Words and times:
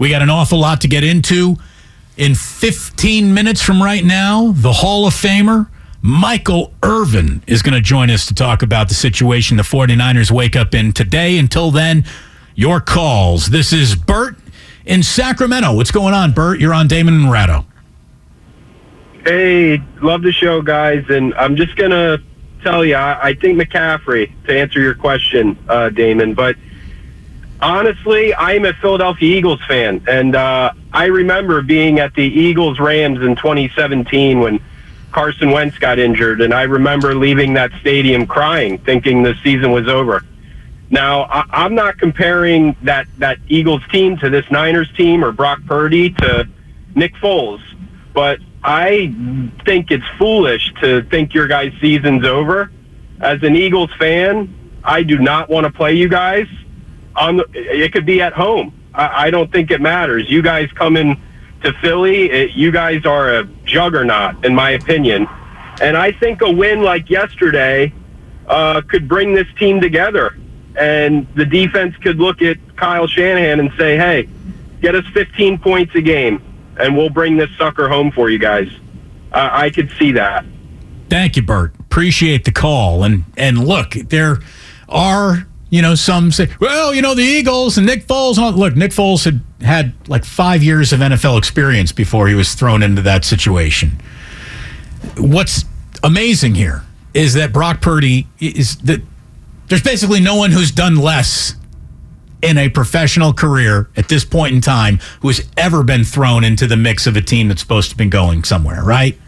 We 0.00 0.08
got 0.08 0.22
an 0.22 0.30
awful 0.30 0.58
lot 0.58 0.80
to 0.80 0.88
get 0.88 1.04
into. 1.04 1.56
In 2.16 2.34
15 2.34 3.34
minutes 3.34 3.60
from 3.60 3.82
right 3.82 4.02
now, 4.02 4.52
the 4.52 4.72
Hall 4.72 5.06
of 5.06 5.12
Famer, 5.12 5.68
Michael 6.00 6.72
Irvin, 6.82 7.42
is 7.46 7.60
going 7.60 7.74
to 7.74 7.82
join 7.82 8.08
us 8.08 8.24
to 8.26 8.34
talk 8.34 8.62
about 8.62 8.88
the 8.88 8.94
situation 8.94 9.58
the 9.58 9.62
49ers 9.62 10.30
wake 10.30 10.56
up 10.56 10.74
in 10.74 10.94
today. 10.94 11.36
Until 11.36 11.70
then, 11.70 12.06
your 12.54 12.80
calls. 12.80 13.50
This 13.50 13.74
is 13.74 13.94
Bert 13.94 14.36
in 14.86 15.02
Sacramento. 15.02 15.74
What's 15.74 15.90
going 15.90 16.14
on, 16.14 16.32
Bert? 16.32 16.60
You're 16.60 16.72
on 16.72 16.88
Damon 16.88 17.12
and 17.12 17.30
Ratto. 17.30 17.66
Hey, 19.26 19.82
love 20.00 20.22
the 20.22 20.32
show, 20.32 20.62
guys. 20.62 21.04
And 21.10 21.34
I'm 21.34 21.56
just 21.56 21.76
going 21.76 21.90
to 21.90 22.22
tell 22.62 22.86
you, 22.86 22.96
I, 22.96 23.36
think 23.38 23.60
McCaffrey, 23.60 24.32
to 24.46 24.58
answer 24.58 24.80
your 24.80 24.94
question, 24.94 25.58
uh, 25.68 25.90
Damon, 25.90 26.32
but 26.32 26.56
honestly, 27.62 28.34
I'm 28.34 28.64
a 28.64 28.72
Philadelphia 28.74 29.36
Eagles 29.36 29.60
fan. 29.66 30.02
And 30.08 30.36
uh, 30.36 30.72
I 30.92 31.06
remember 31.06 31.62
being 31.62 31.98
at 31.98 32.14
the 32.14 32.24
Eagles 32.24 32.78
Rams 32.78 33.20
in 33.20 33.36
2017 33.36 34.40
when 34.40 34.60
Carson 35.12 35.50
Wentz 35.50 35.78
got 35.78 35.98
injured. 35.98 36.40
And 36.40 36.54
I 36.54 36.62
remember 36.62 37.14
leaving 37.14 37.54
that 37.54 37.70
stadium 37.80 38.26
crying, 38.26 38.78
thinking 38.78 39.22
the 39.22 39.34
season 39.42 39.72
was 39.72 39.88
over. 39.88 40.24
Now, 40.90 41.22
I, 41.24 41.44
I'm 41.50 41.74
not 41.74 41.98
comparing 41.98 42.76
that, 42.82 43.06
that 43.18 43.38
Eagles 43.48 43.82
team 43.90 44.16
to 44.18 44.30
this 44.30 44.48
Niners 44.50 44.90
team 44.96 45.24
or 45.24 45.32
Brock 45.32 45.60
Purdy 45.66 46.10
to 46.10 46.48
Nick 46.94 47.14
Foles, 47.14 47.60
but 48.12 48.40
I 48.62 49.14
think 49.64 49.90
it's 49.90 50.04
foolish 50.18 50.72
to 50.80 51.02
think 51.02 51.32
your 51.32 51.46
guys' 51.46 51.72
season's 51.80 52.26
over. 52.26 52.70
As 53.20 53.42
an 53.42 53.54
Eagles 53.54 53.90
fan, 53.98 54.52
I 54.82 55.02
do 55.02 55.18
not 55.18 55.48
want 55.48 55.64
to 55.64 55.72
play 55.72 55.94
you 55.94 56.08
guys. 56.08 56.46
On 57.16 57.38
the, 57.38 57.46
it 57.52 57.92
could 57.92 58.06
be 58.06 58.22
at 58.22 58.32
home. 58.32 58.72
I, 58.94 59.26
I 59.26 59.30
don't 59.30 59.50
think 59.50 59.70
it 59.70 59.80
matters. 59.80 60.30
You 60.30 60.42
guys 60.42 60.70
come 60.72 60.96
in 60.96 61.20
to 61.62 61.72
Philly. 61.74 62.30
It, 62.30 62.52
you 62.52 62.70
guys 62.70 63.04
are 63.04 63.38
a 63.38 63.44
juggernaut, 63.64 64.44
in 64.44 64.54
my 64.54 64.70
opinion. 64.70 65.28
And 65.80 65.96
I 65.96 66.12
think 66.12 66.42
a 66.42 66.50
win 66.50 66.82
like 66.82 67.10
yesterday 67.10 67.92
uh, 68.46 68.82
could 68.82 69.08
bring 69.08 69.34
this 69.34 69.46
team 69.58 69.80
together. 69.80 70.36
And 70.76 71.26
the 71.34 71.44
defense 71.44 71.96
could 71.96 72.18
look 72.18 72.42
at 72.42 72.58
Kyle 72.76 73.06
Shanahan 73.06 73.60
and 73.60 73.70
say, 73.76 73.96
hey, 73.96 74.28
get 74.80 74.94
us 74.94 75.04
15 75.12 75.58
points 75.58 75.94
a 75.94 76.00
game, 76.00 76.42
and 76.78 76.96
we'll 76.96 77.10
bring 77.10 77.36
this 77.36 77.50
sucker 77.58 77.88
home 77.88 78.10
for 78.12 78.30
you 78.30 78.38
guys. 78.38 78.68
Uh, 79.32 79.48
I 79.52 79.70
could 79.70 79.90
see 79.98 80.12
that. 80.12 80.44
Thank 81.08 81.36
you, 81.36 81.42
Bert. 81.42 81.74
Appreciate 81.78 82.44
the 82.44 82.52
call. 82.52 83.02
And 83.02 83.24
and 83.36 83.66
look, 83.66 83.90
there 83.94 84.38
are 84.88 85.48
you 85.70 85.82
know 85.82 85.94
some 85.94 86.32
say, 86.32 86.48
well, 86.60 86.92
you 86.92 87.00
know 87.00 87.14
the 87.14 87.22
Eagles 87.22 87.78
and 87.78 87.86
Nick 87.86 88.06
Foles. 88.06 88.36
And 88.36 88.44
all. 88.46 88.52
Look, 88.52 88.76
Nick 88.76 88.90
Foles 88.90 89.24
had 89.24 89.40
had 89.64 89.92
like 90.08 90.24
five 90.24 90.62
years 90.62 90.92
of 90.92 91.00
NFL 91.00 91.38
experience 91.38 91.92
before 91.92 92.28
he 92.28 92.34
was 92.34 92.54
thrown 92.54 92.82
into 92.82 93.02
that 93.02 93.24
situation. 93.24 94.00
What's 95.16 95.64
amazing 96.02 96.56
here 96.56 96.84
is 97.14 97.34
that 97.34 97.52
Brock 97.52 97.80
Purdy 97.80 98.26
is 98.40 98.76
that 98.78 99.00
there's 99.68 99.82
basically 99.82 100.20
no 100.20 100.36
one 100.36 100.50
who's 100.50 100.72
done 100.72 100.96
less 100.96 101.54
in 102.42 102.58
a 102.58 102.68
professional 102.68 103.32
career 103.32 103.88
at 103.96 104.08
this 104.08 104.24
point 104.24 104.54
in 104.54 104.60
time 104.60 104.98
who 105.20 105.28
has 105.28 105.46
ever 105.56 105.82
been 105.82 106.04
thrown 106.04 106.42
into 106.42 106.66
the 106.66 106.76
mix 106.76 107.06
of 107.06 107.16
a 107.16 107.20
team 107.20 107.48
that's 107.48 107.60
supposed 107.60 107.90
to 107.90 107.96
be 107.96 108.06
going 108.06 108.42
somewhere, 108.44 108.82
right? 108.82 109.18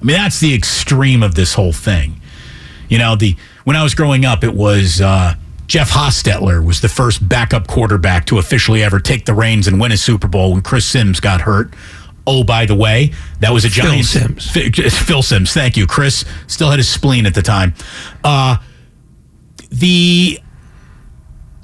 I 0.00 0.04
mean, 0.04 0.16
that's 0.16 0.40
the 0.40 0.54
extreme 0.54 1.22
of 1.22 1.34
this 1.34 1.54
whole 1.54 1.72
thing. 1.72 2.20
You 2.88 2.98
know, 2.98 3.16
the 3.16 3.36
when 3.64 3.76
I 3.76 3.82
was 3.82 3.94
growing 3.94 4.24
up, 4.24 4.44
it 4.44 4.54
was 4.54 5.00
uh, 5.00 5.34
Jeff 5.66 5.90
Hostetler 5.90 6.64
was 6.64 6.80
the 6.80 6.88
first 6.88 7.26
backup 7.26 7.66
quarterback 7.66 8.26
to 8.26 8.38
officially 8.38 8.82
ever 8.82 9.00
take 9.00 9.24
the 9.24 9.34
reins 9.34 9.66
and 9.66 9.80
win 9.80 9.92
a 9.92 9.96
Super 9.96 10.28
Bowl 10.28 10.52
when 10.52 10.62
Chris 10.62 10.84
Simms 10.84 11.20
got 11.20 11.42
hurt. 11.42 11.72
Oh, 12.26 12.44
by 12.44 12.66
the 12.66 12.74
way, 12.74 13.12
that 13.40 13.52
was 13.52 13.64
a 13.64 13.70
Phil 13.70 13.84
giant 13.84 14.06
Simms. 14.06 14.50
Phil 14.50 15.22
Simms, 15.22 15.52
thank 15.52 15.76
you. 15.76 15.86
Chris 15.86 16.24
still 16.46 16.70
had 16.70 16.78
his 16.78 16.88
spleen 16.88 17.26
at 17.26 17.34
the 17.34 17.42
time. 17.42 17.74
Uh, 18.22 18.58
the 19.70 20.38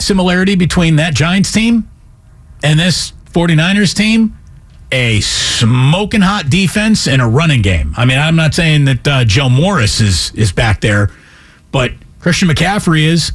similarity 0.01 0.55
between 0.55 0.97
that 0.97 1.15
Giants 1.15 1.53
team 1.53 1.89
and 2.63 2.79
this 2.79 3.13
49ers 3.33 3.95
team 3.95 4.37
a 4.91 5.21
smoking 5.21 6.23
hot 6.23 6.49
defense 6.49 7.07
and 7.07 7.21
a 7.21 7.27
running 7.27 7.63
game. 7.63 7.93
I 7.97 8.05
mean, 8.05 8.19
I'm 8.19 8.37
not 8.37 8.55
saying 8.55 8.87
that 8.87 9.07
uh, 9.07 9.25
Joe 9.25 9.49
Morris 9.49 10.01
is 10.01 10.33
is 10.33 10.51
back 10.51 10.81
there, 10.81 11.11
but 11.73 11.93
Christian 12.21 12.49
McCaffrey 12.49 13.03
is. 13.03 13.33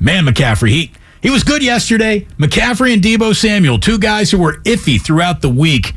Man, 0.00 0.26
McCaffrey, 0.26 0.68
he 0.70 0.92
he 1.22 1.30
was 1.30 1.42
good 1.42 1.62
yesterday. 1.62 2.26
McCaffrey 2.38 2.92
and 2.92 3.02
Deebo 3.02 3.34
Samuel, 3.34 3.78
two 3.78 3.98
guys 3.98 4.30
who 4.30 4.38
were 4.38 4.58
iffy 4.64 5.00
throughout 5.00 5.40
the 5.40 5.48
week, 5.48 5.94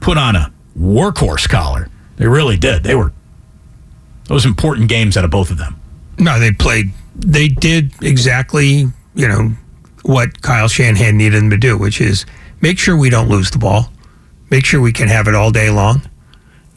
put 0.00 0.18
on 0.18 0.34
a 0.34 0.52
workhorse 0.76 1.48
collar. 1.48 1.88
They 2.16 2.26
really 2.26 2.56
did. 2.56 2.82
They 2.82 2.94
were 2.94 3.12
those 4.26 4.44
important 4.44 4.88
games 4.88 5.16
out 5.16 5.24
of 5.24 5.30
both 5.30 5.50
of 5.50 5.58
them. 5.58 5.80
No, 6.18 6.38
they 6.38 6.52
played. 6.52 6.92
They 7.14 7.48
did 7.48 7.92
exactly, 8.02 8.86
you 9.14 9.28
know, 9.28 9.52
what 10.02 10.42
Kyle 10.42 10.68
Shanahan 10.68 11.16
needed 11.16 11.40
them 11.40 11.50
to 11.50 11.56
do, 11.56 11.78
which 11.78 12.00
is 12.00 12.26
make 12.60 12.78
sure 12.78 12.96
we 12.96 13.10
don't 13.10 13.28
lose 13.28 13.50
the 13.50 13.58
ball, 13.58 13.92
make 14.50 14.64
sure 14.64 14.80
we 14.80 14.92
can 14.92 15.08
have 15.08 15.28
it 15.28 15.34
all 15.34 15.50
day 15.50 15.70
long, 15.70 16.02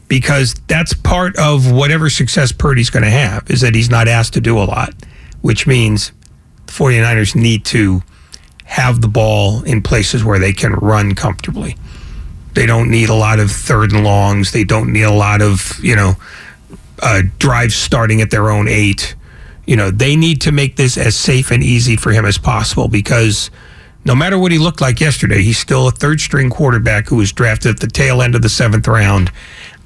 because 0.08 0.54
that's 0.68 0.94
part 0.94 1.36
of 1.36 1.70
whatever 1.70 2.08
success 2.10 2.52
Purdy's 2.52 2.90
going 2.90 3.02
to 3.02 3.10
have 3.10 3.50
is 3.50 3.60
that 3.62 3.74
he's 3.74 3.90
not 3.90 4.06
asked 4.08 4.34
to 4.34 4.40
do 4.40 4.58
a 4.58 4.64
lot, 4.64 4.94
which 5.40 5.66
means 5.66 6.12
the 6.66 6.72
49ers 6.72 7.34
need 7.34 7.64
to 7.66 8.02
have 8.64 9.00
the 9.00 9.08
ball 9.08 9.62
in 9.62 9.82
places 9.82 10.24
where 10.24 10.38
they 10.38 10.52
can 10.52 10.72
run 10.72 11.14
comfortably. 11.14 11.76
They 12.54 12.66
don't 12.66 12.90
need 12.90 13.08
a 13.08 13.14
lot 13.14 13.38
of 13.38 13.50
third 13.50 13.92
and 13.92 14.02
longs. 14.02 14.52
They 14.52 14.64
don't 14.64 14.92
need 14.92 15.02
a 15.02 15.12
lot 15.12 15.42
of, 15.42 15.78
you 15.82 15.94
know, 15.94 16.16
uh, 17.00 17.22
drives 17.38 17.74
starting 17.74 18.20
at 18.20 18.30
their 18.30 18.50
own 18.50 18.66
eight. 18.66 19.14
You 19.66 19.76
know, 19.76 19.90
they 19.90 20.16
need 20.16 20.40
to 20.42 20.52
make 20.52 20.76
this 20.76 20.96
as 20.96 21.14
safe 21.14 21.50
and 21.50 21.62
easy 21.62 21.96
for 21.96 22.12
him 22.12 22.24
as 22.24 22.38
possible 22.38 22.88
because 22.88 23.50
no 24.04 24.14
matter 24.14 24.38
what 24.38 24.52
he 24.52 24.58
looked 24.58 24.80
like 24.80 25.00
yesterday, 25.00 25.42
he's 25.42 25.58
still 25.58 25.88
a 25.88 25.90
third 25.90 26.20
string 26.20 26.48
quarterback 26.48 27.08
who 27.08 27.16
was 27.16 27.32
drafted 27.32 27.72
at 27.74 27.80
the 27.80 27.88
tail 27.88 28.22
end 28.22 28.34
of 28.34 28.42
the 28.42 28.48
seventh 28.48 28.88
round. 28.88 29.30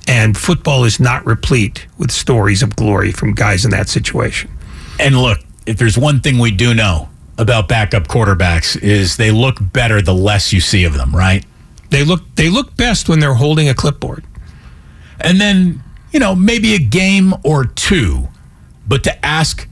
And 0.07 0.37
football 0.37 0.85
is 0.85 1.01
not 1.01 1.25
replete 1.27 1.87
with 1.99 2.11
stories 2.11 2.63
of 2.63 2.77
glory 2.77 3.13
from 3.13 3.35
guys 3.35 3.65
in 3.65 3.71
that 3.71 3.89
situation. 3.89 4.51
And 4.99 5.17
look, 5.17 5.39
if 5.67 5.79
there's 5.79 5.99
one 5.99 6.21
thing 6.21 6.39
we 6.39 6.51
do 6.51 6.75
know 6.75 7.09
about 7.39 7.69
backup 7.69 8.07
quarterbacks 8.07 8.81
is 8.81 9.17
they 9.17 9.31
look 9.31 9.57
better 9.61 10.03
the 10.03 10.15
less 10.15 10.53
you 10.53 10.61
see 10.61 10.85
of 10.85 10.95
them, 10.95 11.15
right? 11.15 11.45
They 11.91 12.05
look 12.05 12.23
they 12.37 12.49
look 12.49 12.77
best 12.77 13.09
when 13.09 13.21
they're 13.21 13.35
holding 13.35 13.69
a 13.69 13.75
clipboard. 13.75 14.25
And 15.21 15.41
then, 15.41 15.83
you 16.13 16.21
know, 16.21 16.35
maybe 16.35 16.75
a 16.75 16.79
game 16.79 17.35
or 17.45 17.65
two, 17.65 18.29
but 18.87 19.05
to 19.05 19.27
ask 19.27 19.69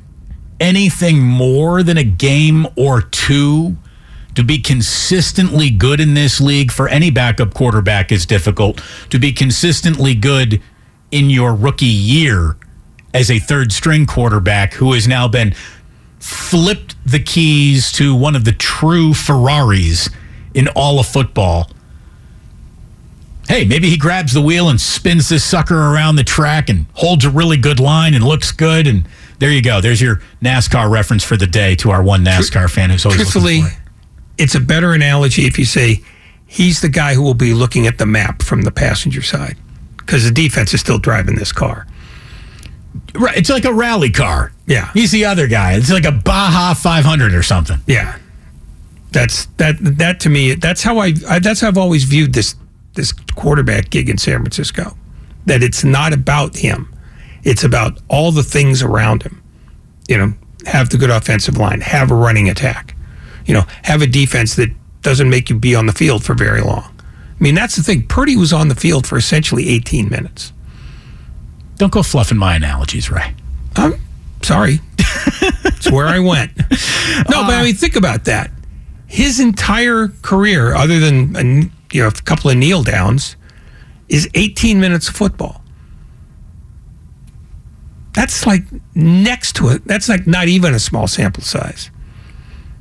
anything 0.60 1.20
more 1.20 1.82
than 1.82 1.96
a 1.96 2.04
game 2.04 2.66
or 2.76 3.00
two 3.02 3.76
to 4.34 4.44
be 4.44 4.58
consistently 4.58 5.70
good 5.70 6.00
in 6.00 6.14
this 6.14 6.40
league 6.40 6.70
for 6.70 6.88
any 6.88 7.10
backup 7.10 7.54
quarterback 7.54 8.12
is 8.12 8.24
difficult. 8.24 8.80
To 9.10 9.18
be 9.18 9.32
consistently 9.32 10.14
good 10.14 10.62
in 11.10 11.30
your 11.30 11.54
rookie 11.54 11.86
year 11.86 12.56
as 13.14 13.30
a 13.30 13.38
third 13.38 13.72
string 13.72 14.06
quarterback 14.06 14.74
who 14.74 14.92
has 14.92 15.08
now 15.08 15.26
been 15.26 15.54
flipped 16.20 16.94
the 17.04 17.18
keys 17.20 17.90
to 17.92 18.14
one 18.14 18.34
of 18.36 18.44
the 18.44 18.52
true 18.52 19.14
Ferraris 19.14 20.08
in 20.54 20.68
all 20.68 20.98
of 20.98 21.06
football. 21.06 21.70
Hey, 23.48 23.64
maybe 23.64 23.88
he 23.88 23.96
grabs 23.96 24.34
the 24.34 24.42
wheel 24.42 24.68
and 24.68 24.78
spins 24.78 25.30
this 25.30 25.42
sucker 25.42 25.74
around 25.74 26.16
the 26.16 26.24
track 26.24 26.68
and 26.68 26.84
holds 26.94 27.24
a 27.24 27.30
really 27.30 27.56
good 27.56 27.80
line 27.80 28.12
and 28.12 28.22
looks 28.22 28.52
good. 28.52 28.86
And 28.86 29.08
there 29.38 29.50
you 29.50 29.62
go. 29.62 29.80
There's 29.80 30.02
your 30.02 30.20
NASCAR 30.42 30.90
reference 30.90 31.24
for 31.24 31.36
the 31.38 31.46
day 31.46 31.74
to 31.76 31.90
our 31.90 32.02
one 32.02 32.24
NASCAR 32.24 32.70
fan 32.70 32.90
who's 32.90 33.06
always 33.06 33.16
Truthfully, 33.20 33.62
looking 33.62 33.76
for 33.76 33.82
it. 33.82 34.42
it's 34.42 34.54
a 34.54 34.60
better 34.60 34.92
analogy 34.92 35.46
if 35.46 35.58
you 35.58 35.64
say 35.64 36.02
he's 36.46 36.82
the 36.82 36.90
guy 36.90 37.14
who 37.14 37.22
will 37.22 37.32
be 37.34 37.54
looking 37.54 37.86
at 37.86 37.96
the 37.96 38.04
map 38.06 38.42
from 38.42 38.62
the 38.62 38.70
passenger 38.70 39.22
side 39.22 39.56
because 39.96 40.24
the 40.24 40.30
defense 40.30 40.74
is 40.74 40.80
still 40.80 40.98
driving 40.98 41.36
this 41.36 41.52
car. 41.52 41.86
Right, 43.18 43.36
it's 43.36 43.50
like 43.50 43.64
a 43.64 43.72
rally 43.72 44.10
car. 44.10 44.52
Yeah. 44.66 44.90
He's 44.92 45.10
the 45.10 45.24
other 45.24 45.46
guy. 45.46 45.74
It's 45.74 45.90
like 45.90 46.04
a 46.04 46.12
Baja 46.12 46.74
500 46.74 47.34
or 47.34 47.42
something. 47.42 47.78
Yeah, 47.86 48.16
that's 49.12 49.46
that. 49.56 49.76
That 49.80 50.20
to 50.20 50.28
me, 50.28 50.54
that's 50.54 50.82
how 50.82 50.98
I, 50.98 51.14
I. 51.28 51.38
That's 51.38 51.60
how 51.60 51.68
I've 51.68 51.78
always 51.78 52.04
viewed 52.04 52.32
this 52.32 52.54
this 52.94 53.12
quarterback 53.12 53.90
gig 53.90 54.08
in 54.08 54.18
San 54.18 54.40
Francisco. 54.40 54.96
That 55.46 55.62
it's 55.62 55.84
not 55.84 56.12
about 56.12 56.56
him; 56.56 56.94
it's 57.42 57.64
about 57.64 58.00
all 58.08 58.32
the 58.32 58.42
things 58.42 58.82
around 58.82 59.22
him. 59.22 59.42
You 60.08 60.18
know, 60.18 60.34
have 60.66 60.90
the 60.90 60.98
good 60.98 61.10
offensive 61.10 61.56
line, 61.56 61.80
have 61.80 62.10
a 62.10 62.14
running 62.14 62.48
attack. 62.48 62.94
You 63.46 63.54
know, 63.54 63.64
have 63.82 64.02
a 64.02 64.06
defense 64.06 64.54
that 64.56 64.70
doesn't 65.02 65.30
make 65.30 65.48
you 65.48 65.58
be 65.58 65.74
on 65.74 65.86
the 65.86 65.92
field 65.92 66.24
for 66.24 66.34
very 66.34 66.60
long. 66.60 66.94
I 67.38 67.42
mean, 67.42 67.54
that's 67.54 67.76
the 67.76 67.82
thing. 67.82 68.06
Purdy 68.06 68.36
was 68.36 68.52
on 68.52 68.68
the 68.68 68.74
field 68.74 69.06
for 69.06 69.16
essentially 69.16 69.68
18 69.68 70.08
minutes. 70.08 70.52
Don't 71.78 71.92
go 71.92 72.02
fluffing 72.02 72.38
my 72.38 72.56
analogies, 72.56 73.10
Ray. 73.10 73.34
I'm 73.76 73.94
sorry. 74.42 74.80
it's 74.98 75.90
where 75.90 76.06
I 76.06 76.18
went. 76.18 76.56
No, 77.30 77.42
but 77.42 77.54
I 77.54 77.60
uh. 77.60 77.64
mean, 77.64 77.74
think 77.74 77.96
about 77.96 78.24
that. 78.24 78.50
His 79.06 79.40
entire 79.40 80.08
career, 80.22 80.74
other 80.74 80.98
than 80.98 81.36
a, 81.36 81.42
you 81.94 82.02
know 82.02 82.08
a 82.08 82.12
couple 82.12 82.50
of 82.50 82.56
kneel 82.56 82.82
downs, 82.82 83.36
is 84.08 84.28
18 84.34 84.80
minutes 84.80 85.08
of 85.08 85.16
football. 85.16 85.62
That's 88.12 88.46
like 88.46 88.62
next 88.94 89.54
to 89.56 89.68
it. 89.68 89.84
That's 89.84 90.08
like 90.08 90.26
not 90.26 90.48
even 90.48 90.74
a 90.74 90.78
small 90.78 91.06
sample 91.06 91.42
size. 91.42 91.90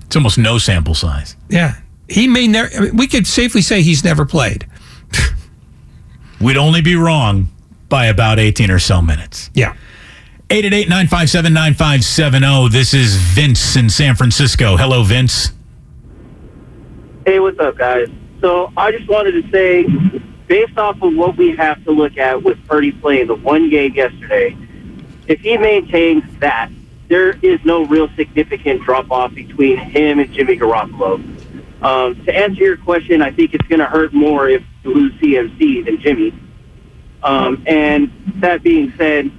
It's 0.06 0.16
almost 0.16 0.38
no 0.38 0.58
sample 0.58 0.96
size. 0.96 1.38
Yeah, 1.50 1.76
he 2.10 2.28
may 2.28 2.48
never. 2.48 2.70
I 2.76 2.80
mean, 2.80 2.98
we 2.98 3.08
could 3.08 3.28
safely 3.28 3.62
say 3.62 3.82
he's 3.82 4.04
never 4.04 4.26
played. 4.26 4.68
We'd 6.42 6.58
only 6.58 6.82
be 6.82 6.96
wrong 6.96 7.50
by 7.90 8.06
about 8.06 8.40
18 8.40 8.72
or 8.72 8.80
so 8.80 9.02
minutes. 9.02 9.50
Yeah. 9.54 9.76
888 10.50 10.90
957 10.90 11.54
9570. 11.54 12.70
This 12.70 12.94
is 12.94 13.16
Vince 13.16 13.76
in 13.76 13.90
San 13.90 14.16
Francisco. 14.16 14.78
Hello, 14.78 15.04
Vince. 15.04 15.52
Hey, 17.26 17.40
what's 17.40 17.60
up, 17.60 17.78
guys? 17.78 18.08
So 18.40 18.72
I 18.78 18.92
just 18.92 19.10
wanted 19.10 19.32
to 19.34 19.52
say, 19.52 19.86
based 20.48 20.78
off 20.78 21.02
of 21.02 21.16
what 21.16 21.36
we 21.36 21.56
have 21.56 21.84
to 21.84 21.92
look 21.92 22.18
at 22.18 22.42
with 22.42 22.58
Purdy 22.68 22.92
playing 22.94 23.28
the 23.28 23.36
one 23.36 23.70
game 23.70 23.94
yesterday, 23.94 24.56
if 25.28 25.42
he 25.42 25.58
maintains 25.58 26.24
that, 26.40 26.70
there 27.10 27.32
is 27.42 27.60
no 27.66 27.86
real 27.86 28.10
significant 28.16 28.84
drop 28.84 29.12
off 29.12 29.34
between 29.34 29.78
him 29.78 30.20
and 30.20 30.32
Jimmy 30.32 30.58
Garoppolo. 30.58 31.16
Um, 31.82 32.16
to 32.26 32.36
answer 32.36 32.64
your 32.64 32.78
question, 32.78 33.22
I 33.22 33.32
think 33.32 33.54
it's 33.54 33.68
going 33.68 33.80
to 33.80 33.86
hurt 33.86 34.14
more 34.14 34.50
if 34.50 34.64
you 34.84 34.94
lose 34.94 35.14
CMC 35.16 35.86
than 35.86 36.00
Jimmy. 36.00 36.34
Um, 37.24 37.64
and 37.68 38.12
that 38.36 38.64
being 38.64 38.94
said, 38.98 39.32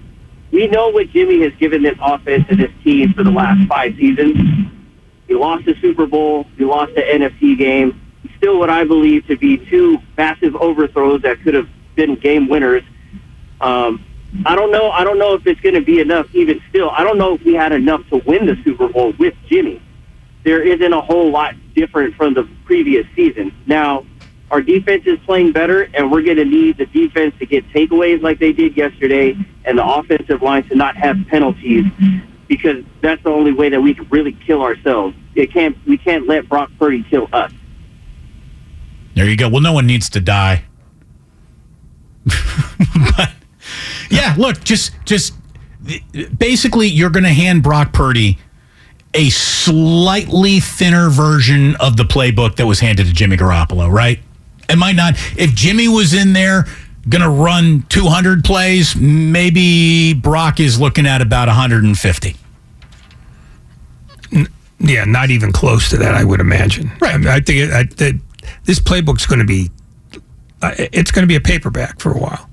we 0.51 0.67
know 0.67 0.89
what 0.89 1.11
Jimmy 1.11 1.43
has 1.43 1.53
given 1.55 1.83
this 1.83 1.97
offense 2.01 2.47
and 2.49 2.59
this 2.59 2.73
team 2.83 3.13
for 3.13 3.23
the 3.23 3.31
last 3.31 3.67
five 3.69 3.95
seasons. 3.97 4.37
He 5.27 5.35
lost 5.35 5.67
the 5.67 5.75
Super 5.81 6.07
Bowl. 6.07 6.47
He 6.57 6.65
lost 6.65 6.95
the 6.95 7.03
NFC 7.03 7.57
game. 7.57 8.01
Still, 8.39 8.59
what 8.59 8.71
I 8.71 8.85
believe 8.85 9.27
to 9.27 9.37
be 9.37 9.59
two 9.59 9.99
massive 10.17 10.57
overthrows 10.57 11.23
that 11.23 11.41
could 11.43 11.55
have 11.55 11.69
been 11.97 12.15
game 12.15 12.49
winners. 12.49 12.83
Um, 13.61 14.05
I 14.47 14.55
don't 14.55 14.71
know. 14.71 14.91
I 14.91 15.05
don't 15.05 15.19
know 15.19 15.35
if 15.35 15.47
it's 15.47 15.61
going 15.61 15.75
to 15.75 15.81
be 15.81 16.01
enough. 16.01 16.27
Even 16.35 16.61
still, 16.69 16.91
I 16.91 17.05
don't 17.05 17.19
know 17.19 17.35
if 17.35 17.45
we 17.45 17.55
had 17.55 17.73
enough 17.73 18.03
to 18.11 18.19
win 18.19 18.47
the 18.47 18.57
Super 18.65 18.89
Bowl 18.89 19.13
with 19.19 19.35
Jimmy. 19.49 19.83
There 20.45 20.63
isn't 20.63 20.93
a 20.93 21.01
whole 21.01 21.31
lot 21.31 21.55
different 21.75 22.15
from 22.15 22.35
the 22.35 22.49
previous 22.65 23.07
season. 23.15 23.53
Now, 23.67 24.07
our 24.51 24.63
defense 24.63 25.03
is 25.07 25.19
playing 25.27 25.53
better, 25.53 25.83
and 25.95 26.11
we're 26.11 26.23
going 26.23 26.39
to 26.39 26.45
need 26.45 26.79
the 26.79 26.87
defense 26.87 27.35
to 27.39 27.47
get 27.47 27.69
takeaways 27.69 28.23
like 28.23 28.39
they 28.39 28.53
did 28.53 28.77
yesterday, 28.77 29.37
and 29.65 29.79
the 29.79 29.87
offensive 29.87 30.43
line 30.43 30.67
to 30.69 30.75
not 30.75 30.97
have 30.97 31.17
penalties 31.29 31.85
because 32.49 32.83
that's 33.03 33.23
the 33.23 33.31
only 33.31 33.53
way 33.53 33.69
that 33.69 33.81
we 33.81 33.95
can 33.95 34.09
really 34.09 34.33
kill 34.47 34.63
ourselves. 34.63 35.15
It 35.35 35.53
can't. 35.53 35.77
We 35.87 35.99
can't 35.99 36.27
let 36.27 36.49
Brock 36.49 36.71
Purdy 36.79 37.05
kill 37.09 37.29
us. 37.33 37.53
There 39.15 39.29
you 39.29 39.37
go. 39.37 39.49
Well, 39.49 39.61
no 39.61 39.73
one 39.73 39.87
needs 39.87 40.09
to 40.11 40.21
die. 40.21 40.65
but 42.25 43.33
yeah, 44.11 44.35
look, 44.39 44.65
just 44.65 44.93
just 45.05 45.35
basically 46.39 46.89
you're 46.89 47.11
going 47.11 47.25
to 47.25 47.33
hand 47.33 47.63
Brock 47.63 47.93
Purdy 47.93 48.39
a 49.15 49.31
slightly 49.31 50.61
thinner 50.61 51.09
version 51.09 51.77
of 51.77 51.97
the 51.97 52.05
playbook 52.05 52.57
that 52.57 52.67
was 52.67 52.81
handed 52.81 53.07
to 53.07 53.13
Jimmy 53.13 53.37
Garoppolo, 53.37 53.91
right? 53.91 54.21
It 54.69 54.77
might 54.77 54.97
not. 54.97 55.15
If 55.37 55.55
Jimmy 55.55 55.89
was 55.89 56.15
in 56.15 56.33
there 56.33 56.67
going 57.09 57.23
to 57.23 57.31
run 57.31 57.85
200 57.89 58.45
plays, 58.45 58.95
maybe 58.97 60.15
Brock 60.15 60.61
is 60.61 60.79
looking 60.79 61.07
at 61.07 61.23
about 61.23 61.49
150. 61.49 62.37
Yeah, 64.81 65.05
not 65.05 65.31
even 65.31 65.51
close 65.53 65.91
to 65.91 65.97
that, 65.97 66.15
I 66.15 66.23
would 66.23 66.41
imagine. 66.41 66.93
Right. 67.01 67.15
I, 67.15 67.19
mean, 67.19 67.29
I 67.29 67.41
think 67.41 67.59
it, 67.59 67.73
I, 67.73 67.83
that 67.97 68.21
this 68.65 68.79
playbook's 68.79 69.27
going 69.27 69.41
to 69.41 69.45
be, 69.45 69.71
it's 70.63 71.11
going 71.11 71.23
to 71.23 71.27
be 71.27 71.37
a 71.37 71.41
paperback 71.41 71.99
for 71.99 72.13
a 72.13 72.19
while. 72.19 72.49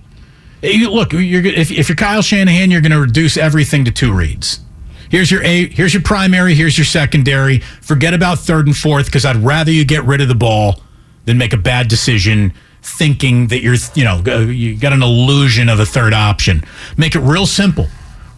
You, 0.63 0.89
look, 0.89 1.13
you're, 1.13 1.45
if, 1.45 1.69
if 1.69 1.89
you're 1.89 1.95
Kyle 1.95 2.21
Shanahan, 2.21 2.71
you're 2.71 2.81
going 2.81 2.91
to 2.91 2.99
reduce 2.99 3.37
everything 3.37 3.85
to 3.85 3.91
two 3.91 4.11
reads. 4.13 4.61
Here's 5.09 5.29
your 5.29 5.43
a. 5.43 5.67
Here's 5.67 5.93
your 5.93 6.01
primary. 6.01 6.55
Here's 6.55 6.77
your 6.77 6.85
secondary. 6.85 7.59
Forget 7.59 8.15
about 8.15 8.39
third 8.39 8.65
and 8.65 8.75
fourth 8.75 9.05
because 9.05 9.23
I'd 9.23 9.35
rather 9.35 9.69
you 9.71 9.85
get 9.85 10.03
rid 10.03 10.19
of 10.19 10.27
the 10.27 10.35
ball 10.35 10.81
than 11.25 11.37
make 11.37 11.53
a 11.53 11.57
bad 11.57 11.87
decision 11.87 12.53
thinking 12.81 13.47
that 13.47 13.61
you're, 13.61 13.75
you 13.95 14.03
know, 14.03 14.21
you 14.45 14.77
got 14.77 14.93
an 14.93 15.01
illusion 15.01 15.69
of 15.69 15.79
a 15.79 15.85
third 15.85 16.13
option. 16.13 16.63
Make 16.97 17.15
it 17.15 17.21
real 17.21 17.45
simple. 17.45 17.87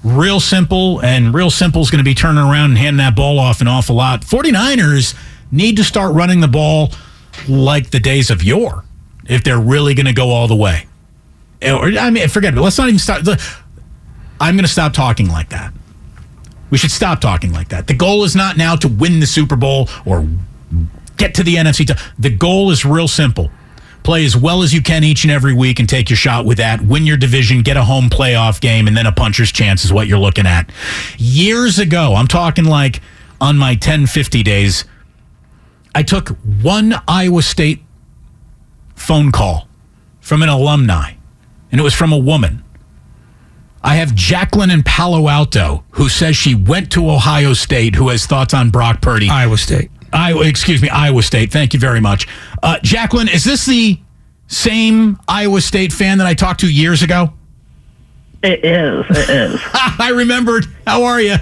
Real 0.04 0.39
simple, 0.39 1.04
and 1.04 1.34
real 1.34 1.50
simple 1.50 1.81
is 1.81 1.89
going 1.89 2.00
to 2.00 2.04
be 2.04 2.13
turning 2.13 2.44
around 2.44 2.72
and 2.72 2.78
handing 2.78 2.98
that 2.98 3.16
ball 3.16 3.39
off 3.39 3.62
an 3.62 3.68
awful 3.68 3.95
lot. 3.95 4.22
49ers 4.22 5.18
need 5.51 5.75
to 5.78 5.84
start 5.84 6.13
running 6.13 6.39
the 6.39 6.48
ball 6.48 6.92
like 7.48 7.89
the 7.89 8.00
days 8.00 8.30
of 8.30 8.44
yore 8.44 8.84
if 9.25 9.44
they're 9.44 9.60
really 9.60 9.94
going 9.94 10.06
to 10.06 10.13
go 10.13 10.29
all 10.29 10.48
the 10.48 10.56
way. 10.56 10.88
Or, 11.62 11.88
I 11.88 12.10
mean, 12.12 12.27
forget 12.29 12.53
it. 12.53 12.62
Let's 12.62 12.77
not 12.77 12.88
even 12.88 13.00
start. 13.00 13.27
I'm 14.39 14.56
going 14.56 14.65
to 14.65 14.72
stop 14.72 14.94
talking 14.94 15.27
like 15.27 15.50
that. 15.50 15.74
We 16.70 16.77
should 16.77 16.91
stop 16.91 17.20
talking 17.20 17.51
like 17.51 17.70
that. 17.70 17.88
The 17.88 17.94
goal 17.94 18.24
is 18.24 18.36
not 18.36 18.56
now 18.56 18.75
to 18.77 18.88
win 18.88 19.20
the 19.20 19.25
Super 19.25 19.56
Bowl 19.56 19.89
or 20.06 20.27
get 21.17 21.33
to 21.36 21.43
the 21.43 21.55
NFC. 21.55 21.88
T- 21.88 22.03
the 22.17 22.29
goal 22.29 22.71
is 22.71 22.86
real 22.86 23.07
simple. 23.07 23.51
Play 24.03 24.24
as 24.24 24.38
well 24.38 24.63
as 24.63 24.74
you 24.74 24.81
can 24.81 25.03
each 25.03 25.25
and 25.25 25.31
every 25.31 25.53
week 25.53 25.79
and 25.79 25.89
take 25.89 26.09
your 26.09 26.15
shot 26.15 26.45
with 26.45 26.59
that. 26.59 26.81
Win 26.81 27.05
your 27.05 27.17
division, 27.17 27.62
get 27.62 27.75
a 27.75 27.83
home 27.83 28.09
playoff 28.09 28.62
game, 28.62 28.88
and 28.88 28.95
then 28.95 29.05
a 29.05 29.12
puncher's 29.12 29.51
chance 29.51 29.83
is 29.83 29.91
what 29.91 30.07
you're 30.07 30.17
looking 30.17 30.45
at. 30.47 30.69
Years 31.17 31.77
ago, 31.77 32.13
I'm 32.15 32.27
talking 32.27 32.63
like 32.63 33.01
on 33.41 33.57
my 33.57 33.71
1050 33.71 34.43
days, 34.43 34.86
I 35.93 36.03
took 36.03 36.29
one 36.62 36.95
Iowa 37.07 37.41
State 37.41 37.83
phone 38.95 39.31
call 39.31 39.67
from 40.21 40.41
an 40.41 40.50
alumni, 40.50 41.13
and 41.71 41.81
it 41.81 41.83
was 41.83 41.93
from 41.93 42.13
a 42.13 42.17
woman. 42.17 42.63
I 43.83 43.95
have 43.95 44.13
Jacqueline 44.15 44.69
in 44.69 44.83
Palo 44.83 45.29
Alto 45.29 45.83
who 45.91 46.09
says 46.09 46.36
she 46.36 46.55
went 46.55 46.91
to 46.91 47.09
Ohio 47.09 47.53
State, 47.53 47.95
who 47.95 48.09
has 48.09 48.25
thoughts 48.25 48.53
on 48.53 48.69
Brock 48.69 49.01
Purdy. 49.01 49.29
Iowa 49.29 49.57
State. 49.57 49.91
Iowa, 50.14 50.46
excuse 50.46 50.82
me, 50.82 50.90
Iowa 50.90 51.22
State. 51.22 51.52
Thank 51.52 51.74
you 51.74 51.80
very 51.80 52.02
much. 52.02 52.28
Uh, 52.62 52.80
Jacqueline, 52.82 53.28
is 53.28 53.44
this 53.44 53.66
the 53.66 54.00
same 54.48 55.20
Iowa 55.28 55.62
State 55.62 55.92
fan 55.92 56.18
that 56.20 56.28
I 56.28 56.34
talked 56.34 56.62
to 56.62 56.72
years 56.72 57.04
ago? 57.04 57.34
It 58.44 58.64
is. 58.64 59.06
It 59.10 59.30
is. 59.30 59.62
I 59.74 60.12
remembered. 60.16 60.66
How 60.86 61.04
are 61.04 61.22
you? 61.22 61.38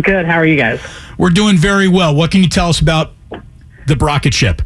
Good. 0.00 0.26
How 0.26 0.36
are 0.36 0.46
you 0.46 0.56
guys? 0.56 0.80
We're 1.18 1.30
doing 1.30 1.56
very 1.56 1.88
well. 1.88 2.14
What 2.14 2.30
can 2.30 2.42
you 2.42 2.48
tell 2.48 2.68
us 2.68 2.80
about 2.80 3.12
the 3.86 3.94
Brockett 3.94 4.34
ship? 4.34 4.62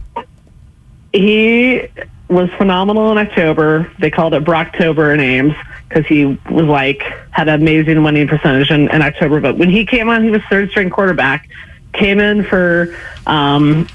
He 1.12 1.88
was 2.28 2.48
phenomenal 2.58 3.10
in 3.12 3.18
October. 3.18 3.90
They 3.98 4.10
called 4.10 4.34
it 4.34 4.44
Brocktober 4.44 5.12
in 5.12 5.20
Ames 5.20 5.54
because 5.88 6.06
he 6.06 6.24
was 6.50 6.66
like 6.66 7.02
had 7.30 7.48
an 7.48 7.60
amazing 7.60 8.02
winning 8.02 8.28
percentage 8.28 8.70
in, 8.70 8.90
in 8.90 9.02
October. 9.02 9.40
But 9.40 9.56
when 9.56 9.70
he 9.70 9.84
came 9.84 10.08
on, 10.08 10.22
he 10.22 10.30
was 10.30 10.42
third 10.48 10.70
string 10.70 10.90
quarterback. 10.90 11.48
Came 11.96 12.20
in 12.20 12.44
for 12.44 12.94
um, 13.26 13.88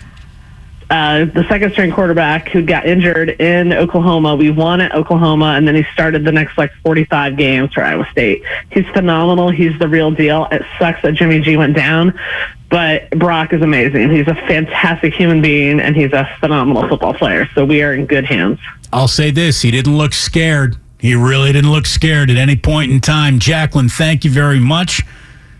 uh, 0.91 1.23
the 1.23 1.45
second 1.47 1.71
string 1.71 1.89
quarterback 1.89 2.49
who 2.49 2.61
got 2.61 2.85
injured 2.85 3.29
in 3.39 3.71
Oklahoma. 3.71 4.35
We 4.35 4.51
won 4.51 4.81
at 4.81 4.93
Oklahoma, 4.93 5.53
and 5.55 5.65
then 5.65 5.73
he 5.73 5.83
started 5.93 6.25
the 6.25 6.33
next 6.33 6.57
like 6.57 6.69
45 6.83 7.37
games 7.37 7.73
for 7.73 7.81
Iowa 7.81 8.05
State. 8.11 8.43
He's 8.71 8.85
phenomenal. 8.87 9.49
He's 9.51 9.77
the 9.79 9.87
real 9.87 10.11
deal. 10.11 10.49
It 10.51 10.63
sucks 10.77 11.01
that 11.03 11.13
Jimmy 11.13 11.39
G 11.39 11.55
went 11.55 11.77
down, 11.77 12.19
but 12.67 13.09
Brock 13.11 13.53
is 13.53 13.61
amazing. 13.61 14.09
He's 14.09 14.27
a 14.27 14.35
fantastic 14.35 15.13
human 15.13 15.41
being, 15.41 15.79
and 15.79 15.95
he's 15.95 16.11
a 16.11 16.29
phenomenal 16.41 16.85
football 16.89 17.13
player. 17.13 17.47
So 17.55 17.63
we 17.63 17.81
are 17.83 17.93
in 17.93 18.05
good 18.05 18.25
hands. 18.25 18.59
I'll 18.91 19.07
say 19.07 19.31
this: 19.31 19.61
he 19.61 19.71
didn't 19.71 19.97
look 19.97 20.13
scared. 20.13 20.75
He 20.99 21.15
really 21.15 21.53
didn't 21.53 21.71
look 21.71 21.85
scared 21.85 22.29
at 22.29 22.35
any 22.35 22.57
point 22.57 22.91
in 22.91 22.99
time. 22.99 23.39
Jacqueline, 23.39 23.87
thank 23.87 24.25
you 24.25 24.29
very 24.29 24.59
much. 24.59 25.03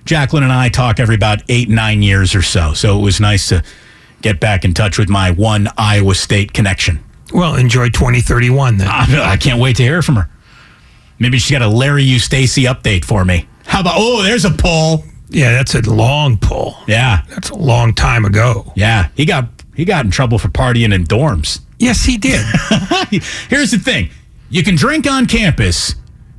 Jacqueline 0.06 0.44
and 0.44 0.52
I 0.52 0.70
talk 0.70 1.00
every 1.00 1.16
about 1.16 1.42
eight, 1.50 1.70
nine 1.70 2.02
years 2.02 2.36
or 2.36 2.42
so. 2.42 2.74
So 2.74 3.00
it 3.00 3.02
was 3.02 3.20
nice 3.20 3.50
to 3.50 3.64
get 4.22 4.40
back 4.40 4.66
in 4.66 4.74
touch 4.74 4.98
with 4.98 5.10
my 5.10 5.32
one 5.32 5.68
Iowa 5.78 6.16
State 6.16 6.54
connection. 6.54 7.04
Well, 7.34 7.56
enjoy 7.56 7.90
2031 7.90 8.78
then. 8.78 8.88
I, 8.90 9.32
I 9.32 9.38
can't 9.38 9.60
wait 9.60 9.78
to 9.78 9.84
hear 9.84 10.02
from 10.02 10.16
her. 10.16 10.30
Maybe 11.20 11.38
she's 11.38 11.52
got 11.52 11.62
a 11.62 11.68
Larry 11.68 12.04
Eustachy 12.04 12.66
update 12.66 13.06
for 13.06 13.24
me. 13.24 13.48
How 13.66 13.82
about, 13.82 13.94
oh, 13.98 14.24
there's 14.24 14.44
a 14.44 14.52
poll. 14.52 15.04
Yeah, 15.30 15.52
that's 15.54 15.76
a 15.76 15.82
long 15.82 16.38
pull. 16.38 16.76
Yeah. 16.88 17.22
That's 17.30 17.52
a 17.52 17.56
long 17.56 17.94
time 17.94 18.26
ago. 18.26 18.74
Yeah. 18.76 19.10
He 19.16 19.26
got 19.26 19.48
he 19.76 19.86
got 19.86 20.04
in 20.04 20.12
trouble 20.12 20.38
for 20.38 20.50
partying 20.50 20.94
in 20.94 21.06
dorms. 21.06 21.62
Yes, 21.80 22.04
he 22.04 22.18
did. 22.18 22.46
Here's 23.50 23.72
the 23.72 23.80
thing. 23.82 24.10
You 24.50 24.64
can 24.64 24.76
drink 24.76 25.10
on 25.10 25.26
campus, 25.26 25.96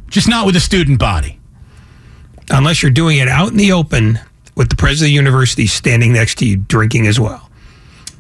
just 0.09 0.29
not 0.29 0.45
with 0.45 0.55
a 0.57 0.61
student 0.61 0.99
body. 0.99 1.41
Unless 2.51 2.83
you're 2.83 2.91
doing 2.91 3.19
it 3.19 3.29
out 3.29 3.51
in 3.51 3.57
the 3.57 3.73
open 3.73 4.19
with 4.55 4.69
the 4.69 4.77
president 4.77 5.09
of 5.09 5.11
the 5.11 5.15
university 5.15 5.67
standing 5.67 6.13
next 6.13 6.39
to 6.39 6.47
you 6.47 6.57
drinking 6.57 7.07
as 7.07 7.19
well. 7.19 7.49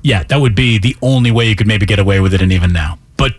Yeah, 0.03 0.23
that 0.25 0.41
would 0.41 0.55
be 0.55 0.79
the 0.79 0.97
only 1.03 1.31
way 1.31 1.49
you 1.49 1.57
could 1.57 1.67
maybe 1.67 1.87
get 1.87 1.99
away 1.99 2.21
with 2.21 2.35
it, 2.35 2.43
and 2.43 2.53
even 2.53 2.73
now. 2.73 2.99
But 3.17 3.33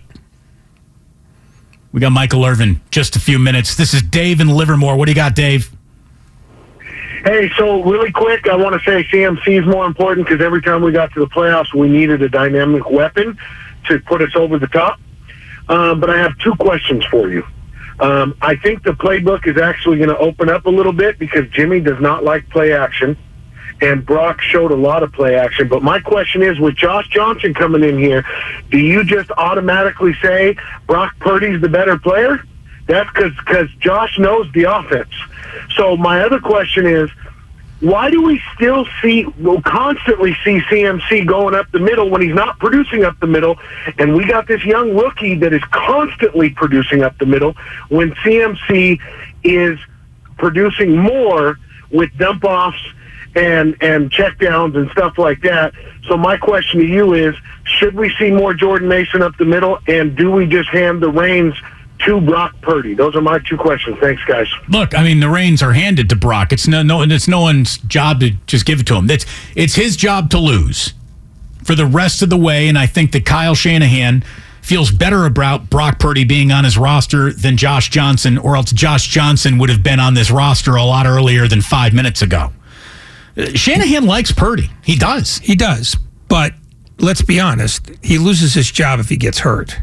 we 1.91 1.99
got 1.99 2.11
Michael 2.11 2.45
Irvin 2.45 2.81
just 2.91 3.15
a 3.15 3.19
few 3.19 3.37
minutes. 3.37 3.75
This 3.75 3.93
is 3.93 4.01
Dave 4.01 4.39
in 4.39 4.47
Livermore. 4.47 4.95
What 4.95 5.05
do 5.05 5.11
you 5.11 5.15
got, 5.15 5.35
Dave? 5.35 5.71
Hey, 7.25 7.49
so 7.57 7.81
really 7.83 8.11
quick, 8.11 8.47
I 8.49 8.55
want 8.55 8.73
to 8.73 8.89
say 8.89 9.03
CMC 9.05 9.61
is 9.61 9.65
more 9.65 9.85
important 9.85 10.27
because 10.27 10.43
every 10.43 10.61
time 10.61 10.81
we 10.81 10.91
got 10.91 11.13
to 11.13 11.21
the 11.21 11.27
playoffs, 11.27 11.73
we 11.73 11.87
needed 11.87 12.21
a 12.21 12.27
dynamic 12.27 12.89
weapon 12.89 13.37
to 13.87 13.99
put 13.99 14.21
us 14.21 14.35
over 14.35 14.59
the 14.59 14.67
top. 14.67 14.99
Um, 15.69 16.01
but 16.01 16.09
I 16.09 16.17
have 16.17 16.37
two 16.39 16.53
questions 16.55 17.05
for 17.05 17.29
you. 17.29 17.45
Um, 17.99 18.35
I 18.41 18.55
think 18.55 18.83
the 18.83 18.91
playbook 18.91 19.47
is 19.47 19.57
actually 19.57 19.97
going 19.97 20.09
to 20.09 20.17
open 20.17 20.49
up 20.49 20.65
a 20.65 20.69
little 20.69 20.93
bit 20.93 21.19
because 21.19 21.47
Jimmy 21.49 21.79
does 21.79 21.99
not 22.01 22.23
like 22.23 22.49
play 22.49 22.73
action, 22.73 23.17
and 23.81 24.05
Brock 24.05 24.41
showed 24.41 24.71
a 24.71 24.75
lot 24.75 25.03
of 25.03 25.11
play 25.11 25.35
action. 25.35 25.67
But 25.67 25.83
my 25.83 25.99
question 25.99 26.41
is, 26.41 26.59
with 26.59 26.75
Josh 26.75 27.07
Johnson 27.09 27.53
coming 27.53 27.83
in 27.83 27.97
here, 27.97 28.25
do 28.71 28.77
you 28.77 29.03
just 29.03 29.29
automatically 29.31 30.13
say 30.21 30.55
Brock 30.87 31.15
Purdy's 31.19 31.61
the 31.61 31.69
better 31.69 31.97
player? 31.97 32.43
That's 32.87 33.09
because 33.13 33.33
because 33.37 33.69
Josh 33.79 34.17
knows 34.19 34.51
the 34.53 34.63
offense. 34.63 35.13
So 35.75 35.95
my 35.95 36.21
other 36.21 36.39
question 36.39 36.85
is, 36.85 37.09
why 37.83 38.09
do 38.09 38.21
we 38.21 38.41
still 38.55 38.87
see, 39.01 39.25
we'll 39.37 39.61
constantly 39.61 40.33
see 40.45 40.61
CMC 40.61 41.27
going 41.27 41.53
up 41.53 41.69
the 41.71 41.81
middle 41.81 42.09
when 42.09 42.21
he's 42.21 42.33
not 42.33 42.57
producing 42.57 43.03
up 43.03 43.19
the 43.19 43.27
middle? 43.27 43.59
And 43.97 44.15
we 44.15 44.25
got 44.25 44.47
this 44.47 44.63
young 44.63 44.95
rookie 44.95 45.35
that 45.35 45.51
is 45.51 45.61
constantly 45.65 46.51
producing 46.51 47.03
up 47.03 47.17
the 47.17 47.25
middle 47.25 47.57
when 47.89 48.11
CMC 48.15 49.01
is 49.43 49.77
producing 50.37 50.97
more 50.97 51.59
with 51.91 52.09
dump 52.17 52.45
offs 52.45 52.81
and, 53.35 53.75
and 53.81 54.09
check 54.09 54.39
downs 54.39 54.77
and 54.77 54.89
stuff 54.91 55.17
like 55.17 55.41
that. 55.41 55.73
So 56.07 56.15
my 56.15 56.37
question 56.37 56.79
to 56.79 56.85
you 56.85 57.13
is, 57.13 57.35
should 57.65 57.95
we 57.95 58.15
see 58.15 58.31
more 58.31 58.53
Jordan 58.53 58.87
Mason 58.87 59.21
up 59.21 59.35
the 59.35 59.45
middle? 59.45 59.79
And 59.89 60.15
do 60.15 60.31
we 60.31 60.45
just 60.45 60.69
hand 60.69 61.03
the 61.03 61.11
reins 61.11 61.53
to 61.99 62.19
Brock 62.21 62.53
Purdy? 62.61 62.93
Those 62.93 63.15
are 63.15 63.21
my 63.21 63.39
two 63.39 63.57
questions. 63.57 63.97
Thanks, 63.99 64.23
guys. 64.25 64.47
Look, 64.69 64.97
I 64.97 65.03
mean, 65.03 65.19
the 65.19 65.29
reins 65.29 65.61
are 65.61 65.73
handed 65.73 66.09
to 66.09 66.15
Brock. 66.15 66.51
It's 66.51 66.67
no, 66.67 66.83
no, 66.83 67.01
it's 67.01 67.27
no 67.27 67.41
one's 67.41 67.77
job 67.79 68.19
to 68.19 68.31
just 68.47 68.65
give 68.65 68.81
it 68.81 68.87
to 68.87 68.95
him. 68.95 69.07
That's 69.07 69.25
it's 69.55 69.75
his 69.75 69.95
job 69.95 70.29
to 70.31 70.39
lose 70.39 70.93
for 71.63 71.75
the 71.75 71.85
rest 71.85 72.21
of 72.21 72.29
the 72.29 72.37
way. 72.37 72.67
And 72.67 72.77
I 72.77 72.85
think 72.85 73.11
that 73.13 73.25
Kyle 73.25 73.55
Shanahan 73.55 74.23
feels 74.61 74.91
better 74.91 75.25
about 75.25 75.69
Brock 75.69 75.99
Purdy 75.99 76.23
being 76.23 76.51
on 76.51 76.63
his 76.63 76.77
roster 76.77 77.33
than 77.33 77.57
Josh 77.57 77.89
Johnson, 77.89 78.37
or 78.37 78.55
else 78.55 78.71
Josh 78.71 79.07
Johnson 79.07 79.57
would 79.57 79.69
have 79.69 79.83
been 79.83 79.99
on 79.99 80.13
this 80.13 80.31
roster 80.31 80.75
a 80.75 80.83
lot 80.83 81.05
earlier 81.05 81.47
than 81.47 81.61
five 81.61 81.93
minutes 81.93 82.21
ago. 82.21 82.51
Uh, 83.37 83.47
Shanahan 83.53 84.05
likes 84.05 84.31
Purdy. 84.31 84.69
He 84.83 84.95
does. 84.95 85.39
He 85.39 85.55
does. 85.55 85.97
But 86.27 86.53
let's 86.97 87.21
be 87.21 87.39
honest, 87.39 87.91
he 88.01 88.17
loses 88.17 88.53
his 88.53 88.71
job 88.71 88.99
if 88.99 89.09
he 89.09 89.17
gets 89.17 89.39
hurt. 89.39 89.77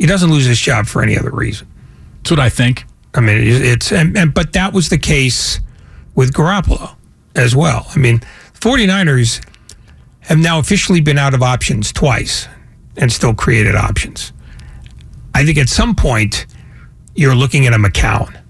He 0.00 0.06
doesn't 0.06 0.30
lose 0.30 0.46
his 0.46 0.58
job 0.58 0.86
for 0.86 1.02
any 1.02 1.18
other 1.18 1.30
reason. 1.30 1.68
That's 2.16 2.30
what 2.30 2.40
I 2.40 2.48
think. 2.48 2.86
I 3.14 3.20
mean, 3.20 3.36
it's 3.38 3.92
and, 3.92 4.16
and 4.16 4.32
but 4.32 4.54
that 4.54 4.72
was 4.72 4.88
the 4.88 4.96
case 4.96 5.60
with 6.14 6.32
Garoppolo 6.32 6.96
as 7.36 7.54
well. 7.54 7.86
I 7.94 7.98
mean, 7.98 8.20
49ers 8.54 9.44
have 10.20 10.38
now 10.38 10.58
officially 10.58 11.02
been 11.02 11.18
out 11.18 11.34
of 11.34 11.42
options 11.42 11.92
twice 11.92 12.48
and 12.96 13.12
still 13.12 13.34
created 13.34 13.74
options. 13.74 14.32
I 15.34 15.44
think 15.44 15.58
at 15.58 15.68
some 15.68 15.94
point 15.94 16.46
you're 17.14 17.34
looking 17.34 17.66
at 17.66 17.74
a 17.74 17.76
McCown. 17.76 18.40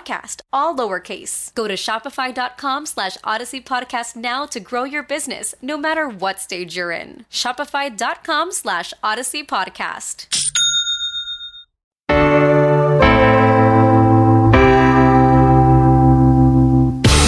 all 0.51 0.75
lowercase. 0.75 1.53
Go 1.53 1.67
to 1.67 1.75
shopify.com 1.75 2.85
slash 2.85 3.17
odyssey 3.23 3.61
podcast 3.61 4.15
now 4.15 4.45
to 4.47 4.59
grow 4.59 4.83
your 4.83 5.03
business, 5.03 5.53
no 5.61 5.77
matter 5.77 6.07
what 6.07 6.39
stage 6.39 6.75
you're 6.75 6.91
in. 6.91 7.25
Shopify.com 7.31 8.51
slash 8.51 8.93
odyssey 9.03 9.43
podcast. 9.43 10.27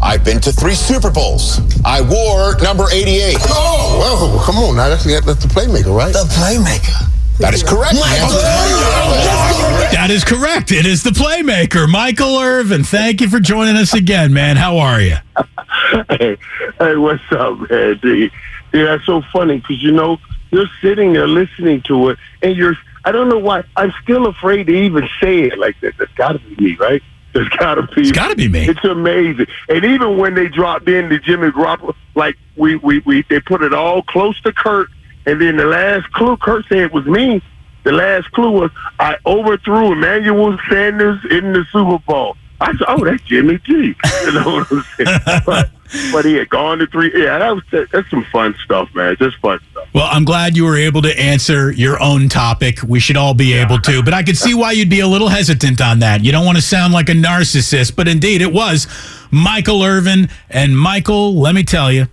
I've 0.02 0.24
been 0.24 0.40
to 0.42 0.52
three 0.52 0.76
Super 0.76 1.10
Bowls. 1.10 1.60
I 1.84 2.02
wore 2.02 2.58
number 2.62 2.86
88. 2.92 3.36
Oh, 3.50 3.98
well, 4.00 4.46
come 4.46 4.56
on 4.58 4.76
now. 4.76 4.90
That's, 4.90 5.04
that's 5.04 5.44
the 5.44 5.50
playmaker, 5.50 5.96
right? 5.96 6.14
The 6.14 6.24
playmaker. 6.32 7.17
That 7.40 7.54
is 7.54 7.62
correct. 7.62 7.94
That 9.92 10.08
is 10.10 10.24
correct. 10.24 10.72
It 10.72 10.88
is 10.88 11.04
the 11.04 11.12
playmaker, 11.12 11.88
Michael 11.88 12.40
Irvin. 12.40 12.84
Thank 12.84 13.22
you 13.22 13.30
for 13.30 13.40
joining 13.40 13.76
us 13.76 13.94
again, 13.94 14.34
man. 14.34 14.58
How 14.58 14.80
are 14.80 15.00
you? 15.00 15.18
hey, 16.10 16.38
hey, 16.80 16.96
what's 16.96 17.22
up, 17.32 17.70
man? 17.70 18.00
Dude? 18.02 18.32
Yeah, 18.74 18.86
that's 18.86 19.06
so 19.06 19.22
funny 19.32 19.58
because 19.60 19.84
you 19.84 19.92
know 19.92 20.18
you're 20.50 20.66
sitting 20.82 21.14
there 21.14 21.28
listening 21.28 21.82
to 21.84 22.10
it, 22.10 22.18
and 22.42 22.58
you're. 22.58 22.76
I 23.06 23.12
don't 23.12 23.30
know 23.30 23.38
why. 23.38 23.64
I'm 23.76 23.94
still 24.02 24.26
afraid 24.26 24.66
to 24.66 24.74
even 24.74 25.08
say 25.22 25.44
it 25.44 25.60
like 25.60 25.80
that. 25.82 25.94
That's 26.00 26.12
got 26.14 26.34
to 26.34 26.40
be 26.40 26.56
me, 26.72 26.76
right? 26.78 27.04
There's 27.34 27.50
got 27.50 27.76
to 27.76 27.84
be. 27.84 28.02
It's 28.02 28.12
got 28.12 28.30
to 28.30 28.36
be 28.36 28.48
me. 28.48 28.68
It's 28.68 28.84
amazing. 28.84 29.46
And 29.70 29.86
even 29.86 30.18
when 30.18 30.34
they 30.34 30.48
dropped 30.48 30.90
in 30.90 31.10
the 31.10 31.20
Jimmy 31.20 31.50
Garoppolo, 31.50 31.96
like 32.16 32.36
we 32.56 32.78
we 32.78 33.00
we 33.06 33.24
they 33.30 33.40
put 33.40 33.62
it 33.62 33.74
all 33.74 34.02
close 34.02 34.42
to 34.42 34.52
Kurt, 34.52 34.90
and 35.28 35.42
then 35.42 35.58
the 35.58 35.66
last 35.66 36.10
clue 36.14 36.38
Kurt 36.38 36.66
said 36.68 36.78
it 36.78 36.94
was 36.94 37.06
me. 37.06 37.42
The 37.84 37.92
last 37.92 38.32
clue 38.32 38.50
was 38.50 38.72
I 38.98 39.18
overthrew 39.26 39.92
Emmanuel 39.92 40.58
Sanders 40.70 41.20
in 41.30 41.52
the 41.52 41.66
Super 41.72 42.00
Bowl. 42.00 42.38
I 42.60 42.72
said, 42.72 42.86
"Oh, 42.88 43.04
that's 43.04 43.22
Jimmy 43.24 43.60
G." 43.60 43.94
You 44.24 44.32
know 44.32 44.56
what 44.56 44.72
I'm 44.72 44.84
saying? 44.96 45.20
but, 45.46 45.70
but 46.12 46.26
he 46.26 46.36
had 46.36 46.50
gone 46.50 46.80
to 46.80 46.88
three. 46.88 47.12
Yeah, 47.14 47.38
that 47.40 47.52
was 47.54 47.64
that's 47.92 48.10
some 48.10 48.24
fun 48.32 48.56
stuff, 48.64 48.90
man. 48.96 49.16
Just 49.20 49.38
fun 49.38 49.60
stuff. 49.72 49.88
Well, 49.94 50.08
I'm 50.10 50.24
glad 50.24 50.56
you 50.56 50.64
were 50.64 50.78
able 50.78 51.02
to 51.02 51.20
answer 51.20 51.72
your 51.72 52.02
own 52.02 52.30
topic. 52.30 52.82
We 52.82 53.00
should 53.00 53.18
all 53.18 53.34
be 53.34 53.54
able 53.54 53.80
to, 53.80 54.02
but 54.02 54.14
I 54.14 54.24
could 54.24 54.38
see 54.38 54.54
why 54.54 54.72
you'd 54.72 54.90
be 54.90 55.02
a 55.02 55.08
little 55.08 55.30
hesitant 55.30 55.82
on 55.82 56.00
that. 56.00 56.24
You 56.24 56.32
don't 56.32 56.46
want 56.46 56.58
to 56.58 56.64
sound 56.64 56.94
like 56.94 57.10
a 57.10 57.14
narcissist, 57.14 57.96
but 57.98 58.08
indeed 58.08 58.42
it 58.42 58.54
was 58.54 58.88
Michael 59.30 59.84
Irvin. 59.84 60.30
And 60.50 60.78
Michael, 60.78 61.36
let 61.36 61.54
me 61.54 61.64
tell 61.64 61.92
you, 61.92 62.08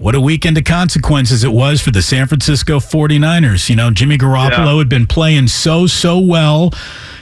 what 0.00 0.14
a 0.14 0.20
weekend 0.20 0.56
of 0.56 0.64
consequences 0.64 1.44
it 1.44 1.52
was 1.52 1.82
for 1.82 1.90
the 1.90 2.00
San 2.00 2.26
Francisco 2.26 2.78
49ers. 2.80 3.68
You 3.68 3.76
know, 3.76 3.90
Jimmy 3.90 4.16
Garoppolo 4.16 4.72
Yeah. 4.72 4.78
had 4.78 4.88
been 4.88 5.06
playing 5.06 5.48
so, 5.48 5.86
so 5.86 6.18
well. 6.18 6.72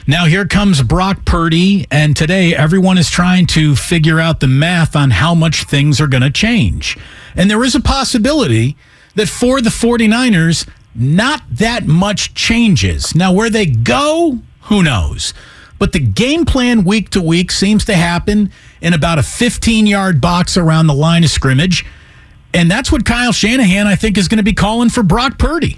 Now 0.07 0.25
here 0.25 0.47
comes 0.47 0.81
Brock 0.81 1.25
Purdy, 1.25 1.85
and 1.91 2.15
today 2.15 2.55
everyone 2.55 2.97
is 2.97 3.09
trying 3.09 3.47
to 3.47 3.75
figure 3.75 4.21
out 4.21 4.39
the 4.39 4.47
math 4.47 4.95
on 4.95 5.11
how 5.11 5.35
much 5.35 5.65
things 5.65 5.99
are 5.99 6.07
going 6.07 6.23
to 6.23 6.29
change. 6.29 6.97
And 7.35 7.51
there 7.51 7.63
is 7.65 7.75
a 7.75 7.81
possibility 7.81 8.77
that 9.15 9.27
for 9.27 9.59
the 9.59 9.69
49ers, 9.69 10.65
not 10.95 11.41
that 11.51 11.85
much 11.85 12.33
changes. 12.33 13.13
Now, 13.13 13.33
where 13.33 13.49
they 13.49 13.65
go, 13.65 14.39
who 14.61 14.83
knows? 14.83 15.33
But 15.79 15.91
the 15.91 15.99
game 15.99 16.45
plan 16.45 16.85
week 16.85 17.09
to 17.09 17.21
week 17.21 17.51
seems 17.51 17.83
to 17.85 17.95
happen 17.95 18.51
in 18.81 18.93
about 18.93 19.19
a 19.19 19.23
15 19.23 19.85
yard 19.85 20.21
box 20.21 20.55
around 20.55 20.87
the 20.87 20.93
line 20.93 21.25
of 21.25 21.29
scrimmage. 21.29 21.85
And 22.53 22.69
that's 22.69 22.91
what 22.91 23.05
Kyle 23.05 23.31
Shanahan, 23.31 23.87
I 23.87 23.95
think, 23.95 24.17
is 24.17 24.27
going 24.27 24.37
to 24.37 24.43
be 24.43 24.53
calling 24.53 24.89
for 24.89 25.03
Brock 25.03 25.37
Purdy. 25.37 25.77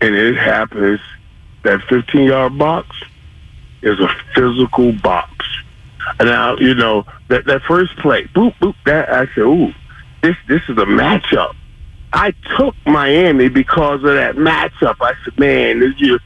and 0.00 0.14
it 0.14 0.36
happens 0.36 1.00
that 1.62 1.82
15 1.88 2.24
yard 2.24 2.56
box 2.58 2.96
is 3.82 3.98
a 4.00 4.08
physical 4.34 4.92
box. 4.92 5.30
And 6.18 6.28
now, 6.28 6.56
you 6.56 6.74
know, 6.74 7.04
that, 7.28 7.44
that 7.46 7.62
first 7.62 7.96
play, 7.96 8.24
boop, 8.24 8.54
boop, 8.56 8.74
that 8.86 9.10
I 9.12 9.26
said, 9.34 9.42
ooh, 9.42 9.72
this 10.22 10.36
this 10.48 10.62
is 10.68 10.76
a 10.78 10.86
matchup. 10.86 11.54
I 12.12 12.32
took 12.56 12.74
Miami 12.86 13.48
because 13.48 14.02
of 14.02 14.14
that 14.14 14.36
matchup. 14.36 14.96
I 15.00 15.14
said, 15.24 15.38
man, 15.38 15.80
this 15.80 15.94
you 15.98 16.18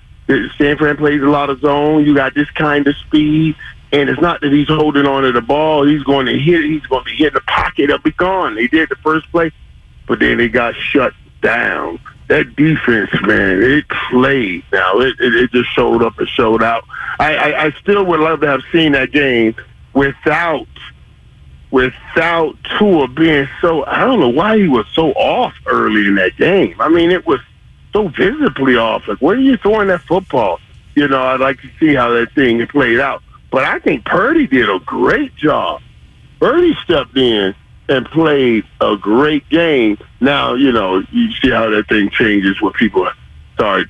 San 0.57 0.79
Fran 0.79 0.97
plays 0.97 1.20
a 1.20 1.27
lot 1.27 1.51
of 1.51 1.61
zone. 1.61 2.07
You 2.07 2.14
got 2.14 2.35
this 2.35 2.51
kind 2.53 2.87
of 2.87 2.97
speed. 2.97 3.57
And 3.95 4.11
it's 4.11 4.21
not 4.21 4.41
that 4.41 4.51
he's 4.51 4.67
holding 4.67 5.07
on 5.07 5.23
to 5.23 5.31
the 5.31 5.41
ball. 5.41 5.87
He's 5.87 6.03
going 6.03 6.27
to 6.27 6.37
hit 6.37 6.65
it. 6.65 6.69
He's 6.69 6.85
going 6.87 7.05
to 7.05 7.11
hitting 7.13 7.35
the 7.35 7.41
pocket. 7.43 7.85
It'll 7.85 7.99
be 7.99 8.11
gone. 8.11 8.57
He 8.57 8.67
did 8.67 8.89
the 8.89 8.97
first 8.97 9.31
play, 9.31 9.53
but 10.09 10.19
then 10.19 10.41
he 10.41 10.49
got 10.49 10.75
shut 10.75 11.15
down. 11.43 12.01
That 12.27 12.57
defense, 12.57 13.11
man, 13.23 13.63
it 13.63 13.85
played. 14.11 14.65
Now 14.73 14.99
it, 14.99 15.15
it, 15.21 15.35
it 15.37 15.53
just 15.53 15.71
showed 15.71 16.03
up 16.03 16.19
and 16.19 16.29
showed 16.29 16.61
out. 16.61 16.85
I, 17.21 17.37
I, 17.37 17.65
I 17.67 17.71
still 17.83 18.05
would 18.05 18.19
love 18.19 18.41
to 18.41 18.49
have 18.49 18.63
seen 18.73 18.93
that 18.93 19.13
game 19.13 19.55
without 19.93 20.67
without 21.71 22.57
Tua 22.77 23.07
being 23.07 23.47
so. 23.61 23.85
I 23.85 24.01
don't 24.01 24.19
know 24.19 24.29
why 24.29 24.59
he 24.59 24.67
was 24.67 24.87
so 24.93 25.13
off 25.13 25.55
early 25.67 26.09
in 26.09 26.17
that 26.17 26.37
game. 26.37 26.75
I 26.81 26.89
mean, 26.89 27.13
it 27.13 27.27
was 27.27 27.41
so 27.93 28.09
visibly 28.09 28.77
off. 28.77 29.07
Like, 29.07 29.19
where 29.19 29.37
are 29.37 29.41
you 29.41 29.57
throwing 29.59 29.87
that 29.87 30.01
football? 30.01 30.59
You 30.97 31.07
know, 31.07 31.23
I'd 31.23 31.41
like 31.41 31.61
to 31.61 31.71
see 31.79 31.95
how 31.95 32.11
that 32.11 32.33
thing 32.33 32.67
played 32.67 32.99
out. 33.01 33.23
But 33.55 33.62
I 33.62 33.79
think 33.79 34.05
Purdy 34.05 34.49
did 34.49 34.69
a 34.69 34.81
great 34.81 35.37
job. 35.37 35.81
Purdy 36.40 36.75
stepped 36.83 37.17
in 37.17 37.55
and 37.88 38.05
played 38.07 38.64
a 38.81 38.97
great 38.97 39.49
game. 39.49 39.97
Now, 40.19 40.55
you 40.55 40.73
know, 40.73 41.05
you 41.12 41.31
see 41.35 41.51
how 41.51 41.71
that 41.71 41.87
thing 41.88 42.11
changes 42.11 42.61
when 42.61 42.73
people 42.73 43.09
start 43.55 43.87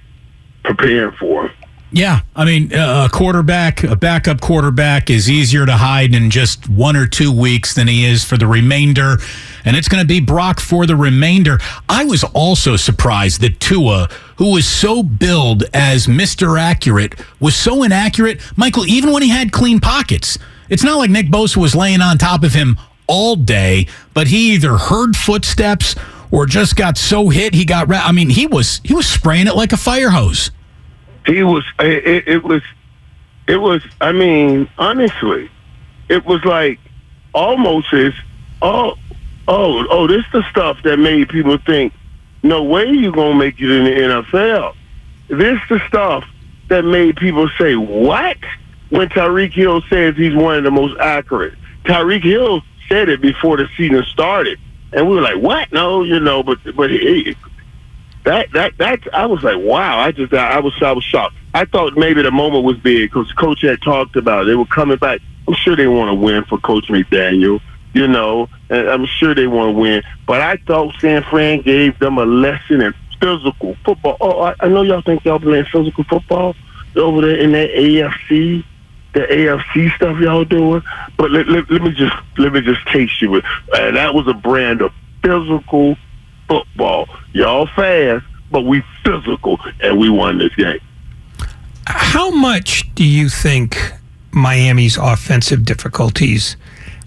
preparing 0.64 1.16
for. 1.16 1.50
Yeah, 1.96 2.22
I 2.34 2.44
mean, 2.44 2.74
uh, 2.74 3.06
a 3.08 3.16
quarterback, 3.16 3.84
a 3.84 3.94
backup 3.94 4.40
quarterback, 4.40 5.10
is 5.10 5.30
easier 5.30 5.64
to 5.64 5.76
hide 5.76 6.12
in 6.12 6.28
just 6.28 6.68
one 6.68 6.96
or 6.96 7.06
two 7.06 7.30
weeks 7.30 7.72
than 7.72 7.86
he 7.86 8.04
is 8.04 8.24
for 8.24 8.36
the 8.36 8.48
remainder, 8.48 9.18
and 9.64 9.76
it's 9.76 9.86
going 9.86 10.02
to 10.02 10.06
be 10.06 10.18
Brock 10.18 10.58
for 10.58 10.86
the 10.86 10.96
remainder. 10.96 11.60
I 11.88 12.04
was 12.04 12.24
also 12.24 12.74
surprised 12.74 13.40
that 13.42 13.60
Tua, 13.60 14.08
who 14.38 14.52
was 14.54 14.66
so 14.66 15.04
billed 15.04 15.62
as 15.72 16.08
Mister 16.08 16.58
Accurate, 16.58 17.14
was 17.38 17.54
so 17.54 17.84
inaccurate. 17.84 18.40
Michael, 18.56 18.86
even 18.86 19.12
when 19.12 19.22
he 19.22 19.28
had 19.28 19.52
clean 19.52 19.78
pockets, 19.78 20.36
it's 20.68 20.82
not 20.82 20.98
like 20.98 21.10
Nick 21.10 21.26
Bosa 21.28 21.58
was 21.58 21.76
laying 21.76 22.00
on 22.00 22.18
top 22.18 22.42
of 22.42 22.54
him 22.54 22.76
all 23.06 23.36
day, 23.36 23.86
but 24.14 24.26
he 24.26 24.54
either 24.54 24.78
heard 24.78 25.14
footsteps 25.16 25.94
or 26.32 26.44
just 26.44 26.74
got 26.74 26.98
so 26.98 27.28
hit 27.28 27.54
he 27.54 27.64
got. 27.64 27.88
Ra- 27.88 28.02
I 28.02 28.10
mean, 28.10 28.30
he 28.30 28.48
was 28.48 28.80
he 28.82 28.94
was 28.94 29.06
spraying 29.06 29.46
it 29.46 29.54
like 29.54 29.72
a 29.72 29.76
fire 29.76 30.10
hose. 30.10 30.50
He 31.26 31.42
was. 31.42 31.64
It, 31.80 32.28
it, 32.28 32.44
was. 32.44 32.62
It 33.46 33.56
was. 33.56 33.82
I 34.00 34.12
mean, 34.12 34.68
honestly, 34.78 35.50
it 36.08 36.24
was 36.24 36.44
like 36.44 36.78
almost 37.32 37.92
as 37.92 38.12
oh 38.62 38.96
oh 39.48 39.86
oh. 39.90 40.06
This 40.06 40.24
the 40.32 40.42
stuff 40.50 40.78
that 40.84 40.98
made 40.98 41.28
people 41.28 41.58
think, 41.58 41.92
no 42.42 42.62
way 42.62 42.86
you 42.86 43.12
gonna 43.12 43.34
make 43.34 43.60
it 43.60 43.70
in 43.70 43.84
the 43.84 43.90
NFL. 43.90 44.74
This 45.28 45.58
the 45.68 45.80
stuff 45.88 46.24
that 46.68 46.84
made 46.84 47.16
people 47.16 47.48
say 47.58 47.76
what 47.76 48.36
when 48.90 49.08
Tyreek 49.08 49.52
Hill 49.52 49.82
says 49.88 50.16
he's 50.16 50.34
one 50.34 50.56
of 50.56 50.64
the 50.64 50.70
most 50.70 50.98
accurate. 51.00 51.54
Tyreek 51.84 52.22
Hill 52.22 52.62
said 52.88 53.08
it 53.08 53.20
before 53.20 53.56
the 53.56 53.68
season 53.76 54.04
started, 54.04 54.58
and 54.92 55.08
we 55.08 55.16
were 55.16 55.22
like, 55.22 55.38
what? 55.38 55.72
No, 55.72 56.02
you 56.02 56.20
know, 56.20 56.42
but 56.42 56.58
but 56.76 56.90
he, 56.90 57.34
that 58.24 58.52
that 58.52 58.76
that 58.78 59.14
I 59.14 59.26
was 59.26 59.42
like, 59.42 59.58
wow. 59.58 59.98
I 59.98 60.12
just 60.12 60.32
I 60.32 60.60
was 60.60 60.74
I 60.80 60.92
was 60.92 61.04
shocked. 61.04 61.36
I 61.52 61.64
thought 61.64 61.96
maybe 61.96 62.22
the 62.22 62.30
moment 62.30 62.64
was 62.64 62.76
big 62.78 63.10
because 63.10 63.30
coach 63.32 63.62
had 63.62 63.80
talked 63.82 64.16
about 64.16 64.42
it. 64.42 64.46
They 64.46 64.54
were 64.54 64.66
coming 64.66 64.96
back. 64.96 65.20
I'm 65.46 65.54
sure 65.54 65.76
they 65.76 65.86
want 65.86 66.08
to 66.08 66.14
win 66.14 66.44
for 66.44 66.58
Coach 66.58 66.88
McDaniel. 66.88 67.60
You 67.92 68.08
know, 68.08 68.48
and 68.70 68.88
I'm 68.88 69.06
sure 69.06 69.36
they 69.36 69.46
want 69.46 69.74
to 69.74 69.80
win. 69.80 70.02
But 70.26 70.40
I 70.40 70.56
thought 70.66 70.94
San 71.00 71.22
Fran 71.22 71.62
gave 71.62 71.96
them 72.00 72.18
a 72.18 72.24
lesson 72.24 72.80
in 72.80 72.92
physical 73.20 73.76
football. 73.84 74.16
Oh, 74.20 74.40
I, 74.40 74.54
I 74.58 74.68
know 74.68 74.82
y'all 74.82 75.02
think 75.02 75.24
y'all 75.24 75.38
playing 75.38 75.66
physical 75.66 76.02
football 76.04 76.56
over 76.96 77.20
there 77.20 77.36
in 77.36 77.52
that 77.52 77.70
AFC 77.70 78.64
the 79.14 79.20
AFC 79.20 79.94
stuff 79.94 80.18
y'all 80.18 80.44
doing. 80.44 80.82
But 81.16 81.30
let, 81.30 81.48
let, 81.48 81.70
let 81.70 81.82
me 81.82 81.92
just 81.92 82.14
let 82.36 82.52
me 82.52 82.60
just 82.60 82.84
taste 82.88 83.22
you 83.22 83.30
with 83.30 83.44
uh, 83.72 83.92
that 83.92 84.12
was 84.12 84.26
a 84.28 84.34
brand 84.34 84.82
of 84.82 84.92
physical 85.22 85.96
football. 86.48 87.08
Y'all 87.32 87.66
fast, 87.66 88.24
but 88.50 88.62
we 88.62 88.82
physical, 89.04 89.58
and 89.80 89.98
we 89.98 90.08
won 90.08 90.38
this 90.38 90.54
game. 90.54 90.80
How 91.86 92.30
much 92.30 92.94
do 92.94 93.04
you 93.04 93.28
think 93.28 93.78
Miami's 94.32 94.96
offensive 94.96 95.64
difficulties 95.64 96.56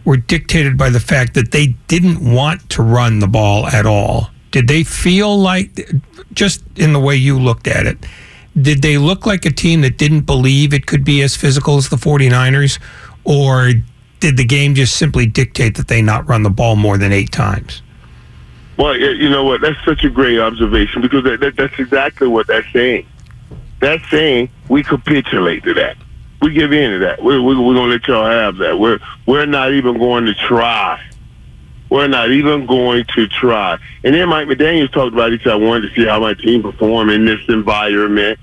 were 0.05 0.17
dictated 0.17 0.77
by 0.77 0.89
the 0.89 0.99
fact 0.99 1.33
that 1.33 1.51
they 1.51 1.67
didn't 1.87 2.19
want 2.19 2.69
to 2.69 2.83
run 2.83 3.19
the 3.19 3.27
ball 3.27 3.67
at 3.67 3.85
all? 3.85 4.29
Did 4.51 4.67
they 4.67 4.83
feel 4.83 5.37
like, 5.37 5.91
just 6.33 6.63
in 6.75 6.93
the 6.93 6.99
way 6.99 7.15
you 7.15 7.39
looked 7.39 7.67
at 7.67 7.85
it, 7.85 7.97
did 8.59 8.81
they 8.81 8.97
look 8.97 9.25
like 9.25 9.45
a 9.45 9.51
team 9.51 9.81
that 9.81 9.97
didn't 9.97 10.21
believe 10.21 10.73
it 10.73 10.87
could 10.87 11.03
be 11.03 11.21
as 11.21 11.35
physical 11.35 11.77
as 11.77 11.89
the 11.89 11.95
49ers? 11.95 12.79
Or 13.23 13.73
did 14.19 14.37
the 14.37 14.45
game 14.45 14.73
just 14.73 14.95
simply 14.95 15.25
dictate 15.25 15.75
that 15.75 15.87
they 15.89 16.01
not 16.01 16.27
run 16.27 16.43
the 16.43 16.49
ball 16.49 16.75
more 16.75 16.97
than 16.97 17.11
eight 17.11 17.31
times? 17.31 17.81
Well, 18.77 18.95
you 18.95 19.29
know 19.29 19.43
what? 19.43 19.61
That's 19.61 19.83
such 19.83 20.03
a 20.03 20.09
great 20.09 20.39
observation 20.39 21.01
because 21.01 21.23
that, 21.23 21.39
that, 21.39 21.55
that's 21.55 21.79
exactly 21.79 22.27
what 22.27 22.47
that's 22.47 22.71
saying. 22.71 23.07
That's 23.79 24.07
saying 24.09 24.49
we 24.69 24.83
capitulate 24.83 25.63
to 25.63 25.73
that. 25.75 25.97
We 26.41 26.53
give 26.53 26.71
in 26.71 26.91
to 26.91 26.99
that. 26.99 27.23
We're, 27.23 27.41
we're, 27.41 27.59
we're 27.59 27.73
going 27.73 27.89
to 27.89 27.93
let 27.95 28.07
y'all 28.07 28.25
have 28.25 28.57
that. 28.57 28.77
We're, 28.79 28.99
we're 29.25 29.47
not 29.47 29.73
even 29.73 29.97
going 29.97 30.25
to 30.25 30.35
try. 30.35 31.03
We're 31.89 32.07
not 32.07 32.31
even 32.31 32.67
going 32.67 33.05
to 33.15 33.27
try. 33.27 33.79
And 34.03 34.13
then 34.13 34.29
Mike 34.29 34.47
McDaniels 34.47 34.91
talked 34.91 35.13
about 35.13 35.31
it. 35.31 35.47
I 35.47 35.55
wanted 35.55 35.89
to 35.89 35.95
see 35.95 36.05
how 36.07 36.19
my 36.19 36.35
team 36.35 36.61
perform 36.61 37.09
in 37.09 37.25
this 37.25 37.39
environment. 37.47 38.39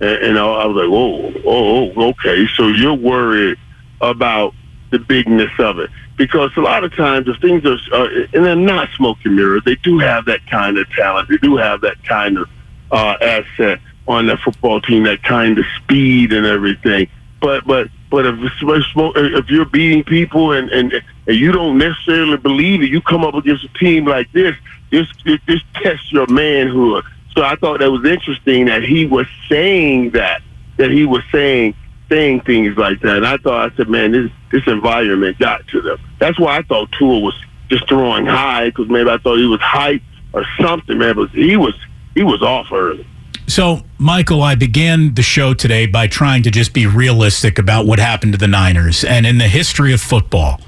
And, 0.00 0.10
and 0.10 0.38
I 0.38 0.66
was 0.66 0.76
like, 0.76 0.90
oh, 0.90 1.32
oh, 1.46 2.08
okay. 2.10 2.46
So 2.56 2.68
you're 2.68 2.94
worried 2.94 3.56
about 4.00 4.54
the 4.90 4.98
bigness 4.98 5.50
of 5.58 5.78
it 5.78 5.90
because 6.18 6.50
a 6.56 6.60
lot 6.60 6.84
of 6.84 6.94
times 6.94 7.26
the 7.26 7.34
things 7.34 7.64
are, 7.64 8.06
and 8.06 8.44
they're 8.44 8.56
not 8.56 8.88
smoke 8.96 9.18
and 9.24 9.36
mirrors. 9.36 9.62
They 9.64 9.76
do 9.76 9.98
have 9.98 10.24
that 10.26 10.44
kind 10.46 10.76
of 10.76 10.90
talent. 10.90 11.28
They 11.28 11.38
do 11.38 11.56
have 11.56 11.80
that 11.82 12.02
kind 12.04 12.38
of 12.38 12.48
uh, 12.90 13.16
asset 13.20 13.80
on 14.06 14.26
that 14.26 14.40
football 14.40 14.80
team, 14.80 15.04
that 15.04 15.22
kind 15.22 15.58
of 15.58 15.64
speed 15.82 16.32
and 16.32 16.44
everything. 16.44 17.08
But 17.40 17.66
but 17.66 17.88
but 18.10 18.26
if 18.26 18.34
if 18.40 19.50
you're 19.50 19.64
beating 19.66 20.02
people 20.02 20.52
and 20.52 20.70
and, 20.70 20.92
and 21.26 21.36
you 21.36 21.52
don't 21.52 21.78
necessarily 21.78 22.36
believe 22.36 22.82
it, 22.82 22.90
you 22.90 23.00
come 23.00 23.24
up 23.24 23.34
against 23.34 23.64
a 23.64 23.68
team 23.78 24.04
like 24.06 24.30
this. 24.32 24.54
This 24.90 25.06
this 25.24 25.60
tests 25.74 26.10
your 26.10 26.26
manhood. 26.26 27.04
So 27.36 27.44
I 27.44 27.54
thought 27.56 27.78
that 27.78 27.90
was 27.90 28.04
interesting 28.04 28.66
that 28.66 28.82
he 28.82 29.06
was 29.06 29.26
saying 29.48 30.10
that 30.10 30.42
that 30.78 30.90
he 30.90 31.06
was 31.06 31.22
saying 31.30 31.74
saying 32.08 32.40
things 32.40 32.76
like 32.76 33.00
that. 33.02 33.18
And 33.18 33.26
I 33.26 33.36
thought 33.36 33.70
I 33.72 33.76
said, 33.76 33.88
man, 33.88 34.12
this 34.12 34.30
this 34.50 34.66
environment 34.66 35.38
got 35.38 35.66
to 35.68 35.80
them. 35.80 35.98
That's 36.18 36.38
why 36.38 36.58
I 36.58 36.62
thought 36.62 36.90
Tua 36.98 37.18
was 37.18 37.34
just 37.68 37.88
throwing 37.88 38.26
high 38.26 38.70
because 38.70 38.88
maybe 38.88 39.10
I 39.10 39.18
thought 39.18 39.36
he 39.36 39.46
was 39.46 39.60
hype 39.60 40.02
or 40.32 40.44
something, 40.60 40.98
man. 40.98 41.16
But 41.16 41.30
he 41.30 41.56
was 41.56 41.74
he 42.14 42.22
was 42.22 42.42
off 42.42 42.72
early. 42.72 43.06
So, 43.46 43.82
Michael, 43.96 44.42
I 44.42 44.56
began 44.56 45.14
the 45.14 45.22
show 45.22 45.54
today 45.54 45.86
by 45.86 46.06
trying 46.06 46.42
to 46.42 46.50
just 46.50 46.74
be 46.74 46.86
realistic 46.86 47.58
about 47.58 47.86
what 47.86 47.98
happened 47.98 48.32
to 48.32 48.38
the 48.38 48.46
Niners 48.46 49.04
and 49.04 49.26
in 49.26 49.38
the 49.38 49.48
history 49.48 49.94
of 49.94 50.02
football. 50.02 50.60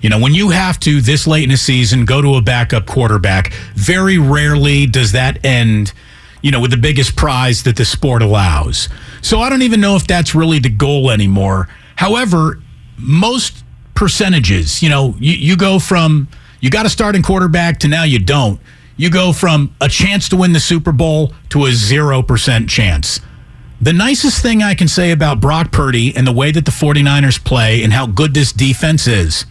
You 0.00 0.08
know, 0.08 0.20
when 0.20 0.32
you 0.32 0.50
have 0.50 0.78
to 0.80 1.00
this 1.00 1.26
late 1.26 1.42
in 1.42 1.50
the 1.50 1.56
season 1.56 2.04
go 2.04 2.22
to 2.22 2.36
a 2.36 2.40
backup 2.40 2.86
quarterback, 2.86 3.52
very 3.74 4.16
rarely 4.16 4.86
does 4.86 5.10
that 5.10 5.44
end, 5.44 5.92
you 6.40 6.52
know, 6.52 6.60
with 6.60 6.70
the 6.70 6.76
biggest 6.76 7.16
prize 7.16 7.64
that 7.64 7.74
the 7.74 7.84
sport 7.84 8.22
allows. 8.22 8.88
So 9.20 9.40
I 9.40 9.50
don't 9.50 9.62
even 9.62 9.80
know 9.80 9.96
if 9.96 10.06
that's 10.06 10.36
really 10.36 10.60
the 10.60 10.70
goal 10.70 11.10
anymore. 11.10 11.68
However, 11.96 12.60
most 12.98 13.64
percentages, 13.94 14.82
you 14.82 14.88
know, 14.88 15.14
you, 15.18 15.32
you 15.34 15.56
go 15.56 15.78
from 15.78 16.28
you 16.60 16.70
got 16.70 16.86
a 16.86 16.90
starting 16.90 17.22
quarterback 17.22 17.78
to 17.80 17.88
now 17.88 18.02
you 18.02 18.18
don't. 18.18 18.60
You 18.96 19.10
go 19.10 19.32
from 19.32 19.74
a 19.80 19.88
chance 19.88 20.28
to 20.30 20.36
win 20.36 20.52
the 20.52 20.60
Super 20.60 20.90
Bowl 20.90 21.32
to 21.50 21.66
a 21.66 21.68
0% 21.68 22.68
chance. 22.68 23.20
The 23.80 23.92
nicest 23.92 24.42
thing 24.42 24.60
I 24.60 24.74
can 24.74 24.88
say 24.88 25.12
about 25.12 25.40
Brock 25.40 25.70
Purdy 25.70 26.16
and 26.16 26.26
the 26.26 26.32
way 26.32 26.50
that 26.50 26.64
the 26.64 26.72
49ers 26.72 27.42
play 27.44 27.84
and 27.84 27.92
how 27.92 28.06
good 28.06 28.34
this 28.34 28.52
defense 28.52 29.06
is 29.06 29.46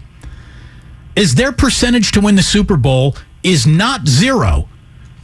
is 1.15 1.35
their 1.35 1.51
percentage 1.51 2.11
to 2.11 2.21
win 2.21 2.35
the 2.35 2.43
Super 2.43 2.77
Bowl 2.77 3.15
is 3.41 3.65
not 3.65 4.07
zero. 4.07 4.67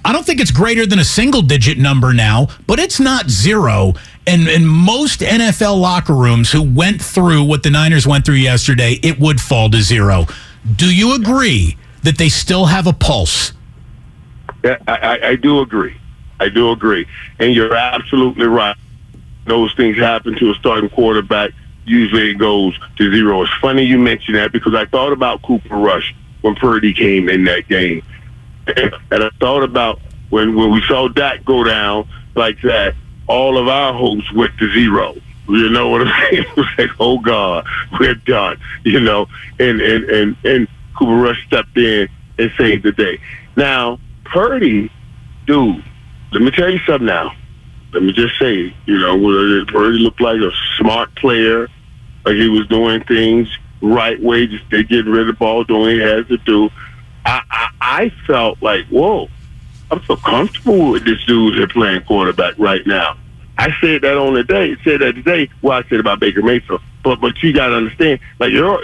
I 0.06 0.12
don't 0.12 0.26
think 0.26 0.42
it's 0.42 0.52
greater 0.52 0.86
than 0.86 1.00
a 1.00 1.04
single 1.04 1.42
digit 1.42 1.78
number 1.78 2.14
now, 2.14 2.48
but 2.68 2.80
it's 2.80 3.00
not 3.00 3.30
zero. 3.30 3.94
And 4.28 4.48
in 4.48 4.66
most 4.66 5.22
NFL 5.22 5.80
locker 5.80 6.16
rooms 6.16 6.52
who 6.52 6.62
went 6.62 7.02
through 7.02 7.44
what 7.44 7.64
the 7.64 7.70
Niners 7.70 8.06
went 8.06 8.26
through 8.26 8.36
yesterday, 8.36 9.00
it 9.02 9.20
would 9.20 9.40
fall 9.40 9.70
to 9.70 9.82
zero. 9.82 10.26
Do 10.76 10.94
you 10.94 11.16
agree 11.16 11.78
that 12.04 12.18
they 12.18 12.30
still 12.30 12.66
have 12.66 12.88
a 12.88 12.94
pulse? 12.94 13.54
Yeah, 14.64 14.78
I, 14.88 15.20
I 15.24 15.36
do 15.36 15.60
agree. 15.60 15.96
I 16.40 16.50
do 16.50 16.72
agree. 16.72 17.06
And 17.40 17.54
you're 17.54 17.76
absolutely 17.76 18.48
right. 18.48 18.76
Those 19.46 19.74
things 19.76 19.98
happen 19.98 20.38
to 20.38 20.52
a 20.52 20.56
starting 20.56 20.90
quarterback 20.90 21.52
usually 21.86 22.32
it 22.32 22.36
goes 22.36 22.78
to 22.98 23.12
zero. 23.12 23.44
It's 23.44 23.54
funny 23.62 23.84
you 23.84 23.98
mention 23.98 24.36
that 24.36 24.52
because 24.52 24.74
I 24.74 24.86
thought 24.86 25.12
about 25.12 25.42
Cooper 25.42 25.76
Rush 25.76 26.14
when 26.42 26.56
Purdy 26.56 26.94
came 26.94 27.30
in 27.30 27.44
that 27.46 27.68
game. 27.68 28.04
And, 28.68 29.24
I 29.24 29.30
thought 29.40 29.64
about 29.64 30.00
when, 30.30 30.56
when 30.56 30.72
we 30.72 30.82
saw 30.84 31.08
Dak 31.08 31.44
go 31.46 31.64
down 31.64 32.08
like 32.36 32.62
that, 32.62 32.96
all 33.28 33.58
of 33.58 33.68
our 33.68 33.94
hopes 33.94 34.32
went 34.34 34.58
to 34.60 34.72
zero. 34.74 35.16
You 35.48 35.70
know 35.70 35.90
what 35.90 36.08
I'm 36.08 36.08
saying? 36.32 36.46
It 36.50 36.58
was 36.58 36.66
like, 36.78 36.90
oh 37.00 37.20
God, 37.20 37.66
we're 38.00 38.16
done. 38.16 38.60
You 38.84 39.00
know, 39.00 39.28
and 39.60 39.82
and 39.82 40.06
and 40.06 40.38
and 40.44 40.68
Cooper 40.98 41.16
Rush 41.16 41.46
stepped 41.48 41.78
in 41.78 42.08
and 42.38 42.52
saved 42.58 42.84
the 42.84 42.92
day. 42.92 43.20
Now 43.56 44.00
Purdy, 44.26 44.90
dude, 45.46 45.84
let 46.32 46.42
me 46.42 46.52
tell 46.52 46.70
you 46.70 46.80
something 46.86 47.06
now 47.06 47.36
let 47.94 48.04
me 48.04 48.12
just 48.12 48.38
say, 48.40 48.74
you 48.86 48.98
know, 49.00 49.18
Purdy 49.68 50.00
looked 50.00 50.20
like 50.20 50.42
a 50.42 50.52
smart 50.78 51.16
player, 51.16 51.68
like 52.26 52.36
he 52.36 52.50
was 52.50 52.68
doing 52.68 53.04
things 53.04 53.48
right 53.82 54.20
way, 54.22 54.48
just 54.48 54.64
they 54.72 54.84
getting 54.84 55.12
rid 55.12 55.22
of 55.22 55.28
the 55.28 55.34
ball, 55.34 55.64
doing 55.64 55.82
what 55.82 55.92
he 55.92 56.00
had 56.00 56.28
to 56.28 56.38
do. 56.38 56.70
I, 57.94 58.10
felt 58.26 58.62
like, 58.62 58.86
whoa, 58.88 59.30
I'm 59.92 60.04
so 60.06 60.16
comfortable 60.16 60.92
with 60.92 61.06
this 61.06 61.24
dude 61.26 61.56
here 61.56 61.68
playing 61.68 62.02
quarterback 62.04 62.58
right 62.58 62.86
now. 62.88 63.18
I 63.58 63.70
said 63.80 64.02
that 64.02 64.18
on 64.18 64.34
the 64.34 64.44
day, 64.44 64.76
said 64.84 65.02
that 65.02 65.14
today. 65.14 65.50
Well, 65.62 65.78
I 65.78 65.88
said 65.88 66.00
about 66.00 66.20
Baker 66.20 66.42
Mayfield, 66.42 66.82
but 67.04 67.22
but 67.22 67.42
you 67.44 67.54
got 67.54 67.68
to 67.68 67.76
understand, 67.76 68.20
like 68.40 68.52
you're 68.52 68.82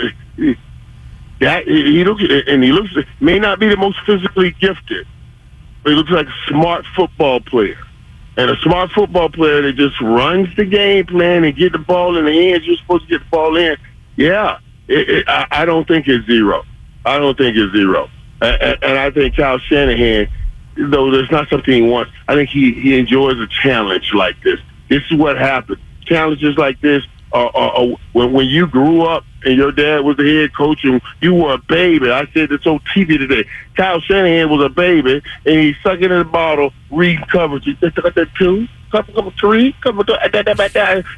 that 1.39 1.65
he 1.65 2.03
looks 2.03 2.21
and 2.47 2.63
he 2.63 2.71
looks 2.71 2.93
may 3.19 3.39
not 3.39 3.59
be 3.59 3.67
the 3.67 3.77
most 3.77 3.97
physically 4.05 4.51
gifted, 4.51 5.07
but 5.83 5.89
he 5.89 5.95
looks 5.95 6.11
like 6.11 6.27
a 6.27 6.47
smart 6.47 6.85
football 6.95 7.39
player. 7.39 7.79
And 8.37 8.51
a 8.51 8.57
smart 8.61 8.91
football 8.91 9.29
player 9.29 9.63
that 9.63 9.73
just 9.73 9.99
runs 9.99 10.55
the 10.55 10.65
game 10.65 11.07
plan 11.07 11.43
and 11.43 11.55
get 11.55 11.71
the 11.71 11.79
ball 11.79 12.15
in 12.17 12.25
the 12.25 12.31
hands 12.31 12.65
you're 12.65 12.77
supposed 12.77 13.03
to 13.05 13.09
get 13.09 13.23
the 13.23 13.29
ball 13.31 13.57
in, 13.57 13.75
yeah, 14.15 14.59
it, 14.87 15.09
it, 15.09 15.27
I, 15.27 15.47
I 15.49 15.65
don't 15.65 15.87
think 15.87 16.07
it's 16.07 16.25
zero. 16.27 16.63
I 17.05 17.17
don't 17.17 17.37
think 17.37 17.57
it's 17.57 17.73
zero. 17.73 18.09
And, 18.41 18.83
and 18.83 18.97
I 18.97 19.11
think 19.11 19.35
Kyle 19.35 19.59
Shanahan, 19.59 20.29
though 20.77 21.11
there's 21.11 21.31
not 21.31 21.49
something 21.49 21.73
he 21.73 21.81
wants, 21.81 22.11
I 22.27 22.35
think 22.35 22.49
he, 22.49 22.73
he 22.73 22.97
enjoys 22.97 23.39
a 23.39 23.47
challenge 23.47 24.13
like 24.13 24.41
this. 24.43 24.59
This 24.89 25.03
is 25.11 25.17
what 25.17 25.37
happens. 25.37 25.79
Challenges 26.05 26.57
like 26.57 26.79
this 26.81 27.03
are, 27.31 27.51
are, 27.55 27.71
are 27.71 27.97
when, 28.13 28.33
when 28.33 28.47
you 28.47 28.65
grew 28.67 29.03
up 29.03 29.23
and 29.43 29.55
your 29.55 29.71
dad 29.71 30.03
was 30.03 30.17
the 30.17 30.23
head 30.23 30.55
coach 30.55 30.83
and 30.83 31.01
you 31.21 31.33
were 31.33 31.53
a 31.53 31.57
baby. 31.57 32.09
I 32.09 32.27
said 32.33 32.49
this 32.49 32.65
on 32.65 32.79
TV 32.95 33.17
today. 33.17 33.47
Kyle 33.75 33.99
Shanahan 33.99 34.49
was 34.49 34.65
a 34.65 34.69
baby 34.69 35.21
and 35.45 35.59
he's 35.59 35.75
sucking 35.83 36.03
in 36.03 36.19
the 36.19 36.25
bottle, 36.25 36.73
reading 36.89 37.23
coverage. 37.31 37.65
He 37.65 37.77
said, 37.79 37.93
that 37.95 38.27
two, 38.37 38.67
couple, 38.91 39.13
couple, 39.13 39.31
three, 39.39 39.73
couple, 39.81 40.03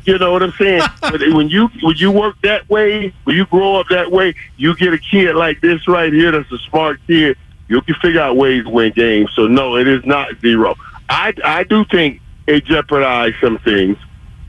you 0.06 0.18
know 0.18 0.32
what 0.32 0.44
I'm 0.44 0.52
saying? 0.54 0.82
but 1.02 1.22
when 1.34 1.50
you 1.50 1.70
when 1.82 1.96
you 1.98 2.12
work 2.12 2.36
that 2.44 2.70
way, 2.70 3.14
when 3.24 3.36
you 3.36 3.46
grow 3.46 3.76
up 3.78 3.88
that 3.90 4.12
way, 4.12 4.36
you 4.58 4.76
get 4.76 4.94
a 4.94 4.98
kid 4.98 5.36
like 5.36 5.62
this 5.62 5.88
right 5.88 6.12
here 6.12 6.32
that's 6.32 6.52
a 6.52 6.58
smart 6.70 7.00
kid. 7.08 7.38
You 7.68 7.82
can 7.82 7.96
figure 7.96 8.22
out 8.22 8.36
ways 8.36 8.66
to 8.66 8.70
win 8.70 8.92
games. 8.94 9.30
So 9.36 9.48
no, 9.48 9.78
it 9.78 9.88
is 9.88 10.06
not 10.06 10.30
zero. 10.42 10.76
I 11.10 11.34
I 11.44 11.64
do 11.64 11.86
think 11.86 12.22
it 12.48 12.66
jeopardized 12.66 13.36
some 13.42 13.60
things, 13.60 13.98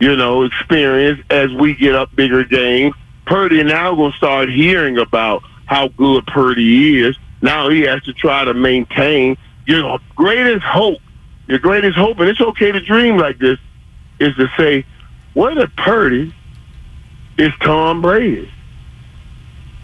you 0.01 0.17
know, 0.17 0.43
experience 0.43 1.21
as 1.31 1.53
we 1.53 1.75
get 1.75 1.95
up 1.95 2.15
bigger 2.17 2.45
games 2.45 2.95
Purdy 3.27 3.63
now 3.63 3.95
going 3.95 4.13
to 4.13 4.17
start 4.17 4.51
hearing 4.51 4.99
about 4.99 5.43
how 5.67 5.89
good 5.89 6.27
Purdy 6.27 7.01
is. 7.01 7.17
Now 7.41 7.71
he 7.71 7.83
has 7.83 8.03
to 8.05 8.13
try 8.13 8.45
to 8.45 8.55
maintain 8.55 9.37
your 9.67 9.99
greatest 10.17 10.65
hope. 10.65 11.01
Your 11.49 11.59
greatest 11.59 11.97
hope, 11.97 12.19
and 12.21 12.29
it's 12.29 12.41
okay 12.41 12.73
to 12.73 12.81
dream 12.81 13.17
like 13.17 13.39
this, 13.39 13.59
is 14.19 14.35
to 14.37 14.49
say, 14.57 14.85
what 15.35 15.59
a 15.59 15.69
Purdy 15.69 16.35
is 17.39 17.53
Tom 17.61 18.03
Brady. 18.03 18.51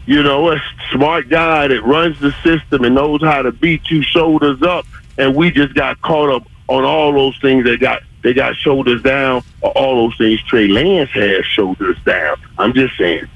You 0.07 0.23
know, 0.23 0.53
a 0.53 0.63
smart 0.91 1.29
guy 1.29 1.69
that 1.69 1.83
runs 1.83 2.19
the 2.21 2.33
system 2.43 2.85
and 2.85 2.95
knows 2.95 3.23
how 3.23 3.43
to 3.43 3.53
beat 3.53 3.91
you 3.91 4.03
shoulders 4.03 4.63
up, 4.63 4.87
and 5.19 5.35
we 5.35 5.51
just 5.51 5.75
got 5.75 6.01
caught 6.01 6.31
up 6.31 6.49
on 6.69 6.85
all 6.85 7.13
those 7.13 7.39
things 7.41 7.65
that 7.65 7.81
got 7.81 8.03
they 8.23 8.35
got 8.35 8.57
shoulders 8.57 9.03
down, 9.03 9.43
or 9.61 9.71
all 9.73 10.09
those 10.09 10.19
things 10.19 10.43
Trey 10.45 10.67
Lance 10.69 11.11
has 11.11 11.45
shoulders 11.47 11.97
down. 12.05 12.37
I'm 12.59 12.73
just 12.73 12.97
saying. 12.97 13.29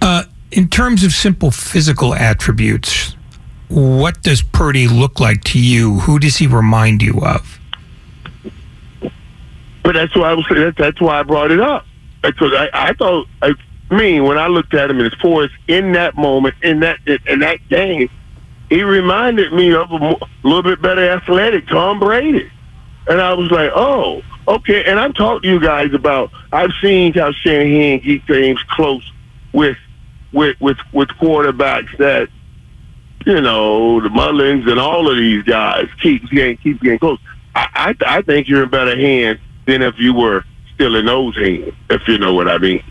Uh, 0.00 0.24
in 0.50 0.68
terms 0.68 1.04
of 1.04 1.12
simple 1.12 1.50
physical 1.50 2.14
attributes, 2.14 3.16
what 3.72 4.22
does 4.22 4.42
Purdy 4.42 4.86
look 4.86 5.18
like 5.18 5.44
to 5.44 5.58
you? 5.58 6.00
Who 6.00 6.18
does 6.18 6.36
he 6.36 6.46
remind 6.46 7.02
you 7.02 7.20
of? 7.20 7.58
But 9.82 9.94
that's 9.94 10.14
why 10.14 10.30
I 10.30 10.34
was 10.34 10.46
that, 10.50 10.74
that's 10.76 11.00
why 11.00 11.20
I 11.20 11.22
brought 11.22 11.50
it 11.50 11.60
up 11.60 11.86
because 12.22 12.52
I, 12.54 12.68
I 12.72 12.92
thought 12.92 13.26
I 13.40 13.54
mean 13.90 14.24
when 14.24 14.38
I 14.38 14.46
looked 14.46 14.74
at 14.74 14.90
him 14.90 15.00
in 15.00 15.04
his 15.04 15.14
as 15.42 15.50
in 15.68 15.92
that 15.92 16.16
moment 16.16 16.54
in 16.62 16.80
that 16.80 16.98
in 17.26 17.40
that 17.40 17.66
game, 17.68 18.08
he 18.68 18.82
reminded 18.82 19.52
me 19.52 19.72
of 19.72 19.90
a 19.90 20.16
little 20.44 20.62
bit 20.62 20.80
better 20.80 21.10
athletic 21.10 21.66
Tom 21.66 21.98
Brady, 21.98 22.50
and 23.08 23.20
I 23.20 23.32
was 23.32 23.50
like, 23.50 23.70
oh, 23.74 24.22
okay. 24.46 24.84
And 24.84 25.00
I'm 25.00 25.12
talking 25.12 25.42
to 25.42 25.48
you 25.48 25.60
guys 25.60 25.92
about 25.94 26.30
I've 26.52 26.72
seen 26.80 27.14
how 27.14 27.32
Shanahan 27.32 28.00
keep 28.00 28.26
things 28.26 28.62
close 28.70 29.10
with 29.52 29.78
with 30.32 30.60
with 30.60 30.78
with 30.92 31.08
quarterbacks 31.08 31.96
that 31.98 32.28
you 33.26 33.40
know 33.40 34.00
the 34.00 34.08
Mullens 34.08 34.66
and 34.66 34.78
all 34.78 35.10
of 35.10 35.16
these 35.16 35.42
guys 35.44 35.88
keep 36.00 36.28
getting 36.30 36.56
keep 36.58 36.80
getting 36.80 36.98
close. 36.98 37.18
I 37.54 37.94
I, 38.00 38.18
I 38.18 38.22
think 38.22 38.48
you're 38.48 38.64
in 38.64 38.70
better 38.70 38.96
hands 38.96 39.38
than 39.66 39.82
if 39.82 39.98
you 39.98 40.14
were 40.14 40.44
still 40.74 40.96
in 40.96 41.06
those 41.06 41.36
hands, 41.36 41.74
if 41.90 42.06
you 42.08 42.18
know 42.18 42.34
what 42.34 42.48
I 42.48 42.58
mean. 42.58 42.82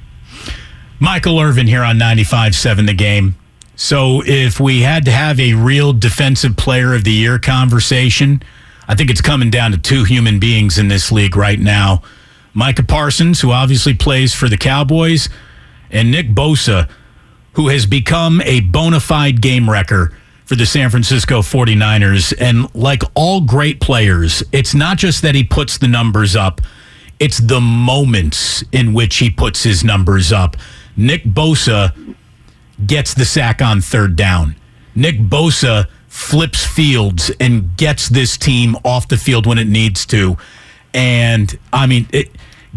Michael 0.99 1.39
Irvin 1.39 1.67
here 1.67 1.83
on 1.83 1.97
95.7 1.97 2.85
The 2.85 2.93
Game. 2.93 3.35
So 3.75 4.21
if 4.23 4.59
we 4.59 4.81
had 4.81 5.05
to 5.05 5.11
have 5.11 5.39
a 5.39 5.53
real 5.53 5.93
defensive 5.93 6.55
player 6.55 6.93
of 6.93 7.03
the 7.03 7.11
year 7.11 7.39
conversation, 7.39 8.43
I 8.87 8.93
think 8.93 9.09
it's 9.09 9.21
coming 9.21 9.49
down 9.49 9.71
to 9.71 9.77
two 9.77 10.03
human 10.03 10.39
beings 10.39 10.77
in 10.77 10.87
this 10.87 11.11
league 11.11 11.35
right 11.35 11.59
now. 11.59 12.03
Micah 12.53 12.83
Parsons, 12.83 13.41
who 13.41 13.51
obviously 13.51 13.93
plays 13.93 14.33
for 14.35 14.47
the 14.47 14.57
Cowboys, 14.57 15.29
and 15.89 16.11
Nick 16.11 16.29
Bosa, 16.29 16.89
who 17.53 17.69
has 17.69 17.85
become 17.85 18.41
a 18.41 18.59
bona 18.59 18.99
fide 18.99 19.41
game 19.41 19.69
wrecker 19.69 20.15
for 20.51 20.57
the 20.57 20.65
San 20.65 20.89
Francisco 20.89 21.41
49ers. 21.41 22.33
And 22.37 22.67
like 22.75 23.03
all 23.13 23.39
great 23.39 23.79
players, 23.79 24.43
it's 24.51 24.75
not 24.75 24.97
just 24.97 25.21
that 25.21 25.33
he 25.33 25.45
puts 25.45 25.77
the 25.77 25.87
numbers 25.87 26.35
up, 26.35 26.59
it's 27.19 27.37
the 27.37 27.61
moments 27.61 28.61
in 28.73 28.91
which 28.91 29.15
he 29.15 29.29
puts 29.29 29.63
his 29.63 29.85
numbers 29.85 30.33
up. 30.33 30.57
Nick 30.97 31.23
Bosa 31.23 31.93
gets 32.85 33.13
the 33.13 33.23
sack 33.23 33.61
on 33.61 33.79
third 33.79 34.17
down. 34.17 34.57
Nick 34.93 35.19
Bosa 35.19 35.87
flips 36.09 36.65
fields 36.65 37.31
and 37.39 37.77
gets 37.77 38.09
this 38.09 38.35
team 38.35 38.75
off 38.83 39.07
the 39.07 39.17
field 39.17 39.45
when 39.45 39.57
it 39.57 39.69
needs 39.69 40.05
to. 40.07 40.35
And 40.93 41.57
I 41.71 41.85
mean, 41.85 42.09
it, 42.11 42.29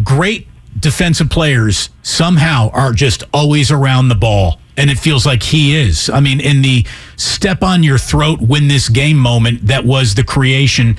great 0.05 0.47
defensive 0.79 1.29
players 1.29 1.91
somehow 2.05 2.71
are 2.73 2.93
just 2.93 3.25
always 3.33 3.73
around 3.73 4.11
the 4.11 4.15
ball. 4.15 4.61
And 4.77 4.91
it 4.91 4.99
feels 4.99 5.25
like 5.25 5.43
he 5.43 5.77
is. 5.77 6.11
I 6.11 6.21
mean, 6.21 6.41
in 6.41 6.63
the 6.63 6.85
step 7.17 7.63
on 7.63 7.83
your 7.83 7.99
throat, 7.99 8.41
win 8.41 8.69
this 8.69 8.89
game 8.89 9.17
moment 9.17 9.67
that 9.69 9.85
was 9.85 10.15
the 10.15 10.25
creation 10.25 10.97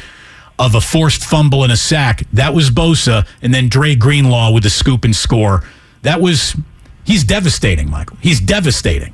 of 0.58 0.76
a 0.76 0.82
forced 0.82 1.24
fumble 1.24 1.64
and 1.64 1.72
a 1.72 1.78
sack, 1.78 2.24
that 2.32 2.54
was 2.54 2.70
Bosa. 2.70 3.28
And 3.42 3.54
then 3.54 3.68
Dre 3.68 3.96
Greenlaw 3.96 4.52
with 4.52 4.66
a 4.66 4.70
scoop 4.70 5.04
and 5.04 5.16
score. 5.16 5.64
That 6.04 6.22
was, 6.22 6.56
he's 7.04 7.24
devastating, 7.24 7.90
Michael. 7.90 8.18
He's 8.22 8.40
devastating. 8.40 9.14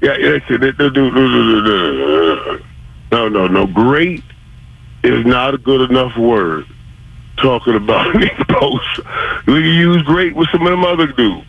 Yeah, 0.00 0.16
No, 3.10 3.28
no, 3.28 3.46
no. 3.46 3.66
Great 3.66 4.22
is 5.02 5.24
not 5.24 5.54
a 5.54 5.58
good 5.58 5.90
enough 5.90 6.16
word. 6.16 6.66
Talking 7.36 7.74
about 7.74 8.14
Nick 8.20 8.32
Bosa, 8.32 9.46
we 9.46 9.60
use 9.60 10.02
great 10.02 10.36
with 10.36 10.48
some 10.50 10.62
of 10.66 10.70
them 10.70 10.84
other 10.84 11.08
dudes, 11.08 11.46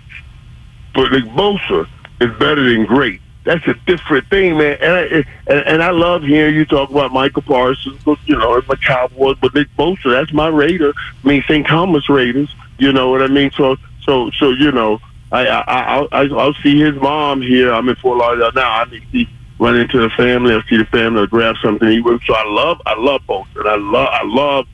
but 0.96 1.12
Nick 1.12 1.26
Bosa 1.26 1.88
is 2.22 2.32
better 2.40 2.64
than 2.64 2.86
great. 2.86 3.22
That's 3.44 3.66
a 3.68 3.76
different 3.86 4.28
thing, 4.30 4.58
man. 4.58 4.78
And 4.82 4.92
I, 4.92 5.26
and, 5.54 5.68
and 5.68 5.84
I 5.84 5.92
love 5.92 6.24
hearing 6.24 6.56
you 6.56 6.66
talk 6.66 6.90
about 6.90 7.14
Michael 7.14 7.44
Parsons, 7.44 8.02
you 8.26 8.36
know, 8.36 8.60
my 8.68 8.76
Cowboys, 8.76 9.38
but 9.40 9.54
Nick 9.54 9.68
Bosa, 9.78 10.12
that's 10.12 10.34
my 10.34 10.48
Raider. 10.48 10.94
I 11.24 11.28
mean, 11.28 11.44
St. 11.48 11.68
Thomas 11.68 12.10
Raiders. 12.10 12.54
You 12.80 12.92
know 12.92 13.10
what 13.10 13.22
I 13.22 13.28
mean? 13.28 13.52
So, 13.52 13.78
so, 14.04 14.32
so 14.32 14.50
you 14.50 14.72
know, 14.72 15.00
I, 15.32 15.48
I, 15.48 15.62
I, 15.62 16.08
I'll, 16.12 16.40
I'll 16.40 16.54
see 16.56 16.80
his 16.80 16.96
mom 16.96 17.42
here. 17.42 17.72
I'm 17.72 17.88
in 17.88 17.96
Fort 17.98 18.18
Lauderdale 18.18 18.52
now. 18.54 18.82
I 18.82 18.86
to 18.86 19.00
see, 19.12 19.30
run 19.60 19.76
into 19.76 20.00
the 20.00 20.10
family. 20.12 20.54
I'll 20.54 20.64
see 20.64 20.78
the 20.78 20.86
family. 20.86 21.22
I'll 21.22 21.28
grab 21.28 21.56
something 21.62 22.04
with. 22.04 22.24
So 22.24 22.34
I 22.34 22.46
love, 22.48 22.82
I 22.86 22.96
love 22.98 23.22
Bosa, 23.28 23.58
and 23.58 23.68
I 23.68 23.76
love, 23.76 24.10
I 24.12 24.24
love 24.26 24.68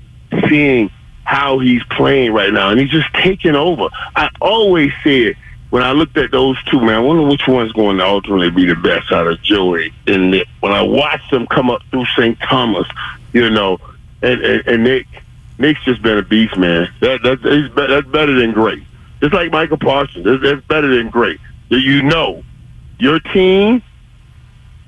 seeing 0.47 0.89
how 1.25 1.59
he's 1.59 1.83
playing 1.91 2.33
right 2.33 2.53
now, 2.53 2.69
and 2.69 2.79
he's 2.79 2.89
just 2.89 3.13
taking 3.15 3.55
over. 3.55 3.89
I 4.15 4.29
always 4.39 4.91
said 5.03 5.35
when 5.71 5.83
I 5.83 5.93
looked 5.93 6.17
at 6.17 6.31
those 6.31 6.61
two, 6.65 6.81
man, 6.81 6.95
I 6.95 6.99
wonder 6.99 7.23
which 7.23 7.47
one's 7.47 7.71
going 7.71 7.97
to 7.97 8.05
ultimately 8.05 8.51
be 8.51 8.65
the 8.65 8.75
best 8.75 9.09
out 9.11 9.25
of 9.25 9.41
Joey 9.41 9.93
and 10.05 10.29
Nick. 10.29 10.47
When 10.59 10.73
I 10.73 10.81
watched 10.81 11.31
them 11.31 11.47
come 11.47 11.69
up 11.69 11.81
through 11.89 12.05
St. 12.17 12.37
Thomas, 12.41 12.85
you 13.31 13.49
know, 13.49 13.79
and, 14.21 14.41
and, 14.41 14.67
and 14.67 14.83
Nick, 14.83 15.07
Nick's 15.57 15.81
just 15.85 16.01
been 16.01 16.17
a 16.17 16.23
beast, 16.23 16.57
man. 16.57 16.93
That, 16.99 17.23
that, 17.23 17.39
he's 17.39 17.69
be, 17.69 17.87
that's 17.87 18.07
better 18.07 18.37
than 18.37 18.51
great. 18.51 18.83
Just 19.21 19.33
like 19.33 19.49
Michael 19.49 19.77
Parsons, 19.77 20.25
that's, 20.25 20.43
that's 20.43 20.65
better 20.67 20.93
than 20.93 21.09
great. 21.09 21.39
You 21.69 22.03
know, 22.03 22.43
your 22.99 23.21
team 23.21 23.81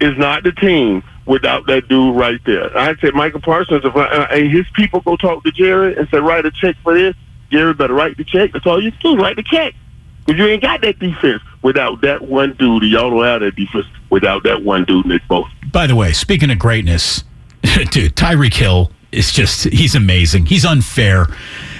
is 0.01 0.17
not 0.17 0.43
the 0.43 0.51
team 0.51 1.01
without 1.25 1.65
that 1.67 1.87
dude 1.87 2.13
right 2.13 2.41
there. 2.45 2.77
I 2.77 2.93
said 2.97 3.13
Michael 3.13 3.39
Parsons, 3.39 3.85
if 3.85 3.95
I, 3.95 4.05
uh, 4.05 4.27
and 4.31 4.51
his 4.51 4.65
people 4.73 4.99
go 4.99 5.15
talk 5.15 5.45
to 5.45 5.51
Jerry 5.51 5.95
and 5.95 6.09
say, 6.09 6.17
write 6.17 6.45
a 6.45 6.51
check 6.51 6.75
for 6.83 6.93
this, 6.93 7.15
Jerry 7.51 7.73
better 7.73 7.93
write 7.93 8.17
the 8.17 8.25
check. 8.25 8.51
That's 8.51 8.65
all 8.65 8.83
you 8.83 8.91
do, 8.91 9.15
write 9.15 9.37
the 9.37 9.43
check. 9.43 9.75
Because 10.25 10.39
you 10.39 10.47
ain't 10.47 10.61
got 10.61 10.81
that 10.81 10.99
defense 10.99 11.41
without 11.61 12.01
that 12.01 12.21
one 12.21 12.53
dude. 12.53 12.83
Y'all 12.83 13.09
don't 13.09 13.23
have 13.23 13.41
that 13.41 13.55
defense 13.55 13.85
without 14.09 14.43
that 14.43 14.63
one 14.63 14.85
dude, 14.85 15.05
Nick 15.05 15.21
Bosa. 15.23 15.49
By 15.71 15.87
the 15.87 15.95
way, 15.95 16.13
speaking 16.13 16.51
of 16.51 16.59
greatness, 16.59 17.23
dude, 17.91 18.15
Tyreek 18.15 18.53
Hill 18.53 18.91
is 19.11 19.31
just, 19.31 19.65
he's 19.65 19.95
amazing. 19.95 20.45
He's 20.45 20.65
unfair. 20.65 21.27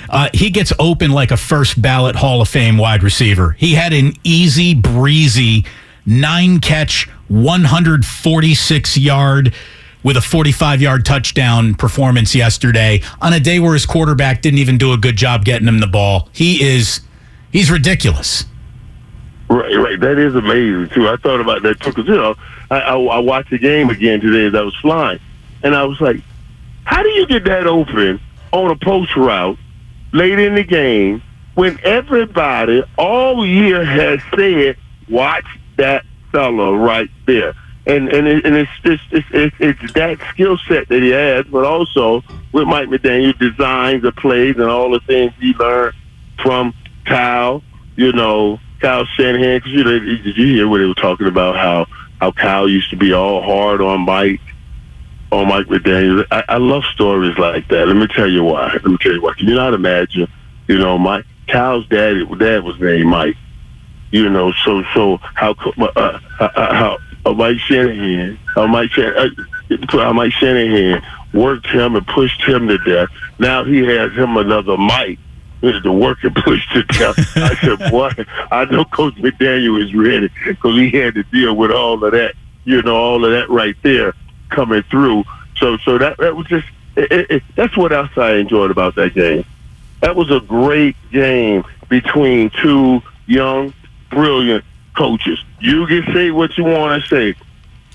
Uh, 0.10 0.30
he 0.34 0.50
gets 0.50 0.72
open 0.78 1.12
like 1.12 1.32
a 1.32 1.38
first 1.38 1.82
ballot 1.82 2.16
Hall 2.16 2.42
of 2.42 2.50
Fame 2.50 2.78
wide 2.78 3.02
receiver. 3.02 3.52
He 3.52 3.74
had 3.74 3.94
an 3.94 4.14
easy 4.24 4.76
breezy 4.76 5.66
nine 6.06 6.60
catch, 6.60 7.08
146 7.30 8.98
yard 8.98 9.54
with 10.04 10.18
a 10.18 10.22
45 10.22 10.82
yard 10.82 11.06
touchdown 11.06 11.74
performance 11.76 12.36
yesterday 12.36 13.02
on 13.22 13.34
a 13.34 13.40
day 13.40 13.60
where 13.60 13.74
his 13.74 13.86
quarterback 13.86 14.42
didn't 14.42 14.60
even 14.60 14.78
do 14.78 14.92
a 14.94 14.98
good 14.98 15.16
job 15.16 15.46
getting 15.46 15.68
him 15.68 15.80
the 15.80 15.88
ball. 15.88 16.30
He 16.34 16.64
is, 16.64 17.02
he's 17.54 17.72
ridiculous. 17.72 18.44
Right, 19.50 19.76
right. 19.76 20.00
That 20.00 20.18
is 20.18 20.36
amazing 20.36 20.90
too. 20.90 21.08
I 21.08 21.16
thought 21.18 21.40
about 21.40 21.62
that 21.64 21.80
too 21.80 21.92
because 21.92 22.08
you 22.08 22.16
know 22.16 22.36
I, 22.72 22.80
I, 22.80 22.96
I 22.98 23.20
watched 23.20 23.52
the 23.52 23.60
game 23.60 23.90
again 23.90 24.20
today 24.20 24.46
as 24.48 24.56
I 24.56 24.64
was 24.64 24.76
flying, 24.78 25.20
and 25.62 25.76
I 25.76 25.84
was 25.84 26.02
like, 26.02 26.18
"How 26.84 27.04
do 27.04 27.10
you 27.10 27.28
get 27.28 27.46
that 27.46 27.68
open 27.68 28.20
on 28.52 28.72
a 28.72 28.76
post 28.76 29.16
route 29.16 29.58
late 30.12 30.40
in 30.40 30.56
the 30.56 30.64
game 30.64 31.22
when 31.54 31.80
everybody 31.84 32.84
all 32.98 33.46
year 33.46 33.86
has 33.86 34.20
said, 34.36 34.76
watch 35.08 35.46
that 35.78 36.04
fella 36.32 36.76
right 36.76 37.10
there?" 37.28 37.54
And 37.86 38.10
and 38.10 38.28
it, 38.28 38.46
and 38.46 38.56
it's 38.56 38.72
it's, 38.84 39.04
it's 39.12 39.28
it's 39.32 39.56
it's 39.60 39.94
that 39.94 40.18
skill 40.30 40.58
set 40.68 40.88
that 40.88 41.04
he 41.04 41.10
has, 41.10 41.46
but 41.46 41.64
also 41.66 42.24
with 42.54 42.66
Mike 42.66 42.88
McDaniel 42.88 43.38
designs 43.38 44.02
the 44.02 44.14
plays 44.14 44.56
and 44.56 44.66
all 44.66 44.90
the 44.90 45.02
things 45.02 45.34
he 45.40 45.54
learned 45.54 45.94
from 46.42 46.74
Kyle. 47.06 47.64
You 47.96 48.12
know, 48.12 48.60
Kyle 48.82 49.06
Shanahan. 49.16 49.60
Because 49.60 49.72
you 49.72 49.84
know, 49.84 50.00
did 50.00 50.38
you 50.38 50.48
hear 50.48 50.68
what 50.68 50.80
they 50.80 50.86
were 50.86 50.94
talking 50.94 51.28
about? 51.28 51.56
How 51.56 51.86
how 52.20 52.32
Kyle 52.32 52.70
used 52.70 52.90
to 52.92 52.96
be 52.96 53.14
all 53.14 53.42
hard 53.42 53.82
on 53.82 54.02
Mike, 54.02 54.42
on 55.32 55.48
Mike 55.48 55.68
McDaniel. 55.68 56.26
I, 56.32 56.44
I 56.48 56.58
love 56.58 56.84
stories 56.94 57.38
like 57.38 57.68
that. 57.70 57.88
Let 57.88 57.96
me 57.98 58.08
tell 58.08 58.30
you 58.30 58.44
why. 58.44 58.72
Let 58.74 58.86
me 58.86 58.98
tell 59.02 59.14
you 59.14 59.22
why. 59.22 59.34
Can 59.34 59.48
you 59.48 59.56
not 59.56 59.74
imagine? 59.74 60.28
You 60.68 60.78
know, 60.78 60.98
my 60.98 61.24
Kyle's 61.48 61.88
dad. 61.88 62.16
Dad 62.40 62.64
was 62.64 62.80
named 62.80 63.10
Mike. 63.10 63.36
You 64.12 64.30
know, 64.30 64.54
so 64.64 64.84
so 64.94 65.18
how 65.34 65.56
uh, 65.78 66.20
how, 66.38 66.50
how 66.56 66.98
uh, 67.26 67.34
Mike 67.34 67.58
Shanahan, 67.58 68.38
how 68.56 68.68
Mike 68.68 68.92
Shanahan, 68.92 69.36
uh, 69.72 69.88
how 69.88 70.14
Mike 70.14 70.32
Shanahan 70.34 71.02
worked 71.34 71.68
him 71.68 71.96
and 71.96 72.06
pushed 72.08 72.42
him 72.44 72.68
to 72.68 72.78
death. 72.80 73.10
Now 73.40 73.64
he 73.64 73.80
has 73.80 74.12
him 74.14 74.38
another 74.38 74.78
Mike 74.78 75.20
to 75.72 75.92
work 75.92 76.24
and 76.24 76.36
push 76.36 76.68
to 76.74 76.84
death. 76.84 77.16
I 77.36 77.56
said, 77.56 77.92
boy, 77.92 78.12
I 78.52 78.66
know 78.66 78.86
Coach 78.86 79.16
McDaniel 79.16 79.82
is 79.84 79.94
ready 79.96 80.30
because 80.46 80.76
he 80.76 80.92
had 80.92 81.16
to 81.16 81.24
deal 81.24 81.56
with 81.56 81.72
all 81.72 82.04
of 82.04 82.12
that 82.12 82.36
you 82.66 82.82
know, 82.82 82.96
all 82.96 83.26
of 83.26 83.32
that 83.32 83.50
right 83.50 83.76
there 83.84 84.14
coming 84.50 84.84
through. 84.84 85.24
So, 85.58 85.78
so 85.78 85.98
that 85.98 86.18
that 86.18 86.36
was 86.36 86.48
just 86.48 86.68
it, 86.96 87.12
it, 87.12 87.32
it, 87.32 87.44
that's 87.56 87.76
what 87.76 87.92
else 87.92 88.12
I 88.18 88.36
enjoyed 88.36 88.72
about 88.72 88.96
that 88.96 89.14
game. 89.14 89.46
That 90.02 90.16
was 90.16 90.32
a 90.32 90.40
great 90.40 90.96
game 91.12 91.64
between 91.90 92.50
two 92.62 93.02
young, 93.26 93.74
brilliant 94.10 94.66
coaches. 94.96 95.44
You 95.60 95.88
can 95.88 96.14
say 96.14 96.32
what 96.32 96.58
you 96.58 96.66
want 96.66 97.02
to 97.02 97.10
say. 97.10 97.40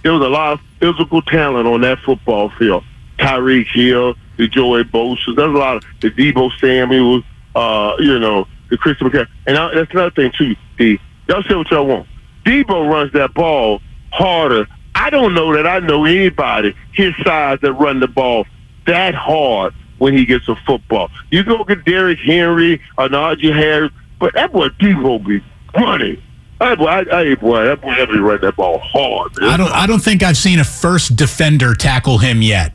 There 0.02 0.12
was 0.12 0.22
a 0.22 0.28
lot 0.28 0.54
of 0.54 0.61
physical 0.81 1.22
talent 1.22 1.66
on 1.66 1.83
that 1.83 1.98
football 2.00 2.50
field. 2.50 2.85
Tyreek 3.18 3.66
Hill, 3.66 4.14
the 4.37 4.48
Joey 4.48 4.85
Bosa. 4.85 5.35
There's 5.37 5.54
a 5.54 5.59
lot 5.59 5.76
of 5.76 5.85
the 6.00 6.11
Deebo 6.11 6.50
Samuel, 6.59 7.22
uh, 7.54 7.94
you 7.98 8.18
know, 8.18 8.46
the 8.70 8.76
Christian 8.76 9.08
McCaffrey. 9.08 9.28
And 9.46 9.56
I, 9.56 9.74
that's 9.74 9.90
another 9.92 10.11
thing 10.11 10.32
too. 10.37 10.54
The 10.78 10.98
y'all 11.28 11.42
say 11.42 11.54
what 11.54 11.70
y'all 11.70 11.87
want. 11.87 12.06
Deebo 12.44 12.90
runs 12.90 13.12
that 13.12 13.34
ball 13.34 13.80
harder. 14.12 14.66
I 14.94 15.11
don't 15.11 15.34
know 15.34 15.54
that 15.54 15.66
I 15.66 15.78
know 15.80 16.04
anybody 16.04 16.74
his 16.92 17.14
size 17.24 17.58
that 17.62 17.72
run 17.74 18.00
the 18.00 18.08
ball 18.08 18.46
that 18.87 19.14
hard 19.14 19.74
when 19.98 20.16
he 20.16 20.24
gets 20.24 20.48
a 20.48 20.56
football. 20.66 21.11
You 21.30 21.44
go 21.44 21.62
get 21.64 21.84
Derrick 21.84 22.18
Henry 22.18 22.80
or 22.96 23.08
Najee 23.08 23.54
Harris, 23.54 23.92
but 24.18 24.34
that 24.34 24.52
boy 24.52 24.68
Deebo 24.68 25.24
be 25.24 25.42
running. 25.76 26.22
That 26.58 26.78
boy, 26.78 26.87
I, 26.87 27.20
I, 27.20 27.34
boy, 27.37 27.64
that 27.64 27.80
boy, 27.80 28.06
be 28.06 28.18
running 28.18 28.40
that 28.40 28.56
ball 28.56 28.78
hard. 28.78 29.38
Man. 29.38 29.50
I 29.50 29.56
don't. 29.56 29.70
I 29.70 29.87
don't 29.87 30.02
think 30.02 30.22
I've 30.22 30.37
seen 30.37 30.58
a 30.58 30.64
first 30.64 31.14
defender 31.14 31.74
tackle 31.74 32.18
him 32.18 32.42
yet. 32.42 32.72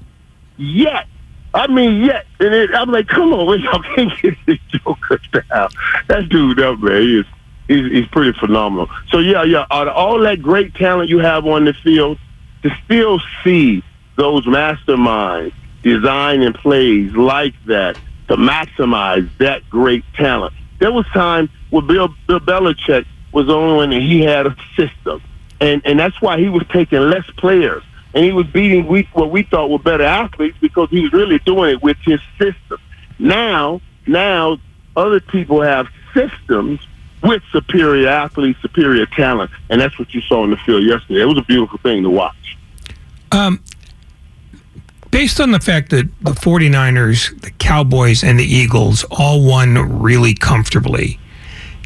Yet, 0.58 1.08
I 1.54 1.68
mean, 1.68 2.04
yet, 2.04 2.26
and 2.40 2.54
it, 2.54 2.74
I'm 2.74 2.90
like, 2.90 3.08
come 3.08 3.32
on, 3.34 3.62
y'all 3.62 3.84
can't 3.96 4.12
get 4.22 4.36
this 4.46 4.60
Joker 4.70 5.20
down. 5.50 5.70
That 6.08 6.30
dude 6.30 6.60
up, 6.60 6.80
man, 6.80 7.02
he 7.02 7.20
is, 7.20 7.26
he's, 7.68 7.92
he's 7.92 8.08
pretty 8.08 8.38
phenomenal. 8.40 8.90
So 9.10 9.20
yeah, 9.20 9.44
yeah, 9.44 9.66
out 9.70 9.88
of 9.88 9.96
all 9.96 10.20
that 10.20 10.42
great 10.42 10.74
talent 10.76 11.10
you 11.10 11.20
have 11.20 11.46
on 11.46 11.66
the 11.66 11.74
field, 11.74 12.18
to 12.64 12.72
still 12.86 13.22
see 13.44 13.84
those 14.16 14.46
masterminds 14.46 15.54
designing 15.84 16.54
plays 16.54 17.14
like 17.14 17.54
that 17.66 17.98
to 18.30 18.38
maximize 18.38 19.30
that 19.38 19.70
great 19.70 20.04
talent. 20.16 20.54
There 20.80 20.92
was 20.92 21.06
time 21.08 21.50
where 21.70 21.82
Bill 21.82 22.10
Bill 22.28 22.40
Belichick 22.40 23.06
was 23.32 23.50
only 23.50 23.78
when 23.78 23.92
he 24.02 24.22
had 24.22 24.48
a 24.48 24.56
system, 24.76 25.22
and 25.60 25.82
and 25.86 26.00
that's 26.00 26.20
why 26.22 26.40
he 26.40 26.50
was 26.50 26.64
taking 26.70 27.00
less 27.00 27.30
players 27.38 27.84
and 28.14 28.24
he 28.24 28.32
was 28.32 28.46
beating 28.48 28.88
we, 28.88 29.08
what 29.14 29.32
we 29.32 29.44
thought 29.44 29.70
were 29.70 29.80
better 29.80 30.04
athletes 30.04 30.58
because 30.62 30.90
he 30.90 31.02
was 31.02 31.14
really 31.14 31.40
doing 31.40 31.72
it 31.72 31.84
with 31.84 31.98
his 32.04 32.20
system. 32.38 32.80
Now, 33.20 33.82
now 34.06 34.58
other 34.96 35.20
people 35.20 35.62
have 35.62 35.88
systems 36.14 36.80
with 37.24 37.42
superior 37.52 38.10
athletes, 38.10 38.62
superior 38.62 39.06
talent, 39.06 39.50
and 39.70 39.80
that's 39.80 39.98
what 39.98 40.14
you 40.14 40.22
saw 40.22 40.44
in 40.44 40.52
the 40.52 40.58
field 40.58 40.84
yesterday. 40.84 41.22
It 41.22 41.26
was 41.26 41.38
a 41.38 41.44
beautiful 41.44 41.80
thing 41.80 42.04
to 42.04 42.10
watch. 42.10 42.58
Um, 43.32 43.64
based 45.10 45.40
on 45.40 45.52
the 45.52 45.60
fact 45.60 45.90
that 45.92 46.10
the 46.22 46.32
49ers, 46.32 47.42
the 47.42 47.52
Cowboys, 47.52 48.24
and 48.24 48.40
the 48.40 48.46
Eagles 48.46 49.06
all 49.10 49.44
won 49.44 50.02
really 50.02 50.34
comfortably, 50.34 51.20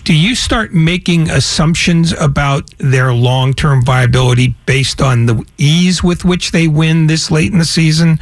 do 0.08 0.13
you 0.13 0.36
start 0.36 0.74
making 0.74 1.30
assumptions 1.30 2.13
about 2.13 2.63
their 2.78 3.12
long 3.13 3.54
term 3.54 3.84
viability 3.84 4.56
based 4.65 5.02
on 5.02 5.26
the 5.26 5.46
ease 5.58 6.02
with 6.02 6.24
which 6.24 6.52
they 6.52 6.65
win 6.65 7.08
this 7.08 7.30
late 7.30 7.52
in 7.52 7.58
the 7.58 7.65
season? 7.65 8.17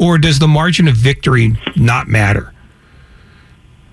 Or 0.00 0.18
does 0.18 0.40
the 0.40 0.48
margin 0.48 0.88
of 0.88 0.96
victory 0.96 1.56
not 1.76 2.08
matter? 2.08 2.52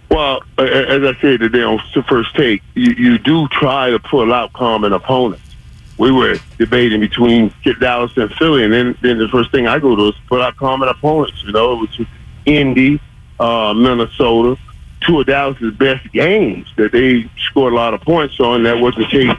Well, 0.09 0.41
as 0.57 1.03
I 1.03 1.15
said 1.21 1.39
today 1.39 1.61
on 1.61 1.79
the 1.93 2.01
first 2.01 2.35
take, 2.35 2.63
you, 2.73 2.95
you 2.97 3.17
do 3.19 3.47
try 3.49 3.91
to 3.91 3.99
pull 3.99 4.33
out 4.33 4.51
common 4.53 4.91
opponents. 4.91 5.55
We 5.99 6.11
were 6.11 6.39
debating 6.57 6.99
between 6.99 7.53
Dallas 7.79 8.11
and 8.17 8.33
Philly, 8.33 8.63
and 8.63 8.73
then, 8.73 8.97
then 9.03 9.19
the 9.19 9.27
first 9.27 9.51
thing 9.51 9.67
I 9.67 9.77
go 9.77 9.95
to 9.95 10.07
is 10.07 10.15
pull 10.27 10.41
out 10.41 10.55
common 10.55 10.89
opponents. 10.89 11.43
You 11.43 11.51
know, 11.51 11.73
it 11.73 11.89
was 11.99 12.07
Indy, 12.47 12.99
uh, 13.39 13.75
Minnesota, 13.75 14.59
two 15.01 15.19
of 15.19 15.27
Dallas's 15.27 15.73
best 15.75 16.11
games 16.11 16.67
that 16.77 16.91
they 16.91 17.29
scored 17.37 17.73
a 17.73 17.75
lot 17.75 17.93
of 17.93 18.01
points 18.01 18.39
on. 18.39 18.63
That 18.63 18.79
was 18.79 18.95
the 18.95 19.05
case 19.05 19.35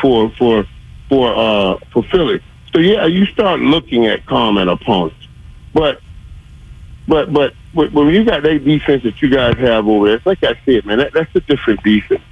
for 0.00 0.30
for 0.30 0.66
for 1.08 1.34
uh, 1.34 1.78
for 1.92 2.02
Philly. 2.04 2.40
So 2.72 2.80
yeah, 2.80 3.06
you 3.06 3.26
start 3.26 3.60
looking 3.60 4.06
at 4.06 4.24
common 4.26 4.68
opponents, 4.68 5.26
but 5.74 6.00
but 7.06 7.32
but 7.32 7.54
when 7.74 8.08
you 8.08 8.24
got 8.24 8.42
that 8.42 8.64
defense 8.64 9.02
that 9.02 9.20
you 9.20 9.28
guys 9.28 9.56
have 9.58 9.88
over 9.88 10.06
there, 10.06 10.16
it's 10.16 10.26
like 10.26 10.42
I 10.44 10.54
said, 10.64 10.86
man, 10.86 10.98
that, 10.98 11.12
that's 11.12 11.34
a 11.34 11.40
different 11.40 11.82
defense. 11.82 12.22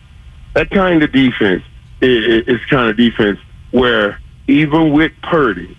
That 0.54 0.70
kind 0.70 1.02
of 1.02 1.12
defense 1.12 1.64
is, 2.00 2.46
is 2.46 2.64
kind 2.66 2.88
of 2.88 2.96
defense 2.96 3.38
where 3.70 4.20
even 4.46 4.92
with 4.92 5.12
Purdy, 5.22 5.76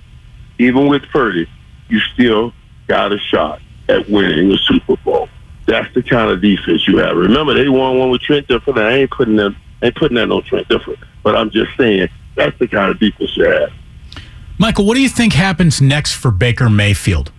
even 0.59 0.87
with 0.87 1.03
Purdy, 1.11 1.49
you 1.87 1.99
still 1.99 2.53
got 2.87 3.13
a 3.13 3.17
shot 3.17 3.61
at 3.87 4.09
winning 4.09 4.49
the 4.49 4.57
Super 4.57 4.97
Bowl. 4.97 5.28
That's 5.69 5.93
the 5.93 6.01
kind 6.01 6.31
of 6.31 6.41
defense 6.41 6.87
you 6.87 6.97
have. 6.97 7.15
Remember, 7.15 7.53
they 7.53 7.69
won 7.69 7.99
one 7.99 8.09
with 8.09 8.21
Trent 8.21 8.47
Dilfer. 8.47 8.75
I 8.81 8.93
ain't 8.93 9.11
putting 9.11 9.35
them, 9.35 9.55
ain't 9.83 9.95
putting 9.95 10.15
that 10.15 10.31
on 10.31 10.41
Trent 10.43 10.67
Dilfer. 10.67 10.97
But 11.21 11.35
I'm 11.35 11.51
just 11.51 11.69
saying 11.77 12.09
that's 12.35 12.57
the 12.57 12.67
kind 12.67 12.89
of 12.89 12.99
defense 12.99 13.37
you 13.37 13.45
have. 13.45 13.69
Michael, 14.57 14.85
what 14.85 14.95
do 14.95 15.01
you 15.01 15.09
think 15.09 15.33
happens 15.33 15.79
next 15.79 16.13
for 16.13 16.31
Baker 16.31 16.71
Mayfield? 16.71 17.31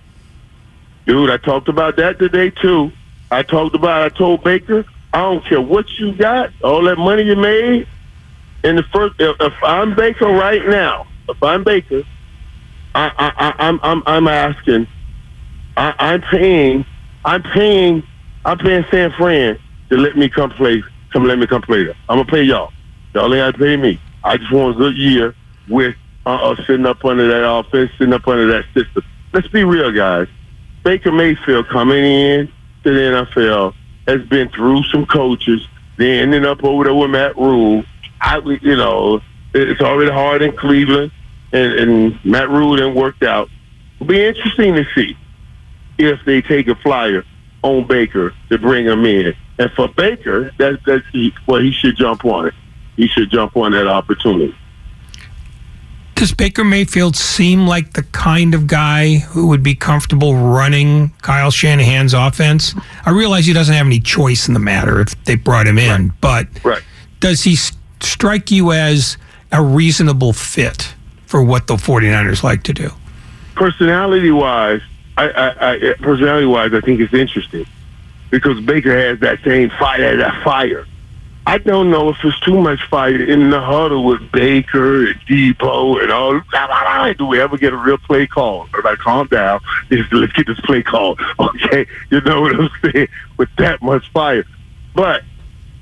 Dude, 1.06 1.28
I 1.28 1.38
talked 1.38 1.68
about 1.68 1.96
that 1.96 2.20
today 2.20 2.50
too. 2.50 2.92
I 3.32 3.42
talked 3.42 3.74
about. 3.74 4.02
I 4.02 4.08
told 4.10 4.44
Baker, 4.44 4.84
I 5.12 5.22
don't 5.22 5.44
care 5.44 5.60
what 5.60 5.90
you 5.98 6.14
got, 6.14 6.52
all 6.62 6.84
that 6.84 6.98
money 6.98 7.24
you 7.24 7.34
made. 7.34 7.88
In 8.62 8.76
the 8.76 8.84
first, 8.84 9.16
if, 9.18 9.36
if 9.40 9.52
I'm 9.64 9.96
Baker 9.96 10.26
right 10.26 10.64
now, 10.68 11.08
if 11.28 11.42
I'm 11.42 11.64
Baker, 11.64 12.04
I, 12.94 13.10
I, 13.18 13.32
I, 13.36 13.54
I'm, 13.58 13.80
I'm, 13.82 14.02
I'm 14.06 14.28
asking, 14.28 14.86
I, 15.76 15.94
I'm 15.98 16.22
paying, 16.22 16.84
I'm 17.24 17.42
paying 17.42 18.02
I'm 18.44 18.59
paying 18.59 18.85
San 18.90 19.12
Fran 19.12 19.59
to 19.90 19.96
let 19.96 20.16
me 20.16 20.29
come 20.29 20.50
play. 20.50 20.83
Come 21.12 21.24
let 21.24 21.38
me 21.38 21.46
come 21.46 21.62
play 21.62 21.85
there. 21.85 21.96
I'm 22.09 22.18
gonna 22.18 22.31
pay 22.31 22.42
y'all. 22.42 22.72
Y'all 23.14 23.33
ain't 23.35 23.55
got 23.55 23.59
to 23.59 23.59
pay 23.59 23.76
me. 23.76 24.00
I 24.22 24.37
just 24.37 24.53
want 24.53 24.76
a 24.76 24.79
good 24.79 24.96
year 24.96 25.35
with 25.68 25.96
uh, 26.26 26.50
uh, 26.50 26.57
sitting 26.66 26.87
up 26.87 27.05
under 27.05 27.26
that 27.29 27.48
offense, 27.48 27.90
sitting 27.98 28.14
up 28.14 28.26
under 28.29 28.46
that 28.46 28.64
system. 28.74 29.03
Let's 29.33 29.48
be 29.48 29.64
real, 29.64 29.90
guys. 29.90 30.29
Baker 30.85 31.12
Mayfield 31.12 31.68
coming 31.68 32.05
in 32.05 32.46
to 32.85 32.94
the 32.94 33.26
NFL 33.26 33.74
has 34.07 34.26
been 34.29 34.48
through 34.50 34.85
some 34.85 35.07
coaches. 35.07 35.66
They 35.96 36.20
ended 36.20 36.46
up 36.46 36.64
over 36.64 36.85
there 36.85 36.94
with 36.94 37.11
Matt 37.11 37.37
Rhule. 37.37 37.85
I, 38.20 38.38
you 38.38 38.76
know, 38.76 39.20
it's 39.55 39.81
already 39.81 40.11
hard 40.11 40.42
in 40.42 40.57
Cleveland, 40.57 41.12
and, 41.53 41.72
and 41.72 42.24
Matt 42.24 42.48
Rhule 42.48 42.76
didn't 42.76 42.94
work 42.94 43.22
out. 43.22 43.48
It'll 43.96 44.07
be 44.07 44.24
interesting 44.24 44.74
to 44.74 44.85
see 44.94 45.16
if 45.98 46.20
they 46.24 46.40
take 46.40 46.68
a 46.68 46.74
flyer 46.76 47.24
on 47.62 47.86
Baker 47.86 48.34
to 48.48 48.58
bring 48.58 48.86
him 48.86 49.04
in. 49.04 49.34
And 49.58 49.70
for 49.72 49.88
Baker, 49.88 50.52
that, 50.58 50.80
that's 50.86 51.04
he, 51.12 51.34
well, 51.46 51.60
he 51.60 51.72
should 51.72 51.96
jump 51.96 52.24
on 52.24 52.48
it. 52.48 52.54
He 52.96 53.08
should 53.08 53.30
jump 53.30 53.56
on 53.56 53.72
that 53.72 53.86
opportunity. 53.86 54.54
Does 56.14 56.34
Baker 56.34 56.64
Mayfield 56.64 57.16
seem 57.16 57.66
like 57.66 57.94
the 57.94 58.02
kind 58.02 58.54
of 58.54 58.66
guy 58.66 59.16
who 59.16 59.46
would 59.46 59.62
be 59.62 59.74
comfortable 59.74 60.34
running 60.34 61.14
Kyle 61.22 61.50
Shanahan's 61.50 62.12
offense? 62.12 62.74
I 63.06 63.10
realize 63.10 63.46
he 63.46 63.54
doesn't 63.54 63.74
have 63.74 63.86
any 63.86 64.00
choice 64.00 64.46
in 64.46 64.52
the 64.52 64.60
matter 64.60 65.00
if 65.00 65.24
they 65.24 65.34
brought 65.34 65.66
him 65.66 65.78
in, 65.78 66.08
right. 66.08 66.20
but 66.20 66.64
right. 66.64 66.82
does 67.20 67.44
he 67.44 67.56
strike 68.00 68.50
you 68.50 68.72
as 68.72 69.16
a 69.50 69.62
reasonable 69.62 70.34
fit 70.34 70.94
for 71.24 71.42
what 71.42 71.68
the 71.68 71.76
49ers 71.76 72.42
like 72.42 72.64
to 72.64 72.74
do? 72.74 72.90
Personality 73.54 74.30
wise, 74.30 74.82
I, 75.28 75.48
I, 75.48 75.74
I 75.74 75.94
personality 75.94 76.46
wise, 76.46 76.72
I 76.72 76.80
think 76.80 77.00
it's 77.00 77.14
interesting 77.14 77.66
because 78.30 78.61
Baker 78.61 78.96
has 78.96 79.20
that 79.20 79.42
same 79.44 79.70
fire, 79.70 80.16
that 80.16 80.42
fire. 80.44 80.87
I 81.46 81.59
don't 81.59 81.90
know 81.90 82.11
if 82.11 82.16
it's 82.22 82.38
too 82.40 82.61
much 82.61 82.80
fire 82.88 83.20
in 83.20 83.50
the 83.50 83.61
huddle 83.61 84.04
with 84.04 84.30
Baker 84.30 85.06
and 85.09 85.20
Deebo 85.22 86.02
and 86.02 86.12
all. 86.12 87.12
Do 87.14 87.26
we 87.26 87.40
ever 87.40 87.56
get 87.56 87.72
a 87.72 87.76
real 87.76 87.98
play 87.98 88.26
call? 88.26 88.66
Everybody, 88.68 88.96
calm 88.98 89.26
down. 89.26 89.61
Let's 89.90 90.33
get 90.33 90.46
this 90.46 90.61
play 90.61 90.83
call. 90.83 91.16
Okay, 91.40 91.87
you 92.11 92.20
know 92.20 92.42
what 92.42 92.54
I'm 92.54 92.70
saying? 92.83 93.09
With 93.37 93.48
that 93.56 93.83
much 93.83 94.09
fire, 94.12 94.44
but 94.94 95.22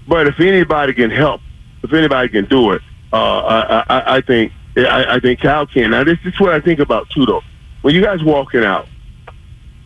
but 0.06 0.26
if 0.26 0.40
anybody 0.40 0.94
can 0.94 1.10
help, 1.10 1.40
if 1.82 1.92
anybody 1.92 2.28
can 2.28 2.44
do 2.46 2.72
it, 2.72 2.82
uh, 3.12 3.16
I, 3.16 3.84
I, 3.88 4.16
I 4.16 4.20
think 4.20 4.52
I, 4.76 5.16
I 5.16 5.20
think 5.20 5.40
Cal 5.40 5.66
can. 5.66 5.90
Now 5.90 6.04
this 6.04 6.18
is 6.24 6.38
what 6.40 6.52
I 6.54 6.60
think 6.60 6.80
about 6.80 7.10
too, 7.10 7.26
though. 7.26 7.42
When 7.82 7.94
you 7.94 8.02
guys 8.02 8.22
walking 8.22 8.64
out, 8.64 8.86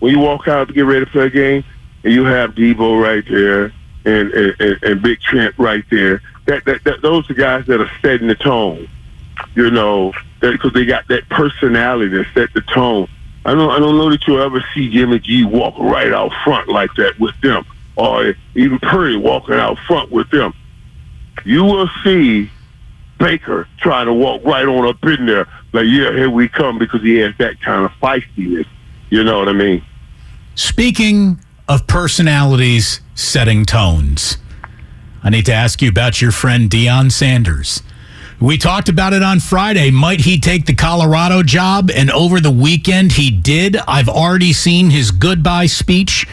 when 0.02 0.10
you 0.10 0.18
walk 0.18 0.48
out 0.48 0.66
to 0.66 0.74
get 0.74 0.80
ready 0.80 1.04
to 1.04 1.10
play 1.12 1.26
a 1.26 1.30
game, 1.30 1.64
and 2.02 2.12
you 2.12 2.24
have 2.24 2.56
Deebo 2.56 3.00
right 3.00 3.24
there 3.30 3.72
and 4.04 4.32
and, 4.32 4.82
and 4.82 5.00
Big 5.00 5.20
Trent 5.20 5.54
right 5.58 5.84
there, 5.92 6.20
that, 6.46 6.64
that, 6.64 6.82
that 6.82 7.02
those 7.02 7.30
are 7.30 7.34
guys 7.34 7.66
that 7.66 7.80
are 7.80 7.90
setting 8.02 8.26
the 8.26 8.34
tone. 8.34 8.88
You 9.54 9.70
know, 9.70 10.12
because 10.40 10.72
they 10.72 10.84
got 10.84 11.06
that 11.06 11.28
personality 11.28 12.08
that 12.16 12.26
set 12.34 12.52
the 12.52 12.62
tone. 12.62 13.06
I 13.44 13.54
don't 13.54 13.70
I 13.70 13.78
don't 13.78 13.96
know 13.96 14.10
that 14.10 14.26
you'll 14.26 14.42
ever 14.42 14.64
see 14.74 14.90
Jimmy 14.90 15.20
G 15.20 15.44
walk 15.44 15.78
right 15.78 16.12
out 16.12 16.32
front 16.42 16.68
like 16.68 16.92
that 16.96 17.20
with 17.20 17.40
them, 17.40 17.64
or 17.94 18.34
even 18.56 18.80
Purdy 18.80 19.16
walking 19.16 19.54
out 19.54 19.78
front 19.86 20.10
with 20.10 20.28
them. 20.30 20.52
You 21.44 21.62
will 21.62 21.88
see 22.02 22.50
Baker 23.20 23.68
trying 23.78 24.06
to 24.06 24.12
walk 24.12 24.42
right 24.44 24.66
on 24.66 24.84
up 24.84 25.04
in 25.04 25.26
there, 25.26 25.46
like, 25.72 25.86
yeah, 25.86 26.10
here 26.10 26.28
we 26.28 26.48
come, 26.48 26.76
because 26.76 27.02
he 27.02 27.18
has 27.18 27.36
that 27.38 27.60
kind 27.60 27.84
of 27.84 27.92
feistiness. 28.02 28.66
You 29.10 29.22
know 29.22 29.38
what 29.38 29.48
I 29.48 29.52
mean? 29.52 29.84
Speaking 30.54 31.40
of 31.68 31.86
personalities 31.86 33.00
setting 33.14 33.64
tones, 33.64 34.36
I 35.22 35.30
need 35.30 35.46
to 35.46 35.52
ask 35.52 35.80
you 35.80 35.88
about 35.88 36.20
your 36.20 36.32
friend 36.32 36.68
Deion 36.68 37.10
Sanders. 37.10 37.82
We 38.40 38.58
talked 38.58 38.88
about 38.88 39.12
it 39.12 39.22
on 39.22 39.38
Friday. 39.38 39.90
Might 39.90 40.22
he 40.22 40.38
take 40.38 40.66
the 40.66 40.74
Colorado 40.74 41.42
job? 41.42 41.90
And 41.94 42.10
over 42.10 42.40
the 42.40 42.50
weekend, 42.50 43.12
he 43.12 43.30
did. 43.30 43.76
I've 43.76 44.08
already 44.08 44.52
seen 44.52 44.90
his 44.90 45.12
goodbye 45.12 45.66
speech 45.66 46.26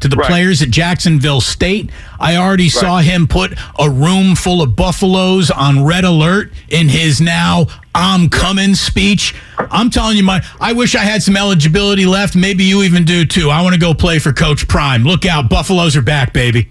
to 0.00 0.08
the 0.08 0.16
players 0.16 0.60
at 0.60 0.70
Jackson 0.70 1.18
State. 1.40 1.90
I 2.20 2.36
already 2.36 2.68
saw 2.68 2.98
him 2.98 3.26
put 3.26 3.54
a 3.78 3.88
room 3.88 4.34
full 4.36 4.60
of 4.60 4.76
buffaloes 4.76 5.50
on 5.50 5.84
red 5.84 6.04
alert 6.04 6.52
in 6.68 6.90
his 6.90 7.22
now 7.22 7.66
I'm 7.96 8.28
coming 8.28 8.74
speech. 8.74 9.34
I'm 9.58 9.88
telling 9.88 10.18
you, 10.18 10.22
my 10.22 10.44
I 10.60 10.74
wish 10.74 10.94
I 10.94 11.00
had 11.00 11.22
some 11.22 11.34
eligibility 11.34 12.04
left. 12.04 12.36
Maybe 12.36 12.62
you 12.62 12.82
even 12.82 13.06
do 13.06 13.24
too. 13.24 13.48
I 13.48 13.62
want 13.62 13.72
to 13.72 13.80
go 13.80 13.94
play 13.94 14.18
for 14.18 14.34
Coach 14.34 14.68
Prime. 14.68 15.02
Look 15.04 15.24
out, 15.24 15.48
Buffaloes 15.48 15.96
are 15.96 16.02
back, 16.02 16.34
baby. 16.34 16.70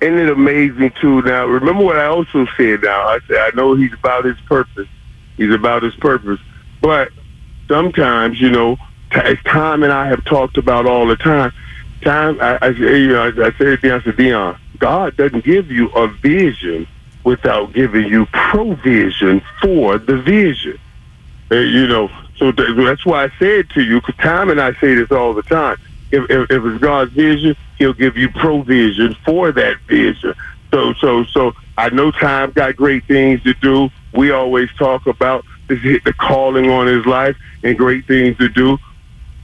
Isn't 0.00 0.18
it 0.18 0.30
amazing 0.30 0.92
too? 0.98 1.20
Now, 1.22 1.44
remember 1.44 1.84
what 1.84 1.98
I 1.98 2.06
also 2.06 2.46
said. 2.56 2.82
Now, 2.82 3.06
I 3.06 3.18
said 3.28 3.36
I 3.36 3.50
know 3.54 3.74
he's 3.74 3.92
about 3.92 4.24
his 4.24 4.40
purpose. 4.46 4.88
He's 5.36 5.52
about 5.52 5.82
his 5.82 5.94
purpose, 5.96 6.40
but 6.80 7.10
sometimes, 7.68 8.40
you 8.40 8.50
know, 8.50 8.78
as 9.10 9.36
Tom 9.44 9.82
and 9.82 9.92
I 9.92 10.06
have 10.06 10.24
talked 10.24 10.56
about 10.56 10.86
all 10.86 11.06
the 11.06 11.16
time, 11.16 11.52
time 12.00 12.40
I, 12.40 12.58
I, 12.62 12.68
you 12.68 13.08
know, 13.08 13.24
I, 13.24 13.28
I 13.28 13.52
said 13.58 13.58
to 13.58 13.76
Deion, 13.76 14.00
I 14.00 14.04
said, 14.04 14.16
Deion, 14.16 14.58
God 14.78 15.18
doesn't 15.18 15.44
give 15.44 15.70
you 15.70 15.90
a 15.90 16.08
vision 16.08 16.88
without 17.26 17.72
giving 17.72 18.06
you 18.06 18.24
provision 18.26 19.42
for 19.60 19.98
the 19.98 20.16
vision. 20.22 20.78
Uh, 21.50 21.56
you 21.56 21.88
know, 21.88 22.08
so 22.36 22.52
th- 22.52 22.76
that's 22.76 23.04
why 23.04 23.24
I 23.24 23.30
said 23.40 23.68
to 23.70 23.82
you, 23.82 24.00
because 24.00 24.14
Tom 24.22 24.48
and 24.48 24.60
I 24.60 24.74
say 24.74 24.94
this 24.94 25.10
all 25.10 25.34
the 25.34 25.42
time. 25.42 25.76
If, 26.12 26.30
if, 26.30 26.50
if 26.52 26.64
it's 26.64 26.80
God's 26.80 27.12
vision, 27.12 27.56
He'll 27.78 27.94
give 27.94 28.16
you 28.16 28.28
provision 28.28 29.16
for 29.24 29.50
that 29.50 29.80
vision. 29.88 30.34
So, 30.70 30.94
so, 30.94 31.24
so 31.24 31.52
I 31.76 31.88
know 31.88 32.12
Tom 32.12 32.52
got 32.52 32.76
great 32.76 33.04
things 33.06 33.42
to 33.42 33.54
do. 33.54 33.90
We 34.12 34.30
always 34.30 34.72
talk 34.78 35.06
about 35.06 35.44
the 35.66 36.14
calling 36.18 36.70
on 36.70 36.86
his 36.86 37.06
life 37.06 37.36
and 37.64 37.76
great 37.76 38.06
things 38.06 38.38
to 38.38 38.48
do. 38.48 38.78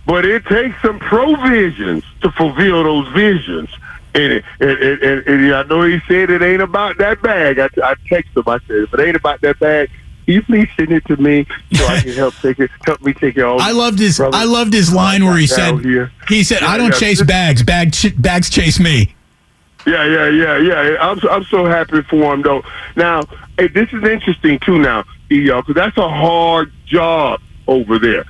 But 0.07 0.25
it 0.25 0.47
takes 0.47 0.81
some 0.83 1.01
provisions 1.01 2.05
to 2.21 2.31
fulfill 2.31 2.85
those 2.85 3.09
visions. 3.09 3.71
And, 4.15 4.45
and, 4.61 4.71
and, 4.71 5.27
and, 5.27 5.55
I 5.55 5.63
know 5.63 5.83
he 5.85 5.99
said 6.07 6.29
it 6.29 6.43
ain't 6.43 6.61
about 6.61 6.99
that 6.99 7.23
bag. 7.23 7.59
I, 7.59 7.69
I 7.83 7.95
text 8.09 8.37
him. 8.37 8.45
I 8.47 8.59
said, 8.67 8.77
if 8.77 8.93
it 8.93 9.01
ain't 9.01 9.17
about 9.17 9.41
that 9.41 9.59
bag, 9.59 9.91
can 10.27 10.35
you 10.35 10.43
please 10.43 10.69
send 10.77 10.93
it 10.93 11.05
to 11.07 11.17
me 11.17 11.47
so 11.73 11.87
I 11.87 12.01
can 12.01 12.13
help 12.13 12.35
take 12.35 12.59
it, 12.59 12.71
help 12.85 13.01
me 13.01 13.15
take 13.15 13.37
it 13.37 13.43
all. 13.43 13.61
I 13.61 13.73
loved 13.73 13.99
his. 13.99 14.21
I 14.21 14.45
loved 14.45 14.73
his 14.73 14.93
line 14.93 15.25
where 15.25 15.37
he 15.37 15.47
said, 15.47 15.81
here. 15.81 16.13
"He 16.29 16.45
said, 16.45 16.63
I 16.63 16.77
don't 16.77 16.93
yeah. 16.93 16.99
chase 16.99 17.23
bags. 17.23 17.63
Bag 17.63 17.93
ch- 17.93 18.15
bags 18.21 18.49
chase 18.49 18.79
me." 18.79 19.15
Yeah, 19.87 20.05
yeah, 20.05 20.29
yeah, 20.29 20.59
yeah. 20.59 20.97
I'm 21.01 21.19
I'm 21.29 21.45
so 21.45 21.65
happy 21.65 22.03
for 22.03 22.35
him 22.35 22.43
though. 22.43 22.63
Now, 22.95 23.23
hey, 23.59 23.67
this 23.69 23.93
is 23.93 24.05
interesting 24.05 24.61
too. 24.61 24.79
Now, 24.79 25.05
y'all, 25.29 25.63
because 25.63 25.75
that's 25.75 25.97
a 25.97 26.09
hard 26.09 26.73
job 26.87 27.41
over 27.67 27.99
there. 27.99 28.25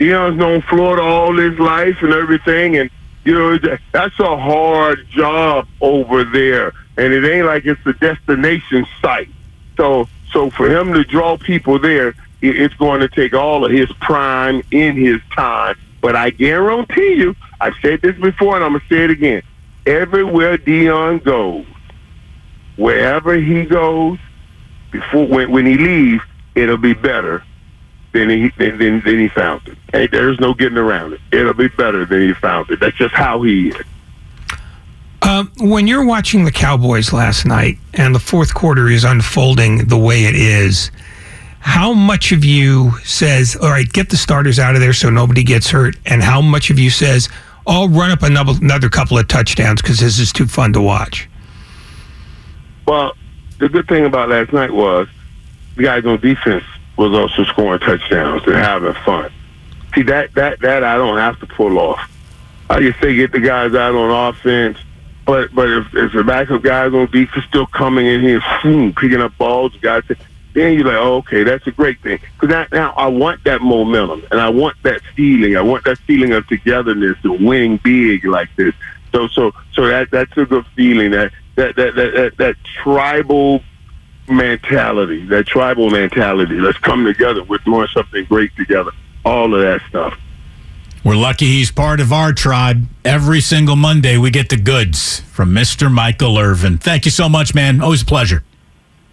Deion's 0.00 0.36
known 0.36 0.62
Florida 0.62 1.02
all 1.02 1.36
his 1.36 1.58
life 1.58 1.96
and 2.02 2.12
everything, 2.12 2.76
and 2.76 2.90
you 3.26 3.34
know 3.34 3.58
that's 3.92 4.18
a 4.20 4.36
hard 4.36 5.08
job 5.08 5.68
over 5.80 6.24
there. 6.24 6.72
And 6.96 7.12
it 7.12 7.24
ain't 7.30 7.46
like 7.46 7.66
it's 7.66 7.84
a 7.84 7.92
destination 7.92 8.86
site. 9.02 9.28
So, 9.76 10.08
so 10.32 10.48
for 10.50 10.70
him 10.70 10.94
to 10.94 11.04
draw 11.04 11.36
people 11.36 11.78
there, 11.78 12.14
it's 12.40 12.74
going 12.74 13.00
to 13.00 13.08
take 13.08 13.34
all 13.34 13.64
of 13.64 13.72
his 13.72 13.92
prime 14.00 14.62
in 14.70 14.96
his 14.96 15.20
time. 15.34 15.76
But 16.00 16.16
I 16.16 16.30
guarantee 16.30 17.14
you, 17.14 17.34
I've 17.60 17.74
said 17.82 18.00
this 18.00 18.16
before, 18.16 18.56
and 18.56 18.64
I'm 18.64 18.72
gonna 18.72 18.84
say 18.88 19.04
it 19.04 19.10
again 19.10 19.42
everywhere 19.86 20.58
Deion 20.58 21.22
goes, 21.22 21.64
wherever 22.76 23.34
he 23.34 23.64
goes, 23.64 24.18
before 24.90 25.26
when, 25.26 25.50
when 25.52 25.66
he 25.66 25.78
leaves, 25.78 26.22
it'll 26.54 26.76
be 26.76 26.94
better 26.94 27.42
than 28.16 28.30
he 28.30 28.48
than, 28.56 28.78
than, 28.78 29.00
than 29.02 29.18
he 29.18 29.28
found 29.28 29.66
it. 29.68 29.76
Hey, 29.92 30.06
there's 30.06 30.40
no 30.40 30.54
getting 30.54 30.78
around 30.78 31.12
it. 31.12 31.20
It'll 31.32 31.54
be 31.54 31.68
better 31.68 32.04
than 32.04 32.28
he 32.28 32.34
found 32.34 32.70
it. 32.70 32.80
That's 32.80 32.96
just 32.96 33.14
how 33.14 33.42
he 33.42 33.68
is. 33.68 33.86
Um, 35.22 35.52
when 35.58 35.86
you're 35.86 36.04
watching 36.04 36.44
the 36.44 36.52
Cowboys 36.52 37.12
last 37.12 37.46
night 37.46 37.78
and 37.94 38.14
the 38.14 38.20
fourth 38.20 38.54
quarter 38.54 38.88
is 38.88 39.04
unfolding 39.04 39.88
the 39.88 39.98
way 39.98 40.24
it 40.24 40.34
is, 40.34 40.90
how 41.60 41.92
much 41.92 42.32
of 42.32 42.44
you 42.44 42.92
says, 43.04 43.56
"All 43.56 43.70
right, 43.70 43.90
get 43.92 44.08
the 44.08 44.16
starters 44.16 44.58
out 44.58 44.74
of 44.74 44.80
there 44.80 44.92
so 44.92 45.10
nobody 45.10 45.42
gets 45.42 45.70
hurt," 45.70 45.96
and 46.06 46.22
how 46.22 46.40
much 46.40 46.70
of 46.70 46.78
you 46.78 46.90
says, 46.90 47.28
"I'll 47.66 47.88
run 47.88 48.10
up 48.10 48.22
another 48.22 48.52
another 48.60 48.88
couple 48.88 49.18
of 49.18 49.28
touchdowns 49.28 49.82
because 49.82 49.98
this 49.98 50.18
is 50.18 50.32
too 50.32 50.46
fun 50.46 50.72
to 50.74 50.80
watch"? 50.80 51.28
Well, 52.86 53.14
the 53.58 53.68
good 53.68 53.88
thing 53.88 54.06
about 54.06 54.28
last 54.28 54.52
night 54.52 54.72
was 54.72 55.08
the 55.76 55.82
guys 55.82 56.06
on 56.06 56.20
defense 56.20 56.64
was 56.96 57.12
also 57.12 57.44
scoring 57.44 57.80
touchdowns 57.80 58.42
and 58.46 58.56
having 58.56 58.94
fun. 59.04 59.30
See 59.94 60.02
that 60.02 60.34
that 60.34 60.60
that 60.60 60.84
I 60.84 60.96
don't 60.96 61.18
have 61.18 61.38
to 61.40 61.46
pull 61.46 61.78
off. 61.78 62.10
I 62.68 62.80
just 62.80 63.00
say 63.00 63.14
get 63.14 63.32
the 63.32 63.40
guys 63.40 63.74
out 63.74 63.94
on 63.94 64.34
offense, 64.34 64.78
but 65.24 65.54
but 65.54 65.70
if, 65.70 65.94
if 65.94 66.12
the 66.12 66.24
backup 66.24 66.62
guys 66.62 66.92
on 66.92 67.10
defense 67.10 67.44
still 67.46 67.66
coming 67.66 68.06
in 68.06 68.20
here, 68.20 68.42
boom, 68.62 68.92
picking 68.94 69.20
up 69.20 69.36
balls, 69.38 69.76
guys, 69.80 70.02
then 70.52 70.74
you're 70.74 70.84
like, 70.84 70.96
oh, 70.96 71.16
okay, 71.16 71.44
that's 71.44 71.66
a 71.66 71.70
great 71.70 72.00
thing. 72.00 72.18
Because 72.34 72.48
now, 72.48 72.66
now 72.72 72.94
I 72.96 73.08
want 73.08 73.44
that 73.44 73.60
momentum 73.60 74.24
and 74.30 74.40
I 74.40 74.48
want 74.48 74.76
that 74.84 75.00
feeling. 75.14 75.56
I 75.56 75.62
want 75.62 75.84
that 75.84 75.98
feeling 75.98 76.32
of 76.32 76.46
togetherness 76.48 77.18
and 77.22 77.46
winning 77.46 77.78
big 77.78 78.24
like 78.24 78.48
this. 78.56 78.74
So 79.12 79.28
so 79.28 79.52
so 79.74 79.86
that 79.86 80.10
that's 80.10 80.36
a 80.36 80.44
good 80.44 80.66
feeling. 80.74 81.12
That 81.12 81.32
that 81.54 81.76
that 81.76 81.94
that 81.94 82.14
that, 82.14 82.36
that 82.38 82.56
tribal 82.82 83.62
mentality, 84.28 85.24
that 85.26 85.46
tribal 85.46 85.90
mentality. 85.90 86.56
Let's 86.56 86.78
come 86.78 87.04
together. 87.04 87.42
We're 87.44 87.58
doing 87.58 87.88
something 87.92 88.24
great 88.24 88.54
together. 88.56 88.92
All 89.24 89.54
of 89.54 89.60
that 89.60 89.80
stuff. 89.88 90.18
We're 91.04 91.16
lucky 91.16 91.46
he's 91.46 91.70
part 91.70 92.00
of 92.00 92.12
our 92.12 92.32
tribe. 92.32 92.86
Every 93.04 93.40
single 93.40 93.76
Monday, 93.76 94.16
we 94.16 94.30
get 94.30 94.48
the 94.48 94.56
goods 94.56 95.20
from 95.20 95.54
Mr. 95.54 95.92
Michael 95.92 96.36
Irvin. 96.38 96.78
Thank 96.78 97.04
you 97.04 97.12
so 97.12 97.28
much, 97.28 97.54
man. 97.54 97.80
Always 97.80 98.02
a 98.02 98.06
pleasure. 98.06 98.42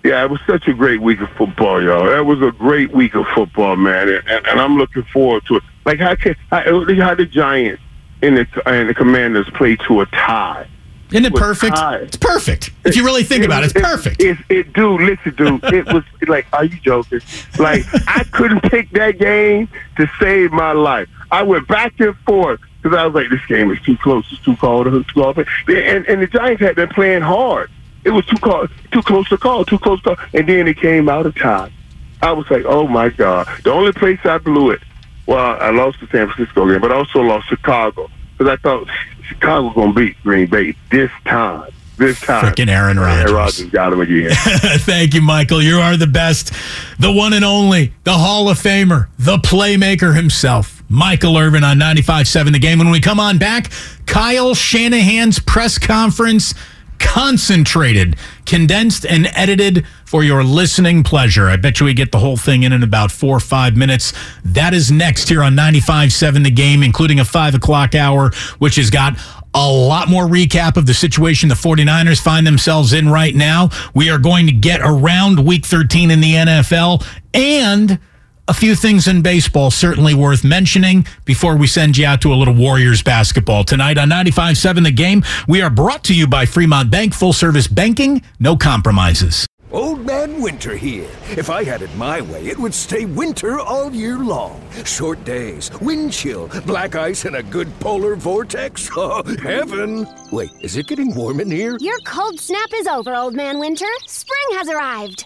Yeah, 0.03 0.23
it 0.23 0.29
was 0.29 0.41
such 0.45 0.67
a 0.67 0.73
great 0.73 1.01
week 1.01 1.21
of 1.21 1.29
football, 1.37 1.81
y'all. 1.81 2.05
That 2.05 2.25
was 2.25 2.41
a 2.41 2.51
great 2.51 2.91
week 2.91 3.15
of 3.15 3.25
football, 3.33 3.75
man, 3.75 4.09
and, 4.09 4.27
and, 4.27 4.47
and 4.47 4.59
I'm 4.59 4.77
looking 4.77 5.03
forward 5.03 5.45
to 5.45 5.57
it. 5.57 5.63
Like 5.85 5.99
how 5.99 6.15
can 6.15 6.35
how, 6.49 6.61
how 6.61 7.15
the 7.15 7.25
Giants 7.25 7.81
and 8.21 8.37
the 8.37 8.47
and 8.65 8.89
the 8.89 8.93
Commanders 8.93 9.49
play 9.51 9.75
to 9.87 10.01
a 10.01 10.05
tie? 10.07 10.67
Isn't 11.11 11.25
it 11.25 11.35
perfect? 11.35 11.75
tie. 11.75 11.97
It's 11.97 12.17
perfect. 12.17 12.71
If 12.85 12.95
you 12.95 13.05
really 13.05 13.23
think 13.23 13.43
about 13.43 13.63
it, 13.63 13.75
it's 13.75 13.85
perfect. 13.85 14.21
It, 14.21 14.37
it, 14.49 14.73
dude, 14.73 15.01
listen, 15.01 15.35
dude. 15.35 15.63
It 15.65 15.85
was 15.93 16.03
like, 16.27 16.47
are 16.53 16.65
you 16.65 16.79
joking? 16.79 17.21
Like, 17.59 17.85
I 18.07 18.23
couldn't 18.31 18.61
pick 18.61 18.89
that 18.91 19.19
game 19.19 19.69
to 19.97 20.09
save 20.19 20.51
my 20.51 20.71
life. 20.71 21.07
I 21.31 21.43
went 21.43 21.67
back 21.67 21.99
and 21.99 22.15
forth 22.19 22.61
because 22.81 22.97
I 22.97 23.05
was 23.05 23.15
like, 23.15 23.29
this 23.29 23.45
game 23.47 23.71
is 23.71 23.79
too 23.81 23.97
close. 23.97 24.25
It's 24.31 24.41
too 24.43 24.55
cold. 24.55 24.87
It's 24.87 25.07
too 25.07 25.13
close. 25.13 25.37
And, 25.67 26.05
and 26.07 26.21
the 26.21 26.27
Giants 26.27 26.61
had 26.61 26.75
been 26.75 26.89
playing 26.89 27.21
hard. 27.21 27.69
It 28.03 28.09
was 28.09 28.25
too 28.25 28.37
call, 28.37 28.67
too 28.91 29.01
close 29.01 29.29
to 29.29 29.37
call, 29.37 29.63
too 29.65 29.79
close 29.79 30.01
to 30.03 30.15
call. 30.15 30.25
And 30.33 30.47
then 30.47 30.67
it 30.67 30.77
came 30.77 31.07
out 31.09 31.25
of 31.25 31.35
time. 31.35 31.71
I 32.21 32.31
was 32.31 32.49
like, 32.49 32.65
oh 32.65 32.87
my 32.87 33.09
God. 33.09 33.47
The 33.63 33.71
only 33.71 33.93
place 33.93 34.19
I 34.23 34.37
blew 34.37 34.71
it, 34.71 34.81
well, 35.25 35.57
I 35.59 35.69
lost 35.71 35.99
the 35.99 36.07
San 36.07 36.29
Francisco 36.29 36.67
game, 36.67 36.81
but 36.81 36.91
I 36.91 36.95
also 36.95 37.21
lost 37.21 37.47
Chicago 37.47 38.09
because 38.37 38.51
I 38.51 38.61
thought 38.61 38.89
Chicago 39.23 39.69
going 39.71 39.93
to 39.93 39.99
beat 39.99 40.21
Green 40.23 40.47
Bay 40.47 40.75
this 40.91 41.11
time. 41.25 41.71
This 41.97 42.19
time. 42.21 42.43
Frickin' 42.45 42.69
Aaron 42.69 42.99
Rodgers. 42.99 43.21
Aaron 43.21 43.33
Rodgers 43.35 43.69
got 43.69 43.93
him 43.93 44.01
again. 44.01 44.31
Thank 44.79 45.13
you, 45.13 45.21
Michael. 45.21 45.61
You 45.61 45.77
are 45.77 45.95
the 45.95 46.07
best, 46.07 46.51
the 46.99 47.11
one 47.11 47.33
and 47.33 47.45
only, 47.45 47.93
the 48.03 48.13
Hall 48.13 48.49
of 48.49 48.57
Famer, 48.57 49.07
the 49.19 49.37
playmaker 49.37 50.15
himself, 50.15 50.83
Michael 50.89 51.37
Irvin 51.37 51.63
on 51.63 51.77
95.7 51.77 52.51
The 52.51 52.59
Game. 52.59 52.79
When 52.79 52.89
we 52.89 52.99
come 52.99 53.19
on 53.19 53.37
back, 53.37 53.71
Kyle 54.07 54.55
Shanahan's 54.55 55.39
press 55.39 55.77
conference 55.77 56.55
concentrated, 57.03 58.15
condensed, 58.45 59.05
and 59.05 59.27
edited 59.35 59.85
for 60.05 60.23
your 60.23 60.43
listening 60.43 61.03
pleasure. 61.03 61.49
I 61.49 61.57
bet 61.57 61.79
you 61.79 61.85
we 61.85 61.93
get 61.93 62.11
the 62.11 62.19
whole 62.19 62.37
thing 62.37 62.63
in 62.63 62.73
in 62.73 62.81
about 62.81 63.11
four 63.11 63.37
or 63.37 63.39
five 63.39 63.75
minutes. 63.75 64.13
That 64.43 64.73
is 64.73 64.91
next 64.91 65.29
here 65.29 65.43
on 65.43 65.55
95.7 65.55 66.43
The 66.43 66.51
Game, 66.51 66.81
including 66.81 67.19
a 67.19 67.25
5 67.25 67.55
o'clock 67.55 67.93
hour, 67.93 68.31
which 68.57 68.77
has 68.77 68.89
got 68.89 69.17
a 69.53 69.71
lot 69.71 70.09
more 70.09 70.23
recap 70.23 70.77
of 70.77 70.85
the 70.85 70.93
situation 70.93 71.49
the 71.49 71.55
49ers 71.55 72.19
find 72.19 72.47
themselves 72.47 72.93
in 72.93 73.09
right 73.09 73.35
now. 73.35 73.69
We 73.93 74.09
are 74.09 74.17
going 74.17 74.47
to 74.47 74.51
get 74.51 74.81
around 74.81 75.45
week 75.45 75.65
13 75.65 76.09
in 76.09 76.21
the 76.21 76.33
NFL 76.33 77.05
and 77.33 77.99
a 78.47 78.53
few 78.53 78.75
things 78.75 79.07
in 79.07 79.21
baseball 79.21 79.71
certainly 79.71 80.13
worth 80.13 80.43
mentioning 80.43 81.05
before 81.25 81.55
we 81.55 81.67
send 81.67 81.97
you 81.97 82.05
out 82.05 82.21
to 82.21 82.33
a 82.33 82.35
little 82.35 82.53
Warriors 82.53 83.01
basketball 83.01 83.63
tonight 83.63 83.97
on 83.97 84.09
95.7 84.09 84.83
The 84.83 84.91
Game. 84.91 85.23
We 85.47 85.61
are 85.61 85.69
brought 85.69 86.03
to 86.05 86.15
you 86.15 86.27
by 86.27 86.45
Fremont 86.45 86.91
Bank, 86.91 87.13
full 87.13 87.33
service 87.33 87.67
banking, 87.67 88.21
no 88.39 88.57
compromises. 88.57 89.47
Old 89.71 90.05
Man 90.05 90.39
Winter 90.39 90.75
here. 90.77 91.09
If 91.31 91.49
I 91.49 91.63
had 91.63 91.81
it 91.81 91.95
my 91.95 92.21
way, 92.21 92.45
it 92.45 92.59
would 92.59 92.75
stay 92.75 93.05
winter 93.05 93.59
all 93.59 93.91
year 93.91 94.19
long. 94.19 94.61
Short 94.85 95.23
days, 95.23 95.71
wind 95.81 96.13
chill, 96.13 96.47
black 96.67 96.95
ice, 96.95 97.25
and 97.25 97.37
a 97.37 97.43
good 97.43 97.67
polar 97.79 98.15
vortex. 98.15 98.89
Oh, 98.95 99.23
heaven! 99.41 100.07
Wait, 100.31 100.51
is 100.61 100.77
it 100.77 100.87
getting 100.87 101.15
warm 101.15 101.39
in 101.39 101.49
here? 101.49 101.75
Your 101.79 101.97
cold 102.05 102.39
snap 102.39 102.69
is 102.75 102.85
over, 102.85 103.15
Old 103.15 103.33
Man 103.33 103.57
Winter. 103.57 103.87
Spring 104.05 104.59
has 104.59 104.69
arrived. 104.69 105.25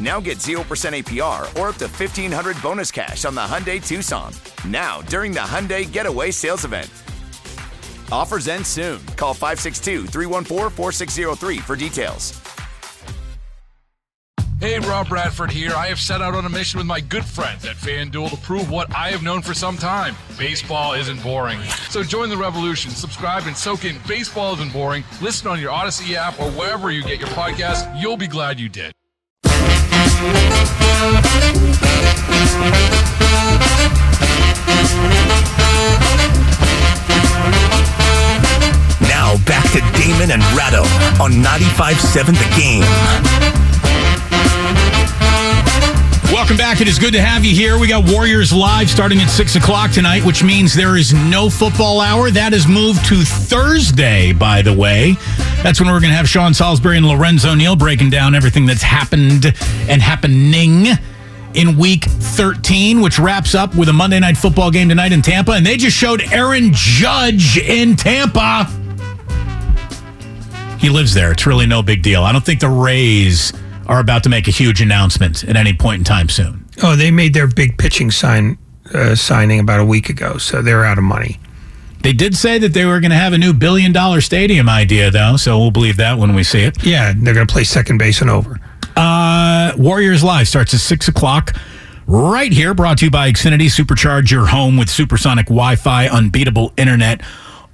Now 0.00 0.20
get 0.20 0.38
0% 0.38 0.56
APR 0.64 1.42
or 1.60 1.68
up 1.68 1.76
to 1.76 1.86
1500 1.86 2.62
bonus 2.62 2.90
cash 2.90 3.24
on 3.24 3.34
the 3.34 3.40
Hyundai 3.40 3.84
Tucson. 3.84 4.32
Now, 4.66 5.02
during 5.02 5.32
the 5.32 5.40
Hyundai 5.40 5.90
Getaway 5.90 6.30
Sales 6.30 6.64
Event. 6.64 6.90
Offers 8.12 8.46
end 8.46 8.66
soon. 8.66 9.04
Call 9.16 9.34
562 9.34 10.06
314 10.06 10.70
4603 10.70 11.58
for 11.58 11.76
details. 11.76 12.42
Hey, 14.62 14.78
Rob 14.78 15.08
Bradford 15.08 15.50
here. 15.50 15.72
I 15.74 15.88
have 15.88 15.98
set 15.98 16.22
out 16.22 16.36
on 16.36 16.44
a 16.44 16.48
mission 16.48 16.78
with 16.78 16.86
my 16.86 17.00
good 17.00 17.24
friends 17.24 17.64
at 17.64 17.74
FanDuel 17.74 18.30
to 18.30 18.36
prove 18.36 18.70
what 18.70 18.94
I 18.94 19.10
have 19.10 19.24
known 19.24 19.42
for 19.42 19.54
some 19.54 19.76
time 19.76 20.14
baseball 20.38 20.92
isn't 20.92 21.20
boring. 21.20 21.60
So 21.90 22.04
join 22.04 22.28
the 22.28 22.36
revolution. 22.36 22.92
Subscribe 22.92 23.48
and 23.48 23.56
soak 23.56 23.84
in 23.84 23.96
Baseball 24.06 24.54
Isn't 24.54 24.72
Boring. 24.72 25.02
Listen 25.20 25.48
on 25.48 25.60
your 25.60 25.72
Audacy 25.72 26.14
app 26.14 26.38
or 26.38 26.48
wherever 26.52 26.92
you 26.92 27.02
get 27.02 27.18
your 27.18 27.28
podcast. 27.30 28.00
You'll 28.00 28.16
be 28.16 28.28
glad 28.28 28.60
you 28.60 28.68
did. 28.68 28.92
Now 39.08 39.36
back 39.46 39.64
to 39.72 39.80
Damon 39.98 40.30
and 40.30 40.42
Ratto 40.56 40.82
on 41.22 41.32
95.7 41.32 42.26
The 42.38 42.48
Game. 42.56 43.52
Welcome 46.32 46.56
back. 46.56 46.80
It 46.80 46.88
is 46.88 46.98
good 46.98 47.12
to 47.12 47.20
have 47.20 47.44
you 47.44 47.54
here. 47.54 47.78
We 47.78 47.86
got 47.86 48.10
Warriors 48.10 48.54
live 48.54 48.88
starting 48.88 49.20
at 49.20 49.28
6 49.28 49.56
o'clock 49.56 49.90
tonight, 49.90 50.24
which 50.24 50.42
means 50.42 50.72
there 50.72 50.96
is 50.96 51.12
no 51.12 51.50
football 51.50 52.00
hour. 52.00 52.30
That 52.30 52.54
has 52.54 52.66
moved 52.66 53.04
to 53.06 53.16
Thursday, 53.22 54.32
by 54.32 54.62
the 54.62 54.72
way. 54.72 55.16
That's 55.62 55.80
when 55.80 55.88
we're 55.88 56.00
going 56.00 56.10
to 56.10 56.16
have 56.16 56.28
Sean 56.28 56.52
Salisbury 56.52 56.96
and 56.96 57.06
Lorenzo 57.06 57.54
Neal 57.54 57.76
breaking 57.76 58.10
down 58.10 58.34
everything 58.34 58.66
that's 58.66 58.82
happened 58.82 59.46
and 59.88 60.02
happening 60.02 60.86
in 61.54 61.78
week 61.78 62.04
13, 62.04 63.00
which 63.00 63.20
wraps 63.20 63.54
up 63.54 63.74
with 63.76 63.88
a 63.88 63.92
Monday 63.92 64.18
night 64.18 64.36
football 64.36 64.72
game 64.72 64.88
tonight 64.88 65.12
in 65.12 65.22
Tampa. 65.22 65.52
And 65.52 65.64
they 65.64 65.76
just 65.76 65.96
showed 65.96 66.20
Aaron 66.32 66.70
Judge 66.72 67.58
in 67.58 67.94
Tampa. 67.94 68.64
He 70.80 70.88
lives 70.88 71.14
there. 71.14 71.30
It's 71.30 71.46
really 71.46 71.66
no 71.66 71.80
big 71.80 72.02
deal. 72.02 72.24
I 72.24 72.32
don't 72.32 72.44
think 72.44 72.58
the 72.58 72.68
Rays 72.68 73.52
are 73.86 74.00
about 74.00 74.24
to 74.24 74.28
make 74.28 74.48
a 74.48 74.50
huge 74.50 74.80
announcement 74.80 75.44
at 75.44 75.54
any 75.54 75.72
point 75.74 76.00
in 76.00 76.04
time 76.04 76.28
soon. 76.28 76.64
Oh, 76.82 76.96
they 76.96 77.12
made 77.12 77.34
their 77.34 77.46
big 77.46 77.78
pitching 77.78 78.10
sign 78.10 78.58
uh, 78.92 79.14
signing 79.14 79.60
about 79.60 79.78
a 79.78 79.84
week 79.84 80.08
ago, 80.08 80.38
so 80.38 80.60
they're 80.60 80.84
out 80.84 80.98
of 80.98 81.04
money. 81.04 81.38
They 82.02 82.12
did 82.12 82.36
say 82.36 82.58
that 82.58 82.74
they 82.74 82.84
were 82.84 83.00
going 83.00 83.10
to 83.10 83.16
have 83.16 83.32
a 83.32 83.38
new 83.38 83.52
billion 83.52 83.92
dollar 83.92 84.20
stadium 84.20 84.68
idea, 84.68 85.10
though, 85.10 85.36
so 85.36 85.58
we'll 85.58 85.70
believe 85.70 85.96
that 85.98 86.18
when 86.18 86.34
we 86.34 86.42
see 86.42 86.62
it. 86.62 86.84
Yeah, 86.84 87.12
they're 87.16 87.34
going 87.34 87.46
to 87.46 87.52
play 87.52 87.64
second 87.64 87.98
base 87.98 88.20
and 88.20 88.30
over. 88.30 88.58
Uh, 88.96 89.72
Warriors 89.76 90.22
Live 90.22 90.48
starts 90.48 90.74
at 90.74 90.80
6 90.80 91.08
o'clock. 91.08 91.56
Right 92.06 92.52
here, 92.52 92.74
brought 92.74 92.98
to 92.98 93.04
you 93.06 93.10
by 93.10 93.30
Xfinity. 93.30 93.66
Supercharge 93.66 94.30
your 94.30 94.46
home 94.46 94.76
with 94.76 94.90
supersonic 94.90 95.46
Wi 95.46 95.76
Fi, 95.76 96.08
unbeatable 96.08 96.72
internet 96.76 97.22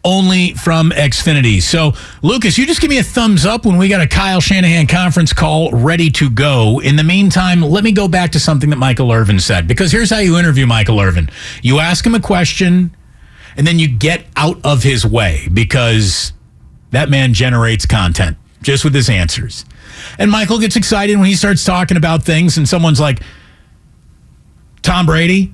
only 0.04 0.54
from 0.54 0.90
Xfinity. 0.90 1.60
So, 1.60 1.92
Lucas, 2.22 2.56
you 2.56 2.66
just 2.66 2.80
give 2.80 2.90
me 2.90 2.98
a 2.98 3.02
thumbs 3.02 3.44
up 3.44 3.66
when 3.66 3.76
we 3.76 3.88
got 3.88 4.00
a 4.00 4.06
Kyle 4.06 4.40
Shanahan 4.40 4.86
conference 4.86 5.32
call 5.32 5.70
ready 5.72 6.10
to 6.12 6.30
go. 6.30 6.80
In 6.80 6.96
the 6.96 7.04
meantime, 7.04 7.60
let 7.60 7.84
me 7.84 7.92
go 7.92 8.08
back 8.08 8.32
to 8.32 8.40
something 8.40 8.70
that 8.70 8.76
Michael 8.76 9.12
Irvin 9.12 9.40
said, 9.40 9.66
because 9.66 9.92
here's 9.92 10.10
how 10.10 10.18
you 10.18 10.38
interview 10.38 10.66
Michael 10.66 11.00
Irvin 11.00 11.30
you 11.62 11.78
ask 11.80 12.06
him 12.06 12.14
a 12.14 12.20
question, 12.20 12.94
and 13.58 13.66
then 13.66 13.78
you 13.78 13.88
get 13.88 14.24
out 14.36 14.64
of 14.64 14.84
his 14.84 15.04
way 15.04 15.48
because 15.52 16.32
that 16.92 17.10
man 17.10 17.34
generates 17.34 17.84
content 17.84 18.38
just 18.62 18.84
with 18.84 18.94
his 18.94 19.10
answers. 19.10 19.64
And 20.16 20.30
Michael 20.30 20.60
gets 20.60 20.76
excited 20.76 21.16
when 21.16 21.26
he 21.26 21.34
starts 21.34 21.64
talking 21.64 21.96
about 21.96 22.22
things, 22.22 22.56
and 22.56 22.68
someone's 22.68 23.00
like, 23.00 23.20
Tom 24.82 25.06
Brady? 25.06 25.52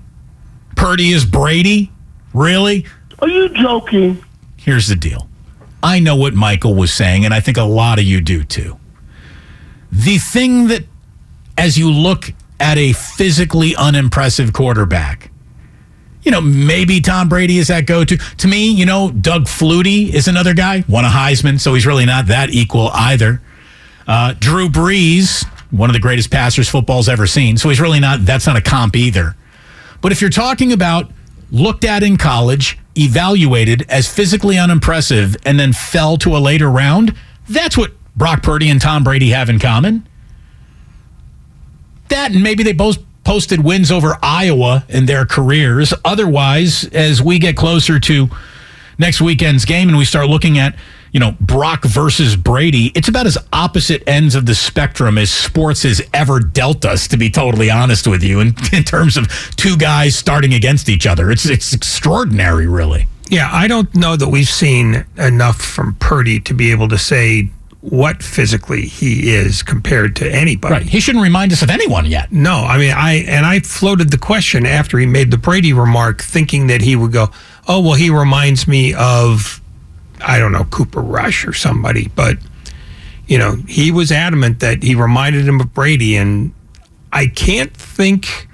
Purdy 0.76 1.12
is 1.12 1.24
Brady? 1.24 1.90
Really? 2.34 2.86
Are 3.20 3.28
you 3.28 3.48
joking? 3.48 4.22
Here's 4.58 4.86
the 4.86 4.96
deal. 4.96 5.28
I 5.82 5.98
know 5.98 6.16
what 6.16 6.34
Michael 6.34 6.74
was 6.74 6.92
saying, 6.92 7.24
and 7.24 7.32
I 7.32 7.40
think 7.40 7.56
a 7.56 7.62
lot 7.62 7.98
of 7.98 8.04
you 8.04 8.20
do 8.20 8.44
too. 8.44 8.78
The 9.90 10.18
thing 10.18 10.68
that, 10.68 10.84
as 11.56 11.78
you 11.78 11.90
look 11.90 12.32
at 12.60 12.76
a 12.76 12.92
physically 12.92 13.74
unimpressive 13.76 14.52
quarterback, 14.52 15.30
you 16.24 16.30
know, 16.30 16.40
maybe 16.40 17.00
Tom 17.00 17.28
Brady 17.28 17.58
is 17.58 17.68
that 17.68 17.86
go 17.86 18.04
to. 18.04 18.16
To 18.16 18.48
me, 18.48 18.70
you 18.70 18.86
know, 18.86 19.10
Doug 19.10 19.44
Flutie 19.44 20.12
is 20.12 20.26
another 20.26 20.54
guy, 20.54 20.84
won 20.88 21.04
a 21.04 21.08
Heisman, 21.08 21.60
so 21.60 21.74
he's 21.74 21.86
really 21.86 22.06
not 22.06 22.26
that 22.26 22.50
equal 22.50 22.90
either. 22.92 23.40
Uh, 24.06 24.34
Drew 24.38 24.68
Brees, 24.68 25.46
one 25.70 25.90
of 25.90 25.94
the 25.94 26.00
greatest 26.00 26.30
passers 26.30 26.68
football's 26.68 27.08
ever 27.08 27.26
seen, 27.26 27.56
so 27.56 27.68
he's 27.68 27.80
really 27.80 28.00
not, 28.00 28.24
that's 28.24 28.46
not 28.46 28.56
a 28.56 28.62
comp 28.62 28.96
either. 28.96 29.36
But 30.00 30.12
if 30.12 30.20
you're 30.20 30.30
talking 30.30 30.72
about 30.72 31.10
looked 31.50 31.84
at 31.84 32.02
in 32.02 32.16
college, 32.16 32.78
evaluated 32.96 33.84
as 33.88 34.12
physically 34.12 34.58
unimpressive, 34.58 35.36
and 35.44 35.58
then 35.58 35.72
fell 35.72 36.16
to 36.18 36.36
a 36.36 36.38
later 36.38 36.70
round, 36.70 37.14
that's 37.48 37.76
what 37.76 37.92
Brock 38.16 38.42
Purdy 38.42 38.68
and 38.68 38.80
Tom 38.80 39.04
Brady 39.04 39.30
have 39.30 39.50
in 39.50 39.58
common. 39.58 40.06
That, 42.08 42.32
and 42.32 42.42
maybe 42.42 42.62
they 42.62 42.72
both 42.72 42.98
posted 43.24 43.64
wins 43.64 43.90
over 43.90 44.16
Iowa 44.22 44.84
in 44.88 45.06
their 45.06 45.24
careers. 45.24 45.92
Otherwise, 46.04 46.84
as 46.92 47.22
we 47.22 47.38
get 47.38 47.56
closer 47.56 47.98
to 48.00 48.28
next 48.98 49.20
weekend's 49.20 49.64
game 49.64 49.88
and 49.88 49.98
we 49.98 50.04
start 50.04 50.28
looking 50.28 50.58
at, 50.58 50.76
you 51.12 51.20
know, 51.20 51.36
Brock 51.40 51.84
versus 51.84 52.36
Brady, 52.36 52.92
it's 52.94 53.08
about 53.08 53.26
as 53.26 53.38
opposite 53.52 54.02
ends 54.06 54.34
of 54.34 54.46
the 54.46 54.54
spectrum 54.54 55.16
as 55.16 55.30
sports 55.32 55.84
has 55.84 56.02
ever 56.12 56.40
dealt 56.40 56.84
us, 56.84 57.06
to 57.08 57.16
be 57.16 57.30
totally 57.30 57.70
honest 57.70 58.06
with 58.06 58.22
you, 58.22 58.40
in, 58.40 58.54
in 58.72 58.84
terms 58.84 59.16
of 59.16 59.28
two 59.56 59.76
guys 59.76 60.16
starting 60.16 60.54
against 60.54 60.88
each 60.88 61.06
other. 61.06 61.30
It's 61.30 61.46
it's 61.46 61.72
extraordinary, 61.72 62.66
really. 62.66 63.06
Yeah, 63.30 63.48
I 63.50 63.68
don't 63.68 63.94
know 63.94 64.16
that 64.16 64.28
we've 64.28 64.48
seen 64.48 65.06
enough 65.16 65.60
from 65.60 65.94
Purdy 65.94 66.40
to 66.40 66.54
be 66.54 66.70
able 66.72 66.88
to 66.88 66.98
say 66.98 67.48
what 67.90 68.22
physically 68.22 68.86
he 68.86 69.34
is 69.34 69.62
compared 69.62 70.16
to 70.16 70.30
anybody. 70.30 70.72
Right. 70.72 70.82
He 70.86 71.00
shouldn't 71.00 71.22
remind 71.22 71.52
us 71.52 71.60
of 71.60 71.68
anyone 71.68 72.06
yet. 72.06 72.32
No, 72.32 72.54
I 72.54 72.78
mean, 72.78 72.94
I 72.96 73.24
and 73.28 73.44
I 73.44 73.60
floated 73.60 74.10
the 74.10 74.16
question 74.16 74.64
after 74.64 74.98
he 74.98 75.04
made 75.04 75.30
the 75.30 75.36
Brady 75.36 75.74
remark, 75.74 76.22
thinking 76.22 76.68
that 76.68 76.80
he 76.80 76.96
would 76.96 77.12
go, 77.12 77.30
"Oh, 77.68 77.82
well, 77.82 77.92
he 77.92 78.08
reminds 78.08 78.66
me 78.66 78.94
of, 78.94 79.60
I 80.22 80.38
don't 80.38 80.50
know, 80.50 80.64
Cooper 80.64 81.02
Rush 81.02 81.46
or 81.46 81.52
somebody." 81.52 82.08
But 82.08 82.38
you 83.26 83.36
know, 83.36 83.56
he 83.68 83.90
was 83.90 84.10
adamant 84.10 84.60
that 84.60 84.82
he 84.82 84.94
reminded 84.94 85.46
him 85.46 85.60
of 85.60 85.74
Brady, 85.74 86.16
and 86.16 86.54
I 87.12 87.26
can't 87.26 87.76
think 87.76 88.48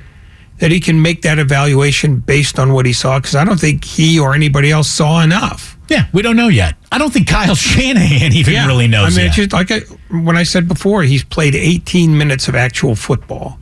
that 0.58 0.72
he 0.72 0.80
can 0.80 1.02
make 1.02 1.22
that 1.22 1.38
evaluation 1.38 2.16
based 2.16 2.58
on 2.58 2.72
what 2.72 2.84
he 2.84 2.92
saw 2.92 3.20
because 3.20 3.36
I 3.36 3.44
don't 3.44 3.60
think 3.60 3.84
he 3.84 4.18
or 4.18 4.34
anybody 4.34 4.72
else 4.72 4.90
saw 4.90 5.22
enough. 5.22 5.78
Yeah, 5.90 6.06
we 6.12 6.22
don't 6.22 6.36
know 6.36 6.48
yet. 6.48 6.76
I 6.92 6.98
don't 6.98 7.12
think 7.12 7.26
Kyle 7.28 7.54
Shanahan 7.56 8.32
even 8.32 8.54
Yeah. 8.54 8.66
really 8.66 8.86
knows 8.88 9.14
I 9.14 9.16
mean, 9.16 9.26
yet. 9.26 9.34
just 9.34 9.52
like 9.52 9.70
I, 9.70 9.80
when 10.10 10.36
I 10.36 10.44
said 10.44 10.68
before, 10.68 11.02
he's 11.02 11.24
played 11.24 11.54
18 11.54 12.16
minutes 12.16 12.48
of 12.48 12.54
actual 12.54 12.94
football, 12.94 13.58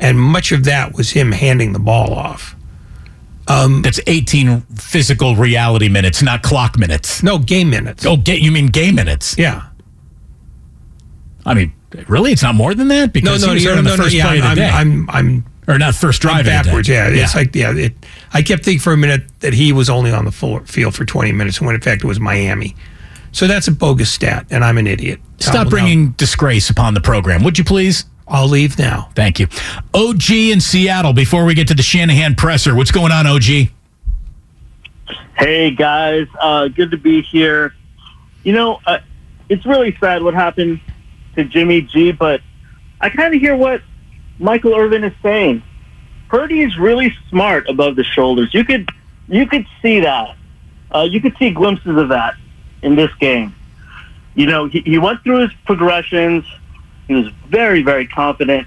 and 0.00 0.18
much 0.18 0.52
of 0.52 0.64
that 0.64 0.94
was 0.94 1.10
him 1.10 1.32
handing 1.32 1.72
the 1.72 1.78
ball 1.78 2.14
off. 2.14 2.56
Um, 3.46 3.82
That's 3.82 4.00
18 4.06 4.60
physical 4.76 5.34
reality 5.34 5.88
minutes, 5.88 6.22
not 6.22 6.42
clock 6.42 6.78
minutes. 6.78 7.22
No, 7.22 7.38
game 7.38 7.68
minutes. 7.70 8.06
Oh, 8.06 8.16
get 8.16 8.40
you 8.40 8.52
mean 8.52 8.68
game 8.68 8.94
minutes? 8.94 9.36
Yeah. 9.36 9.66
I 11.44 11.54
mean, 11.54 11.72
really, 12.06 12.30
it's 12.32 12.42
not 12.42 12.54
more 12.54 12.74
than 12.74 12.88
that 12.88 13.12
because 13.12 13.42
no, 13.42 13.48
no, 13.48 13.52
he 13.52 13.56
was 13.56 13.64
no, 13.64 13.78
on 13.78 13.84
the 13.84 13.90
no, 13.90 13.96
first 14.04 14.14
yeah, 14.14 14.26
play 14.26 14.38
of 14.38 14.42
the 14.44 14.48
I'm, 14.50 14.56
day. 14.56 14.68
I'm, 14.68 15.10
I'm, 15.10 15.44
or 15.70 15.78
not 15.78 15.94
first 15.94 16.20
drive 16.22 16.34
I'm 16.34 16.40
of 16.40 16.44
the 16.46 16.50
day. 16.50 16.62
backwards. 16.62 16.88
Yeah, 16.88 17.08
Yeah. 17.08 17.22
it's 17.24 17.34
like 17.34 17.54
yeah. 17.54 17.72
It, 17.74 17.94
I 18.32 18.42
kept 18.42 18.64
thinking 18.64 18.80
for 18.80 18.92
a 18.92 18.96
minute 18.96 19.22
that 19.40 19.52
he 19.54 19.72
was 19.72 19.88
only 19.90 20.10
on 20.12 20.24
the 20.24 20.30
full 20.32 20.60
field 20.60 20.94
for 20.94 21.04
20 21.04 21.32
minutes, 21.32 21.60
when 21.60 21.74
in 21.74 21.80
fact 21.80 22.04
it 22.04 22.06
was 22.06 22.18
Miami. 22.20 22.74
So 23.32 23.46
that's 23.46 23.68
a 23.68 23.72
bogus 23.72 24.10
stat, 24.12 24.46
and 24.50 24.64
I'm 24.64 24.76
an 24.78 24.86
idiot. 24.86 25.20
Tom 25.38 25.52
Stop 25.52 25.54
will 25.54 25.64
know. 25.64 25.70
bringing 25.70 26.10
disgrace 26.12 26.68
upon 26.70 26.94
the 26.94 27.00
program, 27.00 27.44
would 27.44 27.58
you 27.58 27.64
please? 27.64 28.04
I'll 28.26 28.48
leave 28.48 28.78
now. 28.78 29.08
Thank 29.14 29.38
you. 29.40 29.48
OG 29.94 30.30
in 30.30 30.60
Seattle, 30.60 31.12
before 31.12 31.44
we 31.44 31.54
get 31.54 31.66
to 31.68 31.74
the 31.74 31.82
Shanahan 31.82 32.34
presser, 32.36 32.74
what's 32.76 32.90
going 32.92 33.10
on, 33.12 33.26
OG? 33.26 33.68
Hey 35.36 35.70
guys, 35.70 36.26
uh, 36.40 36.68
good 36.68 36.90
to 36.90 36.96
be 36.96 37.22
here. 37.22 37.74
You 38.44 38.52
know, 38.52 38.78
uh, 38.86 38.98
it's 39.48 39.64
really 39.66 39.96
sad 40.00 40.22
what 40.22 40.34
happened 40.34 40.80
to 41.34 41.44
Jimmy 41.44 41.82
G, 41.82 42.12
but 42.12 42.40
I 43.00 43.08
kind 43.10 43.34
of 43.34 43.40
hear 43.40 43.56
what 43.56 43.82
Michael 44.40 44.74
Irvin 44.74 45.04
is 45.04 45.12
saying. 45.22 45.62
Purdy 46.28 46.62
is 46.62 46.76
really 46.78 47.14
smart 47.28 47.68
above 47.68 47.96
the 47.96 48.04
shoulders. 48.04 48.52
You 48.54 48.64
could 48.64 48.88
you 49.28 49.46
could 49.46 49.66
see 49.82 50.00
that. 50.00 50.36
Uh, 50.92 51.06
you 51.08 51.20
could 51.20 51.36
see 51.38 51.50
glimpses 51.50 51.96
of 51.96 52.08
that 52.08 52.34
in 52.82 52.96
this 52.96 53.12
game. 53.20 53.54
You 54.34 54.46
know, 54.46 54.66
he, 54.66 54.80
he 54.80 54.98
went 54.98 55.22
through 55.22 55.40
his 55.40 55.50
progressions. 55.66 56.44
He 57.06 57.14
was 57.14 57.28
very, 57.48 57.82
very 57.82 58.06
confident. 58.06 58.66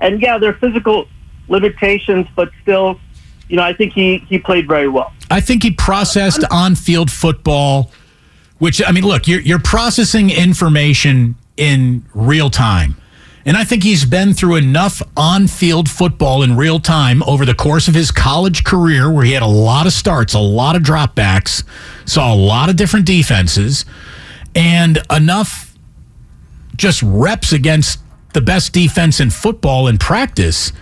And 0.00 0.20
yeah, 0.20 0.38
there 0.38 0.50
are 0.50 0.54
physical 0.54 1.08
limitations, 1.48 2.26
but 2.34 2.50
still, 2.62 2.98
you 3.48 3.56
know, 3.56 3.62
I 3.62 3.72
think 3.72 3.92
he, 3.92 4.18
he 4.18 4.38
played 4.38 4.66
very 4.66 4.88
well. 4.88 5.12
I 5.30 5.40
think 5.40 5.62
he 5.62 5.70
processed 5.70 6.44
on 6.50 6.74
field 6.74 7.10
football, 7.10 7.92
which, 8.58 8.82
I 8.84 8.92
mean, 8.92 9.04
look, 9.04 9.28
you're, 9.28 9.40
you're 9.40 9.58
processing 9.60 10.30
information 10.30 11.36
in 11.56 12.04
real 12.14 12.50
time. 12.50 12.99
And 13.50 13.56
I 13.56 13.64
think 13.64 13.82
he's 13.82 14.04
been 14.04 14.32
through 14.32 14.54
enough 14.54 15.02
on 15.16 15.48
field 15.48 15.90
football 15.90 16.44
in 16.44 16.56
real 16.56 16.78
time 16.78 17.20
over 17.24 17.44
the 17.44 17.52
course 17.52 17.88
of 17.88 17.96
his 17.96 18.12
college 18.12 18.62
career 18.62 19.10
where 19.10 19.24
he 19.24 19.32
had 19.32 19.42
a 19.42 19.46
lot 19.48 19.86
of 19.86 19.92
starts, 19.92 20.34
a 20.34 20.38
lot 20.38 20.76
of 20.76 20.82
dropbacks, 20.82 21.64
saw 22.04 22.32
a 22.32 22.36
lot 22.36 22.70
of 22.70 22.76
different 22.76 23.06
defenses, 23.06 23.84
and 24.54 25.02
enough 25.10 25.76
just 26.76 27.02
reps 27.02 27.52
against 27.52 27.98
the 28.34 28.40
best 28.40 28.72
defense 28.72 29.18
in 29.18 29.30
football 29.30 29.88
in 29.88 29.98
practice. 29.98 30.72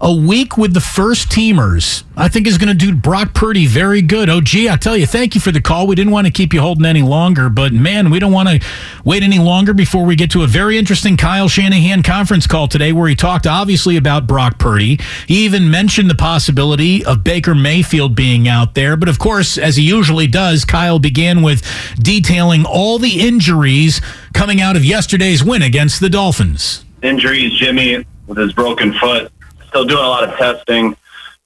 A 0.00 0.14
week 0.14 0.56
with 0.56 0.74
the 0.74 0.80
first 0.80 1.28
teamers, 1.28 2.04
I 2.16 2.28
think, 2.28 2.46
is 2.46 2.56
going 2.56 2.68
to 2.68 2.74
do 2.74 2.94
Brock 2.94 3.34
Purdy 3.34 3.66
very 3.66 4.00
good. 4.00 4.30
Oh, 4.30 4.40
gee, 4.40 4.68
I 4.68 4.76
tell 4.76 4.96
you, 4.96 5.06
thank 5.06 5.34
you 5.34 5.40
for 5.40 5.50
the 5.50 5.60
call. 5.60 5.88
We 5.88 5.96
didn't 5.96 6.12
want 6.12 6.28
to 6.28 6.32
keep 6.32 6.54
you 6.54 6.60
holding 6.60 6.86
any 6.86 7.02
longer, 7.02 7.48
but 7.48 7.72
man, 7.72 8.08
we 8.08 8.20
don't 8.20 8.30
want 8.30 8.48
to 8.48 8.64
wait 9.04 9.24
any 9.24 9.40
longer 9.40 9.74
before 9.74 10.04
we 10.04 10.14
get 10.14 10.30
to 10.30 10.44
a 10.44 10.46
very 10.46 10.78
interesting 10.78 11.16
Kyle 11.16 11.48
Shanahan 11.48 12.04
conference 12.04 12.46
call 12.46 12.68
today 12.68 12.92
where 12.92 13.08
he 13.08 13.16
talked 13.16 13.44
obviously 13.48 13.96
about 13.96 14.28
Brock 14.28 14.56
Purdy. 14.56 15.00
He 15.26 15.44
even 15.44 15.68
mentioned 15.68 16.08
the 16.08 16.14
possibility 16.14 17.04
of 17.04 17.24
Baker 17.24 17.56
Mayfield 17.56 18.14
being 18.14 18.46
out 18.46 18.74
there. 18.74 18.96
But 18.96 19.08
of 19.08 19.18
course, 19.18 19.58
as 19.58 19.74
he 19.74 19.82
usually 19.82 20.28
does, 20.28 20.64
Kyle 20.64 21.00
began 21.00 21.42
with 21.42 21.66
detailing 21.98 22.64
all 22.64 23.00
the 23.00 23.26
injuries 23.26 24.00
coming 24.32 24.60
out 24.60 24.76
of 24.76 24.84
yesterday's 24.84 25.42
win 25.42 25.62
against 25.62 25.98
the 25.98 26.08
Dolphins. 26.08 26.84
Injuries, 27.02 27.52
Jimmy, 27.58 28.04
with 28.28 28.38
his 28.38 28.52
broken 28.52 28.92
foot 28.92 29.32
still 29.78 29.96
doing 29.96 30.04
a 30.04 30.08
lot 30.08 30.24
of 30.24 30.36
testing. 30.36 30.96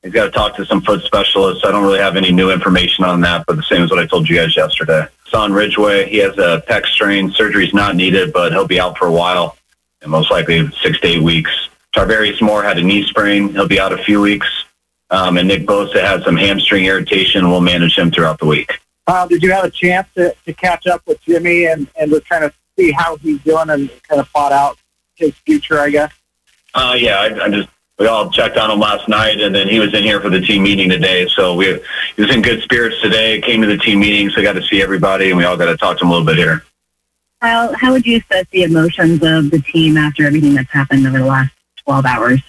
He's 0.03 0.12
got 0.12 0.24
to 0.24 0.30
talk 0.30 0.57
to 0.57 0.64
some 0.64 0.80
foot 0.80 1.03
specialists. 1.03 1.64
I 1.64 1.70
don't 1.70 1.85
really 1.85 1.99
have 1.99 2.16
any 2.16 2.33
new 2.33 2.51
information 2.51 3.05
on 3.05 3.20
that, 3.20 3.45
but 3.47 3.57
the 3.57 3.62
same 3.62 3.83
as 3.83 3.91
what 3.91 3.99
I 3.99 4.07
told 4.07 4.28
you 4.28 4.37
guys 4.37 4.57
yesterday. 4.57 5.07
Son 5.28 5.53
Ridgeway, 5.53 6.09
he 6.09 6.16
has 6.18 6.37
a 6.39 6.62
pec 6.66 6.87
strain. 6.87 7.30
Surgery's 7.30 7.74
not 7.74 7.95
needed, 7.95 8.33
but 8.33 8.53
he'll 8.53 8.66
be 8.66 8.80
out 8.80 8.97
for 8.97 9.07
a 9.07 9.12
while, 9.12 9.57
and 10.01 10.11
most 10.11 10.30
likely 10.30 10.66
six 10.83 10.99
to 11.01 11.09
eight 11.09 11.22
weeks. 11.22 11.51
Tarvarius 11.95 12.41
Moore 12.41 12.62
had 12.62 12.78
a 12.78 12.83
knee 12.83 13.05
sprain. 13.05 13.51
He'll 13.51 13.68
be 13.68 13.78
out 13.78 13.93
a 13.93 14.03
few 14.03 14.20
weeks. 14.20 14.49
Um, 15.11 15.37
and 15.37 15.47
Nick 15.47 15.66
Bosa 15.66 16.01
had 16.03 16.22
some 16.22 16.37
hamstring 16.37 16.87
irritation. 16.87 17.51
We'll 17.51 17.61
manage 17.61 17.99
him 17.99 18.11
throughout 18.11 18.39
the 18.39 18.47
week. 18.47 18.80
Uh, 19.07 19.26
did 19.26 19.43
you 19.43 19.53
have 19.53 19.64
a 19.64 19.70
chance 19.70 20.09
to, 20.14 20.35
to 20.47 20.55
catch 20.55 20.87
up 20.87 21.03
with 21.07 21.20
Jimmy 21.20 21.66
and, 21.66 21.87
and 22.01 22.11
to 22.11 22.20
kind 22.22 22.45
of 22.45 22.55
see 22.78 22.93
how 22.93 23.16
he's 23.16 23.41
doing 23.43 23.68
and 23.68 23.91
kind 24.09 24.20
of 24.20 24.33
plot 24.33 24.53
out 24.53 24.78
his 25.16 25.35
future, 25.45 25.78
I 25.78 25.91
guess? 25.91 26.12
Uh, 26.74 26.97
yeah, 26.99 27.20
I, 27.20 27.45
I 27.45 27.49
just 27.51 27.68
we 28.03 28.09
all 28.09 28.28
checked 28.28 28.57
on 28.57 28.68
him 28.68 28.80
last 28.80 29.09
night, 29.09 29.40
and 29.40 29.55
then 29.55 29.68
he 29.68 29.78
was 29.78 29.94
in 29.94 30.03
here 30.03 30.20
for 30.20 30.28
the 30.28 30.40
team 30.40 30.64
meeting 30.64 30.88
today. 30.88 31.28
So 31.28 31.55
we 31.55 31.66
he 32.16 32.22
was 32.22 32.34
in 32.34 32.42
good 32.42 32.61
spirits 32.61 33.00
today. 33.00 33.40
Came 33.40 33.61
to 33.62 33.68
the 33.68 33.76
team 33.76 34.00
meeting, 34.00 34.28
so 34.28 34.42
got 34.42 34.55
to 34.55 34.62
see 34.62 34.82
everybody, 34.82 35.28
and 35.28 35.38
we 35.38 35.44
all 35.44 35.57
got 35.57 35.66
to 35.66 35.76
talk 35.76 35.98
to 35.98 36.05
him 36.05 36.11
a 36.11 36.12
little 36.12 36.26
bit 36.26 36.36
here. 36.36 36.64
How 37.40 37.72
how 37.74 37.92
would 37.92 38.05
you 38.05 38.18
assess 38.18 38.46
the 38.50 38.64
emotions 38.64 39.22
of 39.22 39.53
the 39.53 39.62
team 39.72 39.96
after 39.96 40.26
everything 40.26 40.55
that's 40.55 40.70
happened 40.72 41.07
over 41.07 41.20
the 41.20 41.24
last 41.24 41.53
twelve 41.84 42.05
hours? 42.05 42.40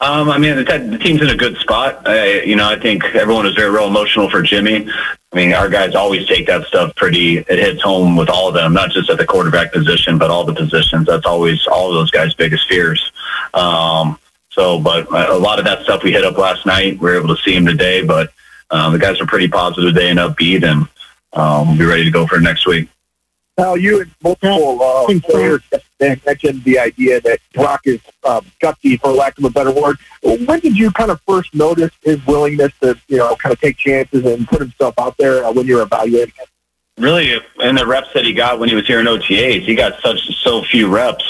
Um, 0.00 0.28
I 0.28 0.36
mean, 0.36 0.56
the, 0.56 0.64
the 0.64 0.98
team's 0.98 1.22
in 1.22 1.30
a 1.30 1.36
good 1.36 1.56
spot. 1.56 2.06
I, 2.06 2.42
you 2.42 2.56
know, 2.56 2.68
I 2.68 2.78
think 2.78 3.04
everyone 3.14 3.46
was 3.46 3.54
very 3.54 3.70
real 3.70 3.86
emotional 3.86 4.28
for 4.28 4.42
Jimmy. 4.42 4.86
I 5.32 5.36
mean, 5.36 5.54
our 5.54 5.70
guys 5.70 5.94
always 5.94 6.26
take 6.26 6.46
that 6.48 6.66
stuff 6.66 6.94
pretty. 6.94 7.38
It 7.38 7.58
hits 7.58 7.82
home 7.82 8.16
with 8.16 8.28
all 8.28 8.48
of 8.48 8.54
them, 8.54 8.74
not 8.74 8.90
just 8.90 9.08
at 9.08 9.16
the 9.16 9.24
quarterback 9.24 9.72
position, 9.72 10.18
but 10.18 10.30
all 10.30 10.44
the 10.44 10.52
positions. 10.52 11.06
That's 11.06 11.24
always 11.24 11.66
all 11.66 11.88
of 11.88 11.94
those 11.94 12.10
guys' 12.10 12.34
biggest 12.34 12.68
fears. 12.68 13.12
Um, 13.54 14.18
so, 14.54 14.78
but 14.78 15.10
a 15.10 15.36
lot 15.36 15.58
of 15.58 15.64
that 15.64 15.82
stuff 15.82 16.02
we 16.04 16.12
hit 16.12 16.24
up 16.24 16.38
last 16.38 16.64
night. 16.64 16.98
We 16.98 17.10
were 17.10 17.18
able 17.18 17.34
to 17.34 17.42
see 17.42 17.54
him 17.54 17.66
today, 17.66 18.04
but 18.04 18.32
um, 18.70 18.92
the 18.92 18.98
guys 18.98 19.20
are 19.20 19.26
pretty 19.26 19.48
positive 19.48 19.92
today 19.92 20.10
and 20.10 20.18
upbeat, 20.18 20.64
and 20.64 20.88
um, 21.32 21.68
we'll 21.68 21.78
be 21.78 21.84
ready 21.84 22.04
to 22.04 22.10
go 22.10 22.26
for 22.26 22.38
next 22.38 22.66
week. 22.66 22.88
Now, 23.58 23.74
you 23.74 24.00
and 24.00 24.10
multiple 24.22 24.82
uh, 24.82 25.20
players 25.20 25.62
mentioned 26.00 26.64
the 26.64 26.78
idea 26.78 27.20
that 27.20 27.38
Brock 27.52 27.82
is 27.84 28.00
um, 28.24 28.44
gutsy, 28.60 29.00
for 29.00 29.12
lack 29.12 29.38
of 29.38 29.44
a 29.44 29.50
better 29.50 29.70
word. 29.70 29.96
When 30.22 30.60
did 30.60 30.76
you 30.76 30.90
kind 30.90 31.10
of 31.10 31.20
first 31.22 31.54
notice 31.54 31.92
his 32.02 32.24
willingness 32.26 32.72
to, 32.80 32.98
you 33.08 33.18
know, 33.18 33.36
kind 33.36 33.52
of 33.52 33.60
take 33.60 33.76
chances 33.76 34.24
and 34.24 34.46
put 34.48 34.60
himself 34.60 34.94
out 34.98 35.16
there 35.18 35.44
uh, 35.44 35.52
when 35.52 35.66
you 35.66 35.76
were 35.76 35.82
evaluating 35.82 36.34
him? 36.36 36.46
Really, 36.96 37.40
in 37.60 37.74
the 37.74 37.86
reps 37.86 38.08
that 38.14 38.24
he 38.24 38.32
got 38.32 38.58
when 38.58 38.68
he 38.68 38.74
was 38.74 38.86
here 38.86 39.00
in 39.00 39.06
OTAs, 39.06 39.62
he 39.62 39.74
got 39.74 40.00
such 40.00 40.20
so 40.42 40.62
few 40.62 40.88
reps. 40.88 41.24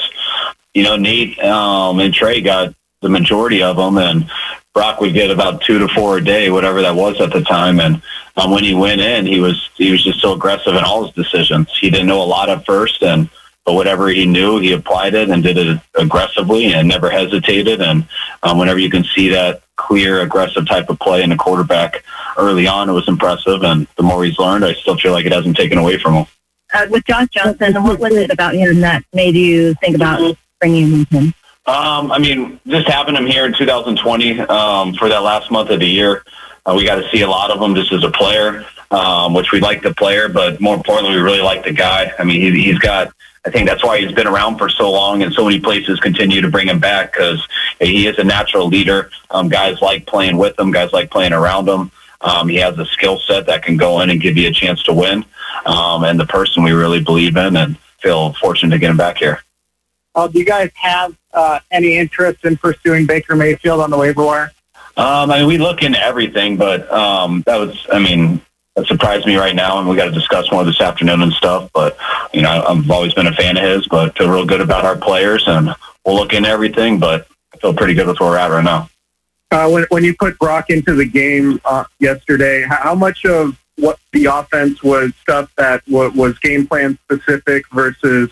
You 0.73 0.83
know, 0.83 0.97
Nate 0.97 1.39
um, 1.41 2.01
and 2.01 2.13
Trey 2.13 2.41
got 2.41 2.75
the 3.05 3.11
majority 3.11 3.63
of 3.63 3.77
them, 3.77 3.99
and 3.99 4.29
Brock 4.73 5.01
would 5.01 5.13
get 5.13 5.31
about 5.31 5.63
two 5.63 5.79
to 5.79 5.87
four 5.89 6.17
a 6.17 6.25
day, 6.25 6.51
whatever 6.51 6.83
that 6.83 6.97
was 6.97 7.21
at 7.21 7.33
the 7.33 7.43
time. 7.43 7.79
And 7.79 8.03
um, 8.37 8.51
when 8.51 8.65
he 8.65 8.75
went 8.75 9.01
in, 9.01 9.27
he 9.27 9.39
was 9.39 9.71
he 9.77 9.93
was 9.93 10.03
just 10.03 10.21
so 10.21 10.33
aggressive 10.33 10.75
in 10.75 10.83
all 10.83 11.05
his 11.05 11.15
decisions. 11.15 11.69
He 11.79 11.91
didn't 11.91 12.09
know 12.09 12.23
a 12.23 12.25
lot 12.25 12.49
at 12.49 12.67
first, 12.67 13.03
and 13.03 13.29
but 13.65 13.75
whatever 13.75 14.09
he 14.09 14.27
knew, 14.27 14.59
he 14.59 14.73
applied 14.73 15.15
it 15.15 15.31
and 15.31 15.43
did 15.43 15.57
it 15.59 15.79
aggressively 15.95 16.75
and 16.75 16.89
never 16.89 17.09
hesitated. 17.09 17.81
And 17.81 18.09
um, 18.43 18.59
whenever 18.59 18.79
you 18.79 18.91
can 18.91 19.05
see 19.05 19.29
that 19.29 19.63
clear, 19.77 20.21
aggressive 20.21 20.67
type 20.67 20.89
of 20.91 20.99
play 20.99 21.23
in 21.23 21.33
a 21.33 21.37
quarterback 21.37 22.03
early 22.37 22.67
on, 22.67 22.91
it 22.91 22.93
was 22.93 23.09
impressive. 23.09 23.63
And 23.63 23.87
the 23.97 24.03
more 24.03 24.25
he's 24.25 24.39
learned, 24.39 24.65
I 24.65 24.75
still 24.75 24.97
feel 24.99 25.13
like 25.13 25.25
it 25.25 25.33
hasn't 25.33 25.57
taken 25.57 25.79
away 25.79 25.99
from 25.99 26.15
him. 26.15 26.27
Uh, 26.73 26.87
with 26.91 27.05
Josh 27.05 27.29
Johnson, 27.29 27.75
what 27.85 28.01
was 28.01 28.15
it 28.15 28.31
about 28.31 28.55
him 28.55 28.81
that 28.81 29.05
made 29.13 29.35
you 29.35 29.75
think 29.75 29.95
about 29.95 30.37
bringing 30.59 31.07
him? 31.07 31.35
Um, 31.67 32.13
I 32.13 32.19
mean, 32.19 32.61
just 32.67 32.87
having 32.89 33.15
him 33.15 33.27
here 33.27 33.47
in 33.47 33.55
2020 33.55 34.41
um, 34.41 34.93
for 34.95 35.09
that 35.09 35.23
last 35.23 35.51
month 35.51 35.71
of 35.71 35.81
the 35.81 35.87
year, 35.87 36.23
uh, 36.67 36.75
we 36.77 36.85
got 36.85 36.97
to 36.97 37.09
see 37.11 37.23
a 37.23 37.29
lot 37.29 37.51
of 37.51 37.61
him 37.61 37.75
just 37.75 37.91
as 37.93 38.05
a 38.05 38.11
player, 38.11 38.67
um, 38.91 39.33
which 39.33 39.51
we 39.51 39.61
like 39.61 39.83
the 39.83 39.95
player, 39.95 40.29
but 40.29 40.61
more 40.61 40.75
importantly, 40.75 41.17
we 41.17 41.23
really 41.23 41.41
like 41.41 41.65
the 41.65 41.73
guy. 41.73 42.13
I 42.19 42.25
mean, 42.25 42.41
he, 42.41 42.65
he's 42.65 42.79
got. 42.79 43.15
I 43.47 43.51
think 43.51 43.69
that's 43.69 43.85
why 43.85 44.01
he's 44.01 44.13
been 44.13 44.27
around 44.27 44.57
for 44.57 44.71
so 44.71 44.91
long, 44.91 45.23
and 45.23 45.33
so 45.33 45.45
many 45.45 45.61
places 45.61 46.01
continue 46.01 46.41
to 46.41 46.51
bring 46.51 46.69
him 46.69 46.81
back 46.81 47.13
because 47.13 47.47
he 47.79 48.07
is 48.07 48.19
a 48.19 48.25
natural 48.25 48.69
leader. 48.69 49.11
Um, 49.31 49.51
guys 49.51 49.83
like 49.83 50.07
playing 50.07 50.39
with 50.39 50.59
him. 50.59 50.71
Guys 50.71 50.93
like 50.93 51.11
playing 51.11 51.35
around 51.35 51.69
him. 51.69 51.91
Um, 52.23 52.49
he 52.49 52.57
has 52.57 52.79
a 52.79 52.87
skill 52.87 53.19
set 53.21 53.45
that 53.47 53.63
can 53.63 53.77
go 53.77 54.01
in 54.01 54.09
and 54.09 54.21
give 54.21 54.39
you 54.39 54.49
a 54.49 54.53
chance 54.53 54.83
to 54.85 54.95
win, 54.95 55.27
um, 55.67 56.05
and 56.05 56.19
the 56.19 56.27
person 56.27 56.63
we 56.63 56.73
really 56.73 57.01
believe 57.01 57.37
in, 57.37 57.57
and 57.57 57.79
feel 58.01 58.33
fortunate 58.35 58.71
to 58.71 58.79
get 58.79 58.91
him 58.91 58.97
back 58.97 59.19
here. 59.19 59.44
Uh, 60.15 60.29
do 60.29 60.39
you 60.39 60.45
guys 60.45 60.71
have 60.75 61.17
uh, 61.33 61.61
any 61.71 61.97
interest 61.97 62.45
in 62.45 62.57
pursuing 62.57 63.07
Baker 63.07 63.35
Mayfield 63.35 63.81
on 63.81 63.91
the 63.91 63.99
waiver 63.99 64.25
wire? 64.25 64.53
Um, 64.97 65.31
I 65.31 65.39
mean, 65.39 65.49
we 65.49 65.59
look 65.59 65.83
into 65.83 66.01
everything, 66.01 66.57
but 66.57 66.91
um, 66.93 67.43
that 67.47 67.57
was, 67.57 67.85
I 67.93 67.99
mean, 67.99 68.41
that 68.77 68.87
surprised 68.87 69.27
me 69.27 69.37
right 69.37 69.55
now, 69.55 69.79
and 69.79 69.89
we 69.89 69.97
got 69.97 70.07
to 70.07 70.13
discuss 70.13 70.51
more 70.53 70.65
this 70.65 70.81
afternoon 70.81 71.23
and 71.23 71.33
stuff. 71.33 71.71
But 71.73 71.97
you 72.33 72.43
know, 72.43 72.65
I've 72.67 72.91
always 72.91 73.15
been 73.15 73.27
a 73.27 73.33
fan 73.33 73.57
of 73.57 73.65
his, 73.65 73.87
but 73.89 74.17
feel 74.17 74.29
real 74.29 74.47
good 74.47 74.61
about 74.61 74.85
our 74.85 74.97
players, 74.97 75.45
and 75.47 75.71
we'll 76.05 76.17
look 76.17 76.33
into 76.33 76.49
everything. 76.49 76.99
But 76.99 77.27
I 77.53 77.59
feel 77.59 77.75
pretty 77.75 77.95
good 77.95 78.07
with 78.07 78.21
where 78.21 78.31
we're 78.31 78.39
at 78.39 78.51
right 78.51 78.65
now. 78.65 78.89
Uh, 79.51 79.69
when 79.69 79.85
when 79.91 80.05
you 80.05 80.15
put 80.15 80.39
Brock 80.39 80.71
into 80.71 80.95
the 80.95 81.05
game 81.05 81.61
uh, 81.65 81.85
yesterday, 82.01 82.65
how 82.69 82.95
much 82.95 83.25
of 83.25 83.57
what 83.77 83.99
the 84.13 84.27
offense 84.27 84.83
was 84.83 85.13
stuff 85.21 85.51
that 85.57 85.85
w- 85.87 86.11
was 86.11 86.39
game 86.41 86.67
plan 86.67 86.99
specific 87.05 87.65
versus 87.73 88.31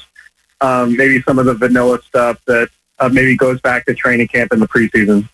um, 0.63 0.97
maybe 0.97 1.21
some 1.23 1.39
of 1.39 1.47
the 1.47 1.55
vanilla 1.55 2.01
stuff 2.03 2.41
that 2.47 2.71
uh, 2.99 3.09
maybe 3.09 3.37
goes 3.37 3.61
back 3.61 3.85
to 3.87 3.95
training 3.95 4.29
camp 4.29 4.53
in 4.53 4.61
the 4.61 4.69
preseason? 4.69 5.29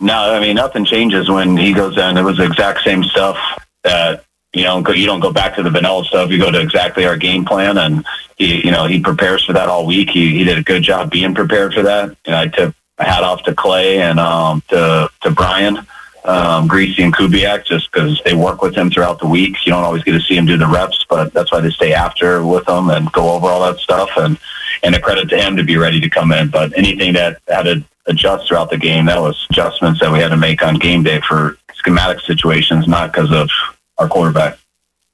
No, 0.00 0.34
I 0.34 0.40
mean 0.40 0.56
nothing 0.56 0.84
changes 0.84 1.28
when 1.28 1.56
he 1.56 1.72
goes 1.72 1.96
in. 1.96 2.16
It 2.16 2.22
was 2.22 2.36
the 2.36 2.44
exact 2.44 2.82
same 2.82 3.04
stuff 3.04 3.38
that 3.84 4.24
you 4.52 4.64
know 4.64 4.84
you 4.88 5.06
don't 5.06 5.20
go 5.20 5.32
back 5.32 5.54
to 5.56 5.62
the 5.62 5.70
vanilla 5.70 6.04
stuff. 6.04 6.30
You 6.30 6.38
go 6.38 6.50
to 6.50 6.60
exactly 6.60 7.04
our 7.06 7.16
game 7.16 7.44
plan, 7.44 7.78
and 7.78 8.04
he 8.36 8.64
you 8.64 8.70
know 8.70 8.86
he 8.86 9.00
prepares 9.00 9.44
for 9.44 9.52
that 9.52 9.68
all 9.68 9.86
week. 9.86 10.10
He 10.10 10.36
he 10.36 10.44
did 10.44 10.58
a 10.58 10.62
good 10.62 10.82
job 10.82 11.10
being 11.10 11.34
prepared 11.34 11.74
for 11.74 11.82
that. 11.82 12.16
And 12.24 12.34
I 12.34 12.48
tip 12.48 12.74
my 12.98 13.04
hat 13.04 13.22
off 13.22 13.44
to 13.44 13.52
Klay 13.52 13.98
and 13.98 14.18
um, 14.18 14.62
to 14.68 15.08
to 15.22 15.30
Brian. 15.30 15.86
Um, 16.24 16.68
Griese 16.68 17.02
and 17.02 17.12
Kubiak 17.12 17.66
just 17.66 17.90
because 17.90 18.20
they 18.24 18.34
work 18.34 18.62
with 18.62 18.76
him 18.76 18.90
throughout 18.90 19.18
the 19.18 19.26
week. 19.26 19.66
You 19.66 19.72
don't 19.72 19.82
always 19.82 20.04
get 20.04 20.12
to 20.12 20.20
see 20.20 20.36
him 20.36 20.46
do 20.46 20.56
the 20.56 20.68
reps, 20.68 21.04
but 21.08 21.32
that's 21.32 21.50
why 21.50 21.60
they 21.60 21.70
stay 21.70 21.92
after 21.92 22.46
with 22.46 22.68
him 22.68 22.90
and 22.90 23.10
go 23.10 23.32
over 23.32 23.48
all 23.48 23.62
that 23.62 23.80
stuff. 23.80 24.10
And 24.16 24.38
and 24.82 24.94
a 24.94 25.00
credit 25.00 25.28
to 25.30 25.36
him 25.36 25.56
to 25.56 25.64
be 25.64 25.76
ready 25.76 26.00
to 26.00 26.08
come 26.08 26.32
in. 26.32 26.48
But 26.48 26.76
anything 26.76 27.12
that 27.14 27.40
had 27.48 27.64
to 27.64 27.84
adjust 28.06 28.48
throughout 28.48 28.70
the 28.70 28.78
game, 28.78 29.06
that 29.06 29.20
was 29.20 29.46
adjustments 29.50 30.00
that 30.00 30.12
we 30.12 30.18
had 30.18 30.28
to 30.28 30.36
make 30.36 30.62
on 30.62 30.76
game 30.76 31.02
day 31.02 31.20
for 31.20 31.56
schematic 31.74 32.20
situations, 32.20 32.88
not 32.88 33.12
because 33.12 33.32
of 33.32 33.48
our 33.98 34.08
quarterback. 34.08 34.58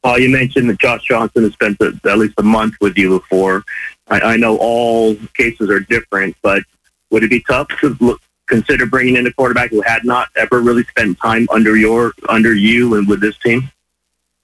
Uh, 0.04 0.14
you 0.14 0.30
mentioned 0.30 0.70
that 0.70 0.78
Josh 0.78 1.04
Johnson 1.04 1.42
has 1.42 1.52
spent 1.52 1.76
a, 1.80 1.98
at 2.09 2.18
least 2.18 2.34
a 2.38 2.42
month 2.42 2.74
with 2.80 2.96
you 2.96 3.18
before. 3.18 3.64
I, 4.09 4.20
I 4.20 4.36
know 4.36 4.56
all 4.59 5.16
cases 5.34 5.70
are 5.70 5.80
different, 5.80 6.36
but 6.42 6.62
would 7.11 7.24
it 7.24 7.30
be 7.30 7.40
tough 7.40 7.68
to 7.80 7.96
look, 8.00 8.20
consider 8.49 8.86
bringing 8.86 9.16
in 9.16 9.26
a 9.26 9.32
quarterback 9.32 9.70
who 9.70 9.80
had 9.82 10.05
not 10.05 10.28
ever 10.36 10.61
really 10.61 10.84
spent 10.84 11.18
time 11.18 11.46
under 11.51 11.76
your 11.76 12.12
under 12.28 12.55
you 12.55 12.94
and 12.94 13.09
with 13.09 13.20
this 13.20 13.36
team? 13.38 13.70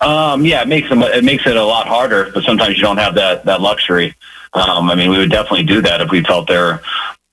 Um, 0.01 0.45
yeah, 0.45 0.63
it 0.63 0.69
makes 0.69 0.89
them, 0.89 1.03
it 1.03 1.25
makes 1.25 1.47
it 1.47 1.57
a 1.57 1.65
lot 1.65 1.87
harder, 1.89 2.31
but 2.33 2.45
sometimes 2.45 2.77
you 2.77 2.83
don't 2.83 2.99
have 2.99 3.15
that 3.15 3.45
that 3.47 3.61
luxury. 3.61 4.15
Um, 4.53 4.91
I 4.91 4.95
mean, 4.95 5.11
we 5.11 5.19
would 5.19 5.31
definitely 5.31 5.65
do 5.65 5.83
that 5.83 6.01
if 6.01 6.11
we 6.11 6.23
felt 6.23 6.47
there 6.47 6.81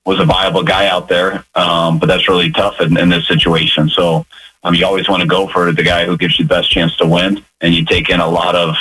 was 0.05 0.19
a 0.19 0.25
viable 0.25 0.63
guy 0.63 0.87
out 0.87 1.07
there, 1.07 1.45
um, 1.53 1.99
but 1.99 2.07
that's 2.07 2.27
really 2.27 2.51
tough 2.51 2.81
in, 2.81 2.97
in 2.97 3.09
this 3.09 3.27
situation. 3.27 3.89
So 3.89 4.25
um, 4.63 4.73
you 4.73 4.85
always 4.85 5.07
want 5.07 5.21
to 5.21 5.27
go 5.27 5.47
for 5.47 5.71
the 5.71 5.83
guy 5.83 6.05
who 6.05 6.17
gives 6.17 6.39
you 6.39 6.45
the 6.45 6.55
best 6.55 6.71
chance 6.71 6.95
to 6.97 7.05
win, 7.05 7.43
and 7.61 7.73
you 7.73 7.85
take 7.85 8.09
in 8.09 8.19
a 8.19 8.27
lot 8.27 8.55
of 8.55 8.75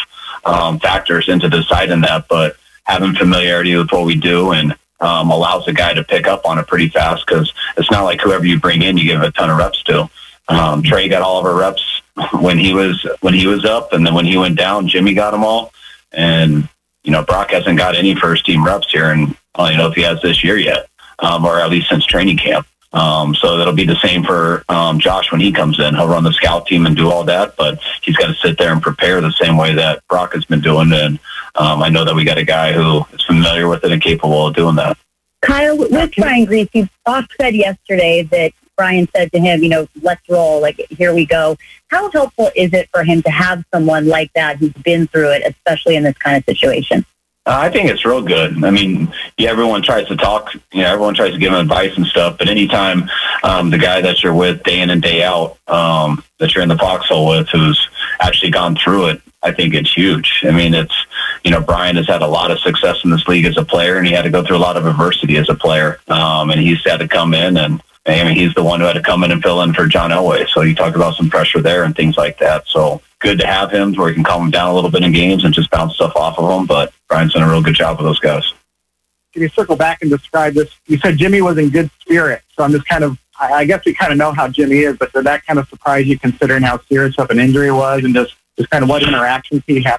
um, 0.45 0.79
factors 0.79 1.29
into 1.29 1.49
deciding 1.51 2.01
that. 2.03 2.27
But 2.29 2.57
having 2.85 3.15
familiarity 3.15 3.77
with 3.77 3.93
what 3.93 4.07
we 4.07 4.15
do 4.15 4.53
and 4.53 4.75
um, 5.01 5.31
allows 5.31 5.65
the 5.65 5.73
guy 5.73 5.95
to 5.95 6.05
pick 6.05 6.27
up 6.27 6.45
on 6.45 6.59
it 6.59 6.67
pretty 6.67 6.89
fast 6.89 7.27
because 7.27 7.53
it's 7.77 7.91
not 7.91 8.05
like 8.05 8.21
whoever 8.21 8.45
you 8.45 8.59
bring 8.61 8.83
in, 8.83 8.97
you 8.97 9.05
give 9.05 9.23
a 9.23 9.31
ton 9.33 9.51
of 9.51 9.59
reps 9.59 9.83
to. 9.85 10.09
Um, 10.49 10.83
Trey 10.83 11.09
got 11.09 11.23
all 11.23 11.39
of 11.39 11.47
our 11.47 11.55
reps 11.55 12.03
when 12.41 12.59
he 12.59 12.75
was 12.75 13.07
when 13.21 13.35
he 13.35 13.47
was 13.47 13.65
up, 13.65 13.93
and 13.93 14.07
then 14.07 14.15
when 14.15 14.27
he 14.27 14.37
went 14.37 14.59
down, 14.59 14.89
Jimmy 14.89 15.15
got 15.15 15.31
them 15.31 15.45
all. 15.45 15.73
And 16.13 16.69
you 17.05 17.13
know, 17.13 17.23
Brock 17.23 17.51
hasn't 17.51 17.79
got 17.79 17.97
any 17.97 18.15
first 18.15 18.45
team 18.45 18.65
reps 18.65 18.91
here, 18.91 19.11
and 19.11 19.37
I 19.55 19.71
don't 19.71 19.79
know 19.79 19.89
if 19.89 19.95
he 19.95 20.03
has 20.03 20.21
this 20.21 20.45
year 20.45 20.59
yet, 20.59 20.89
um, 21.21 21.45
or 21.45 21.61
at 21.61 21.71
least 21.71 21.89
since 21.89 22.05
training 22.05 22.37
camp. 22.37 22.67
Um, 22.93 23.37
so 23.37 23.57
that'll 23.57 23.73
be 23.73 23.87
the 23.87 23.95
same 23.97 24.25
for 24.25 24.65
um, 24.69 24.99
Josh 24.99 25.31
when 25.31 25.41
he 25.41 25.53
comes 25.53 25.79
in. 25.79 25.95
He'll 25.95 26.09
run 26.09 26.25
the 26.25 26.33
scout 26.33 26.67
team 26.67 26.87
and 26.87 26.97
do 26.97 27.11
all 27.11 27.23
that, 27.25 27.57
but 27.57 27.81
he's 28.03 28.17
got 28.17 28.27
to 28.27 28.35
sit 28.35 28.59
there 28.59 28.73
and 28.73 28.83
prepare 28.83 29.21
the 29.21 29.31
same 29.33 29.57
way 29.57 29.75
that 29.75 30.07
Brock 30.09 30.35
has 30.35 30.45
been 30.45 30.61
doing. 30.61 30.93
And 30.93 31.21
um, 31.55 31.83
I 31.83 31.89
know 31.89 32.05
that 32.05 32.15
we 32.15 32.25
got 32.25 32.39
a 32.39 32.45
guy 32.45 32.73
who 32.73 33.05
is 33.13 33.25
familiar 33.25 33.69
with 33.69 33.85
it 33.85 33.93
and 33.93 34.03
capable 34.03 34.47
of 34.47 34.55
doing 34.55 34.77
that. 34.77 34.97
Kyle, 35.43 35.77
with 35.77 36.15
Brian 36.17 36.47
Griese, 36.47 36.89
Brock 37.05 37.31
said 37.41 37.55
yesterday 37.55 38.23
that 38.25 38.53
Brian 38.77 39.09
said 39.15 39.33
to 39.33 39.39
him, 39.39 39.63
you 39.63 39.69
know, 39.69 39.87
let's 40.03 40.27
roll, 40.29 40.61
like, 40.61 40.81
here 40.91 41.15
we 41.15 41.27
go. 41.27 41.57
How 41.89 42.11
helpful 42.11 42.51
is 42.55 42.73
it 42.73 42.89
for 42.93 43.05
him 43.05 43.23
to 43.23 43.31
have 43.31 43.65
someone 43.73 44.07
like 44.07 44.33
that 44.35 44.57
who's 44.57 44.73
been 44.73 45.07
through 45.07 45.33
it, 45.33 45.43
especially 45.47 45.97
in 45.97 46.03
this 46.03 46.17
kind 46.19 46.37
of 46.37 46.45
situation? 46.45 47.05
Uh, 47.47 47.57
I 47.59 47.71
think 47.71 47.91
it's 47.91 48.05
real 48.05 48.23
good. 48.23 48.63
I 48.65 48.71
mean, 48.71 49.13
yeah, 49.39 49.51
everyone 49.51 49.83
tries 49.83 50.07
to 50.09 50.17
talk, 50.17 50.55
you 50.73 50.83
know, 50.83 50.93
everyone 50.93 51.15
tries 51.15 51.33
to 51.33 51.39
give 51.39 51.53
him 51.53 51.59
advice 51.59 51.97
and 51.97 52.07
stuff, 52.07 52.37
but 52.39 52.49
anytime 52.49 53.11
um, 53.43 53.71
the 53.71 53.79
guy 53.79 54.01
that 54.03 54.23
you're 54.23 54.35
with 54.35 54.63
day 54.63 54.81
in 54.81 54.91
and 54.91 55.01
day 55.01 55.23
out, 55.23 55.59
um, 55.67 56.23
that 56.39 56.55
you're 56.55 56.63
in 56.63 56.69
the 56.69 56.77
foxhole 56.77 57.27
with, 57.29 57.49
who's 57.49 57.89
actually 58.21 58.51
gone 58.51 58.77
through 58.77 59.07
it, 59.07 59.23
I 59.43 59.53
think 59.53 59.75
it's 59.75 59.93
huge. 59.93 60.45
I 60.47 60.51
mean, 60.51 60.75
it's, 60.75 60.95
you 61.45 61.51
know, 61.51 61.61
Brian 61.61 61.97
has 61.97 62.07
had 62.07 62.23
a 62.23 62.27
lot 62.27 62.51
of 62.51 62.59
success 62.61 63.05
in 63.05 63.11
this 63.11 63.27
league 63.27 63.47
as 63.47 63.57
a 63.57 63.65
player, 63.65 63.97
and 63.97 64.07
he 64.07 64.13
had 64.13 64.23
to 64.23 64.31
go 64.31 64.45
through 64.45 64.59
a 64.59 64.59
lot 64.59 64.77
of 64.77 64.87
adversity 64.87 65.37
as 65.37 65.49
a 65.49 65.55
player. 65.55 65.99
Um, 66.09 66.51
and 66.51 66.61
he's 66.61 66.85
had 66.85 66.99
to 66.99 67.09
come 67.09 67.33
in 67.35 67.57
and, 67.57 67.83
I 68.07 68.25
mean, 68.25 68.35
he's 68.35 68.55
the 68.55 68.65
one 68.65 68.81
who 68.81 68.87
had 68.87 68.95
to 68.95 69.03
come 69.03 69.25
in 69.25 69.31
and 69.31 69.43
fill 69.43 69.63
in 69.63 69.75
for 69.75 69.87
John 69.87 70.11
Elway. 70.11 70.49
So 70.49 70.63
you 70.63 70.75
talk 70.75 70.97
about 70.97 71.17
some 71.17 71.31
pressure 71.31 71.61
there 71.61 71.85
and 71.85 71.95
things 71.95 72.17
like 72.17 72.39
that. 72.39 72.67
So 72.67 73.03
good 73.19 73.39
to 73.39 73.47
have 73.47 73.71
him 73.71 73.95
where 73.95 74.09
he 74.09 74.15
can 74.15 74.25
calm 74.25 74.45
him 74.45 74.51
down 74.51 74.71
a 74.71 74.75
little 74.75 74.91
bit 74.91 75.03
in 75.03 75.13
games 75.13 75.45
and 75.45 75.55
just 75.55 75.71
bounce 75.71 75.95
stuff 75.95 76.17
off 76.17 76.39
of 76.39 76.51
him. 76.51 76.67
But 76.67 76.93
Brian's 77.09 77.35
done 77.35 77.43
a 77.43 77.51
real 77.51 77.63
good 77.63 77.75
job 77.75 77.99
with 77.99 78.07
those 78.07 78.19
guys. 78.19 78.55
Can 79.33 79.43
you 79.43 79.49
circle 79.51 79.77
back 79.77 80.03
and 80.03 80.11
describe 80.11 80.55
this? 80.55 80.71
You 80.87 80.99
said 80.99 81.19
Jimmy 81.19 81.41
was 81.41 81.57
in 81.59 81.69
good 81.71 81.91
spirit, 82.01 82.43
so 82.57 82.65
I'm 82.65 82.73
just 82.73 82.87
kind 82.87 83.05
of. 83.05 83.19
I 83.39 83.53
I 83.53 83.65
guess 83.65 83.85
we 83.85 83.95
kind 83.95 84.13
of 84.13 84.19
know 84.19 84.33
how 84.33 84.49
Jimmy 84.49 84.79
is, 84.79 84.97
but 84.97 85.13
did 85.13 85.25
that 85.25 85.47
kind 85.47 85.59
of 85.59 85.69
surprise 85.69 86.07
you 86.07 86.19
considering 86.19 86.63
how 86.63 86.81
serious 86.91 87.17
of 87.19 87.31
an 87.31 87.39
injury 87.39 87.71
was 87.71 88.03
and 88.03 88.15
just, 88.15 88.35
just 88.61 88.71
kind 88.71 88.85
of 88.85 88.91
what 88.91 89.03
interactions 89.03 89.63
he 89.67 89.83
had? 89.83 89.99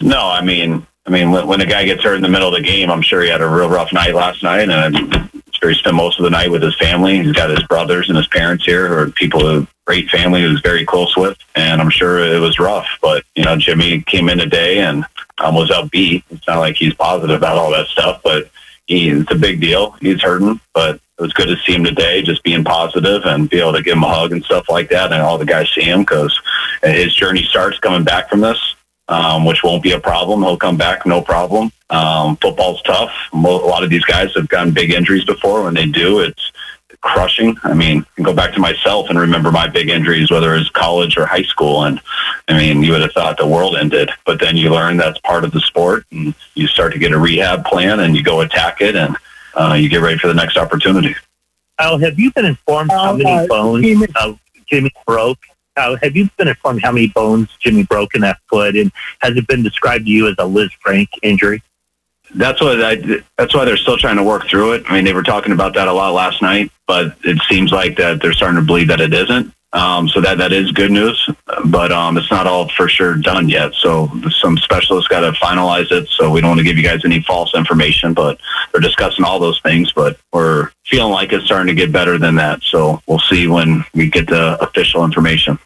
No, 0.00 0.28
I 0.28 0.40
mean, 0.40 0.86
I 1.06 1.10
mean, 1.10 1.30
when, 1.30 1.46
when 1.46 1.60
a 1.60 1.66
guy 1.66 1.84
gets 1.84 2.02
hurt 2.02 2.16
in 2.16 2.22
the 2.22 2.28
middle 2.28 2.48
of 2.48 2.54
the 2.54 2.66
game, 2.66 2.90
I'm 2.90 3.02
sure 3.02 3.22
he 3.22 3.28
had 3.28 3.40
a 3.40 3.48
real 3.48 3.68
rough 3.68 3.92
night 3.92 4.14
last 4.14 4.42
night, 4.42 4.68
and 4.68 4.96
I'm 4.96 5.30
sure 5.52 5.70
he 5.70 5.74
spent 5.74 5.96
most 5.96 6.18
of 6.18 6.24
the 6.24 6.30
night 6.30 6.50
with 6.50 6.62
his 6.62 6.76
family. 6.76 7.22
He's 7.22 7.32
got 7.32 7.50
his 7.50 7.62
brothers 7.64 8.08
and 8.08 8.16
his 8.16 8.28
parents 8.28 8.64
here, 8.64 8.92
or 8.92 9.10
people, 9.10 9.40
who 9.40 9.66
great 9.86 10.08
family, 10.08 10.44
was 10.44 10.60
very 10.60 10.84
close 10.84 11.16
with, 11.16 11.36
and 11.54 11.80
I'm 11.80 11.90
sure 11.90 12.18
it 12.18 12.40
was 12.40 12.58
rough. 12.58 12.86
But 13.02 13.24
you 13.34 13.44
know, 13.44 13.56
Jimmy 13.56 14.02
came 14.02 14.28
in 14.28 14.38
today 14.38 14.80
and 14.80 15.04
um, 15.38 15.54
was 15.54 15.70
upbeat. 15.70 16.24
It's 16.30 16.46
not 16.46 16.58
like 16.58 16.76
he's 16.76 16.94
positive 16.94 17.36
about 17.36 17.58
all 17.58 17.70
that 17.72 17.88
stuff, 17.88 18.20
but 18.22 18.50
he, 18.86 19.08
it's 19.10 19.30
a 19.30 19.34
big 19.36 19.60
deal. 19.60 19.92
He's 20.00 20.22
hurting, 20.22 20.60
but 20.74 21.00
it 21.18 21.22
was 21.22 21.32
good 21.32 21.46
to 21.46 21.56
see 21.64 21.74
him 21.74 21.84
today, 21.84 22.22
just 22.22 22.42
being 22.44 22.62
positive 22.62 23.22
and 23.24 23.50
be 23.50 23.58
able 23.58 23.72
to 23.72 23.82
give 23.82 23.96
him 23.96 24.04
a 24.04 24.08
hug 24.08 24.32
and 24.32 24.44
stuff 24.44 24.68
like 24.68 24.88
that. 24.90 25.12
And 25.12 25.20
all 25.20 25.38
the 25.38 25.44
guys 25.44 25.70
see 25.70 25.82
him 25.82 26.00
because 26.00 26.38
his 26.82 27.14
journey 27.14 27.42
starts 27.42 27.78
coming 27.78 28.04
back 28.04 28.30
from 28.30 28.40
this 28.40 28.76
um, 29.08 29.44
which 29.44 29.62
won't 29.62 29.82
be 29.82 29.92
a 29.92 30.00
problem. 30.00 30.42
He'll 30.42 30.58
come 30.58 30.76
back, 30.76 31.06
no 31.06 31.20
problem. 31.20 31.72
Um, 31.90 32.36
football's 32.36 32.82
tough. 32.82 33.12
A 33.32 33.36
lot 33.36 33.82
of 33.82 33.90
these 33.90 34.04
guys 34.04 34.34
have 34.34 34.48
gotten 34.48 34.72
big 34.72 34.92
injuries 34.92 35.24
before. 35.24 35.64
When 35.64 35.74
they 35.74 35.86
do, 35.86 36.20
it's 36.20 36.52
crushing. 37.00 37.56
I 37.62 37.74
mean, 37.74 38.04
go 38.22 38.34
back 38.34 38.52
to 38.54 38.60
myself 38.60 39.08
and 39.08 39.18
remember 39.18 39.50
my 39.50 39.68
big 39.68 39.88
injuries, 39.88 40.30
whether 40.30 40.54
it 40.54 40.58
was 40.58 40.68
college 40.70 41.16
or 41.16 41.26
high 41.26 41.42
school. 41.42 41.84
And 41.84 42.00
I 42.48 42.58
mean, 42.58 42.82
you 42.82 42.92
would 42.92 43.02
have 43.02 43.12
thought 43.12 43.38
the 43.38 43.46
world 43.46 43.76
ended, 43.76 44.10
but 44.26 44.40
then 44.40 44.56
you 44.56 44.70
learn 44.70 44.96
that's 44.96 45.20
part 45.20 45.44
of 45.44 45.52
the 45.52 45.60
sport 45.60 46.04
and 46.10 46.34
you 46.54 46.66
start 46.66 46.92
to 46.92 46.98
get 46.98 47.12
a 47.12 47.18
rehab 47.18 47.64
plan 47.64 48.00
and 48.00 48.16
you 48.16 48.22
go 48.22 48.40
attack 48.40 48.80
it 48.80 48.96
and 48.96 49.16
uh, 49.58 49.74
you 49.74 49.88
get 49.88 50.00
ready 50.00 50.18
for 50.18 50.28
the 50.28 50.34
next 50.34 50.56
opportunity. 50.56 51.14
Al, 51.78 51.98
have 51.98 52.18
you 52.18 52.32
been 52.32 52.44
informed 52.44 52.90
how 52.90 53.14
many 53.14 53.46
bones 53.46 54.06
uh, 54.16 54.32
Jimmy 54.66 54.90
broke? 55.06 55.38
How, 55.76 55.96
have 55.96 56.16
you 56.16 56.28
been 56.36 56.48
informed 56.48 56.82
how 56.82 56.92
many 56.92 57.08
bones 57.08 57.48
Jimmy 57.60 57.84
broke 57.84 58.14
in 58.14 58.20
that 58.22 58.38
foot? 58.48 58.74
And 58.76 58.90
has 59.20 59.36
it 59.36 59.46
been 59.46 59.62
described 59.62 60.06
to 60.06 60.10
you 60.10 60.28
as 60.28 60.34
a 60.38 60.44
Liz 60.44 60.70
Frank 60.80 61.08
injury? 61.22 61.62
That's 62.34 62.60
what 62.60 62.82
I, 62.82 62.96
that's 63.38 63.54
why 63.54 63.64
they're 63.64 63.76
still 63.76 63.96
trying 63.96 64.16
to 64.16 64.22
work 64.22 64.48
through 64.48 64.72
it. 64.72 64.84
I 64.86 64.94
mean, 64.94 65.04
they 65.04 65.14
were 65.14 65.22
talking 65.22 65.52
about 65.52 65.74
that 65.74 65.88
a 65.88 65.92
lot 65.92 66.10
last 66.10 66.42
night, 66.42 66.70
but 66.86 67.16
it 67.24 67.40
seems 67.48 67.72
like 67.72 67.96
that 67.96 68.20
they're 68.20 68.34
starting 68.34 68.60
to 68.60 68.66
believe 68.66 68.88
that 68.88 69.00
it 69.00 69.14
isn't. 69.14 69.52
Um, 69.74 70.08
so 70.08 70.22
that 70.22 70.38
that 70.38 70.50
is 70.52 70.72
good 70.72 70.90
news, 70.90 71.28
but 71.66 71.92
um, 71.92 72.16
it's 72.16 72.30
not 72.30 72.46
all 72.46 72.70
for 72.70 72.88
sure 72.88 73.14
done 73.16 73.50
yet. 73.50 73.74
So 73.74 74.10
some 74.30 74.56
specialists 74.56 75.08
got 75.08 75.20
to 75.20 75.32
finalize 75.32 75.92
it. 75.92 76.08
So 76.08 76.30
we 76.30 76.40
don't 76.40 76.50
want 76.50 76.58
to 76.60 76.64
give 76.64 76.78
you 76.78 76.82
guys 76.82 77.04
any 77.04 77.20
false 77.22 77.54
information, 77.54 78.14
but 78.14 78.40
they're 78.72 78.80
discussing 78.80 79.26
all 79.26 79.38
those 79.38 79.60
things. 79.60 79.92
But 79.92 80.18
we're 80.32 80.70
feeling 80.86 81.12
like 81.12 81.34
it's 81.34 81.44
starting 81.44 81.66
to 81.66 81.74
get 81.74 81.92
better 81.92 82.16
than 82.16 82.34
that. 82.36 82.62
So 82.62 83.02
we'll 83.06 83.18
see 83.18 83.46
when 83.46 83.84
we 83.92 84.08
get 84.08 84.26
the 84.26 84.56
official 84.62 85.04
information. 85.04 85.58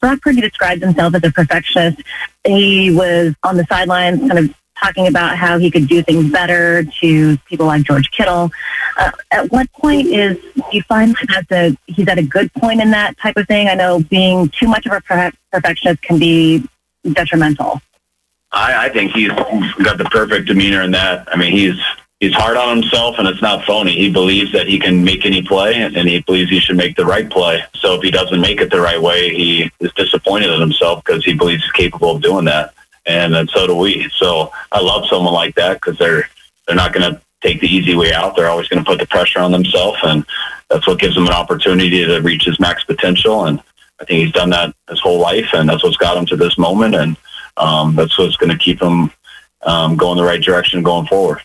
Brock 0.00 0.20
Purdy 0.20 0.40
described 0.40 0.82
himself 0.82 1.14
as 1.14 1.22
a 1.24 1.30
perfectionist. 1.30 2.02
He 2.44 2.90
was 2.90 3.34
on 3.44 3.56
the 3.56 3.66
sidelines 3.66 4.20
kind 4.20 4.38
of 4.38 4.54
talking 4.80 5.06
about 5.06 5.36
how 5.36 5.58
he 5.58 5.70
could 5.70 5.88
do 5.88 6.02
things 6.02 6.30
better 6.30 6.84
to 7.00 7.36
people 7.38 7.66
like 7.66 7.82
George 7.82 8.10
Kittle. 8.10 8.50
Uh, 8.96 9.10
at 9.30 9.50
what 9.50 9.70
point 9.72 10.08
is 10.08 10.36
you 10.72 10.82
find 10.82 11.16
that 11.28 11.46
a, 11.50 11.76
he's 11.86 12.08
at 12.08 12.18
a 12.18 12.22
good 12.22 12.52
point 12.54 12.80
in 12.80 12.90
that 12.90 13.16
type 13.18 13.36
of 13.36 13.46
thing? 13.46 13.68
I 13.68 13.74
know 13.74 14.00
being 14.00 14.48
too 14.48 14.68
much 14.68 14.86
of 14.86 14.92
a 14.92 15.00
per- 15.00 15.32
perfectionist 15.52 16.02
can 16.02 16.18
be 16.18 16.68
detrimental. 17.12 17.80
I, 18.52 18.86
I 18.86 18.88
think 18.88 19.12
he's 19.12 19.28
got 19.28 19.98
the 19.98 20.08
perfect 20.10 20.46
demeanor 20.46 20.82
in 20.82 20.90
that. 20.92 21.28
I 21.30 21.36
mean, 21.36 21.52
he's 21.52 21.78
he's 22.20 22.34
hard 22.34 22.56
on 22.56 22.80
himself, 22.80 23.16
and 23.18 23.28
it's 23.28 23.42
not 23.42 23.64
phony. 23.64 23.94
He 23.94 24.10
believes 24.10 24.52
that 24.52 24.66
he 24.66 24.78
can 24.78 25.04
make 25.04 25.24
any 25.26 25.42
play, 25.42 25.82
and 25.82 25.96
he 25.96 26.20
believes 26.20 26.50
he 26.50 26.60
should 26.60 26.76
make 26.76 26.96
the 26.96 27.04
right 27.04 27.28
play. 27.28 27.62
So 27.76 27.94
if 27.94 28.02
he 28.02 28.10
doesn't 28.10 28.40
make 28.40 28.60
it 28.60 28.70
the 28.70 28.80
right 28.80 29.00
way, 29.00 29.34
he 29.34 29.70
is 29.80 29.92
disappointed 29.92 30.50
in 30.50 30.60
himself 30.60 31.04
because 31.04 31.24
he 31.24 31.34
believes 31.34 31.62
he's 31.62 31.72
capable 31.72 32.16
of 32.16 32.22
doing 32.22 32.46
that, 32.46 32.74
and, 33.08 33.34
and 33.34 33.50
so 33.50 33.66
do 33.66 33.74
we. 33.74 34.08
So 34.16 34.52
I 34.70 34.80
love 34.80 35.06
someone 35.06 35.32
like 35.32 35.54
that 35.56 35.74
because 35.80 35.98
they're 35.98 36.28
they're 36.66 36.76
not 36.76 36.92
going 36.92 37.10
to 37.10 37.20
take 37.40 37.60
the 37.60 37.66
easy 37.66 37.94
way 37.94 38.12
out. 38.12 38.36
They're 38.36 38.50
always 38.50 38.68
going 38.68 38.84
to 38.84 38.88
put 38.88 39.00
the 39.00 39.06
pressure 39.06 39.40
on 39.40 39.50
themselves, 39.50 39.98
and 40.04 40.24
that's 40.68 40.86
what 40.86 41.00
gives 41.00 41.16
him 41.16 41.26
an 41.26 41.32
opportunity 41.32 42.04
to 42.04 42.20
reach 42.20 42.44
his 42.44 42.60
max 42.60 42.84
potential. 42.84 43.46
And 43.46 43.62
I 44.00 44.04
think 44.04 44.24
he's 44.24 44.32
done 44.32 44.50
that 44.50 44.74
his 44.88 45.00
whole 45.00 45.18
life, 45.18 45.48
and 45.54 45.68
that's 45.68 45.82
what's 45.82 45.96
got 45.96 46.16
him 46.16 46.26
to 46.26 46.36
this 46.36 46.58
moment, 46.58 46.94
and 46.94 47.16
um, 47.56 47.96
that's 47.96 48.18
what's 48.18 48.36
going 48.36 48.50
to 48.50 48.58
keep 48.58 48.80
him 48.80 49.10
um, 49.62 49.96
going 49.96 50.18
the 50.18 50.24
right 50.24 50.42
direction 50.42 50.82
going 50.82 51.06
forward. 51.06 51.40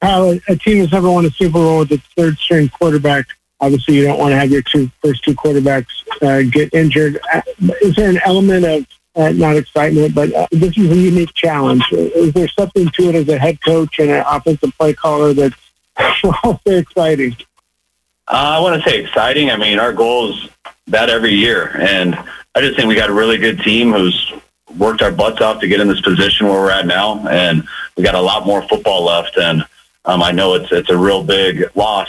How 0.00 0.30
a 0.48 0.56
team 0.56 0.78
has 0.78 0.92
never 0.92 1.10
won 1.10 1.26
a 1.26 1.30
Super 1.30 1.54
Bowl 1.54 1.80
with 1.80 1.92
its 1.92 2.06
third 2.16 2.38
string 2.38 2.68
quarterback. 2.68 3.26
Obviously, 3.60 3.96
you 3.96 4.04
don't 4.04 4.18
want 4.18 4.32
to 4.32 4.36
have 4.36 4.50
your 4.50 4.62
two 4.62 4.90
first 5.02 5.24
two 5.24 5.34
quarterbacks 5.34 5.86
uh, 6.22 6.42
get 6.50 6.72
injured. 6.74 7.18
Uh, 7.32 7.40
Is 7.80 7.96
there 7.96 8.10
an 8.10 8.20
element 8.24 8.64
of 8.66 8.86
uh, 9.16 9.30
not 9.30 9.56
excitement, 9.56 10.14
but 10.14 10.32
uh, 10.34 10.46
this 10.52 10.76
is 10.76 10.90
a 10.90 10.96
unique 10.96 11.32
challenge? 11.34 11.84
Is 11.92 12.32
there 12.34 12.48
something 12.48 12.88
to 12.90 13.08
it 13.08 13.14
as 13.14 13.28
a 13.28 13.38
head 13.38 13.60
coach 13.62 13.98
and 13.98 14.10
an 14.10 14.24
offensive 14.26 14.72
play 14.78 14.92
caller 14.94 15.32
that's 15.32 15.56
also 16.44 16.70
exciting? 16.70 17.34
Uh, 18.28 18.58
I 18.58 18.60
want 18.60 18.82
to 18.82 18.88
say 18.88 19.00
exciting. 19.00 19.50
I 19.50 19.56
mean, 19.56 19.78
our 19.78 19.92
goal 19.92 20.32
is 20.32 20.48
that 20.88 21.08
every 21.08 21.32
year, 21.32 21.76
and 21.80 22.14
I 22.54 22.60
just 22.60 22.76
think 22.76 22.88
we 22.88 22.94
got 22.94 23.08
a 23.08 23.14
really 23.14 23.38
good 23.38 23.60
team 23.60 23.92
who's 23.92 24.32
worked 24.76 25.00
our 25.00 25.12
butts 25.12 25.40
off 25.40 25.60
to 25.60 25.68
get 25.68 25.80
in 25.80 25.88
this 25.88 26.00
position 26.00 26.46
where 26.48 26.60
we're 26.60 26.70
at 26.70 26.86
now, 26.86 27.26
and 27.28 27.66
we 27.96 28.02
got 28.02 28.14
a 28.14 28.20
lot 28.20 28.44
more 28.44 28.62
football 28.68 29.04
left. 29.04 29.36
And 29.38 29.64
Um, 30.04 30.22
I 30.22 30.30
know 30.30 30.54
it's 30.54 30.70
it's 30.70 30.90
a 30.90 30.96
real 30.96 31.24
big 31.24 31.64
loss, 31.74 32.08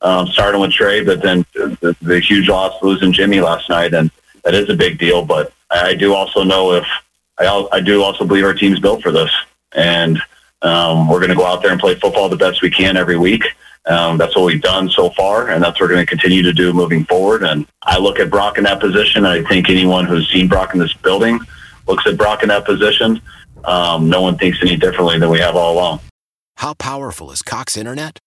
um, 0.00 0.26
starting 0.28 0.60
with 0.60 0.72
Trey, 0.72 1.04
but 1.04 1.20
then 1.20 1.44
the, 1.52 1.94
the 2.00 2.18
huge 2.20 2.48
loss 2.48 2.82
losing 2.82 3.12
Jimmy 3.12 3.40
last 3.42 3.68
night, 3.68 3.92
and 3.92 4.10
that 4.42 4.54
is 4.54 4.70
a 4.70 4.74
big 4.74 4.98
deal. 4.98 5.22
But 5.22 5.52
I, 5.84 5.94
do 5.94 6.14
also 6.14 6.42
know 6.44 6.72
if 6.72 6.86
I, 7.38 7.68
I 7.72 7.80
do 7.80 8.02
also 8.02 8.24
believe 8.24 8.44
our 8.44 8.54
team's 8.54 8.80
built 8.80 9.02
for 9.02 9.12
this, 9.12 9.30
and 9.74 10.20
um, 10.62 11.08
we're 11.08 11.20
going 11.20 11.30
to 11.30 11.36
go 11.36 11.46
out 11.46 11.62
there 11.62 11.72
and 11.72 11.80
play 11.80 11.94
football 11.94 12.28
the 12.28 12.36
best 12.36 12.62
we 12.62 12.70
can 12.70 12.96
every 12.96 13.18
week. 13.18 13.44
Um, 13.86 14.18
that's 14.18 14.34
what 14.34 14.46
we've 14.46 14.62
done 14.62 14.90
so 14.90 15.10
far, 15.10 15.50
and 15.50 15.62
that's 15.62 15.78
what 15.78 15.88
we're 15.88 15.94
going 15.94 16.06
to 16.06 16.10
continue 16.10 16.42
to 16.42 16.52
do 16.52 16.72
moving 16.72 17.04
forward. 17.04 17.44
And 17.44 17.66
I 17.82 17.98
look 17.98 18.18
at 18.18 18.30
Brock 18.30 18.58
in 18.58 18.64
that 18.64 18.80
position. 18.80 19.24
I 19.24 19.42
think 19.44 19.70
anyone 19.70 20.06
who's 20.06 20.28
seen 20.28 20.48
Brock 20.48 20.74
in 20.74 20.80
this 20.80 20.92
building 20.92 21.38
looks 21.86 22.06
at 22.06 22.16
Brock 22.16 22.42
in 22.42 22.48
that 22.48 22.64
position. 22.64 23.20
Um, 23.64 24.08
no 24.08 24.22
one 24.22 24.38
thinks 24.38 24.58
any 24.60 24.76
differently 24.76 25.18
than 25.18 25.30
we 25.30 25.38
have 25.38 25.54
all 25.54 25.74
along. 25.74 26.00
How 26.56 26.74
powerful 26.74 27.30
is 27.30 27.42
Cox 27.42 27.76
Internet? 27.76 28.18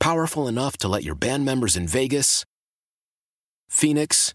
Powerful 0.00 0.48
enough 0.48 0.76
to 0.78 0.88
let 0.88 1.04
your 1.04 1.14
band 1.14 1.44
members 1.44 1.76
in 1.76 1.86
Vegas, 1.86 2.44
Phoenix, 3.68 4.34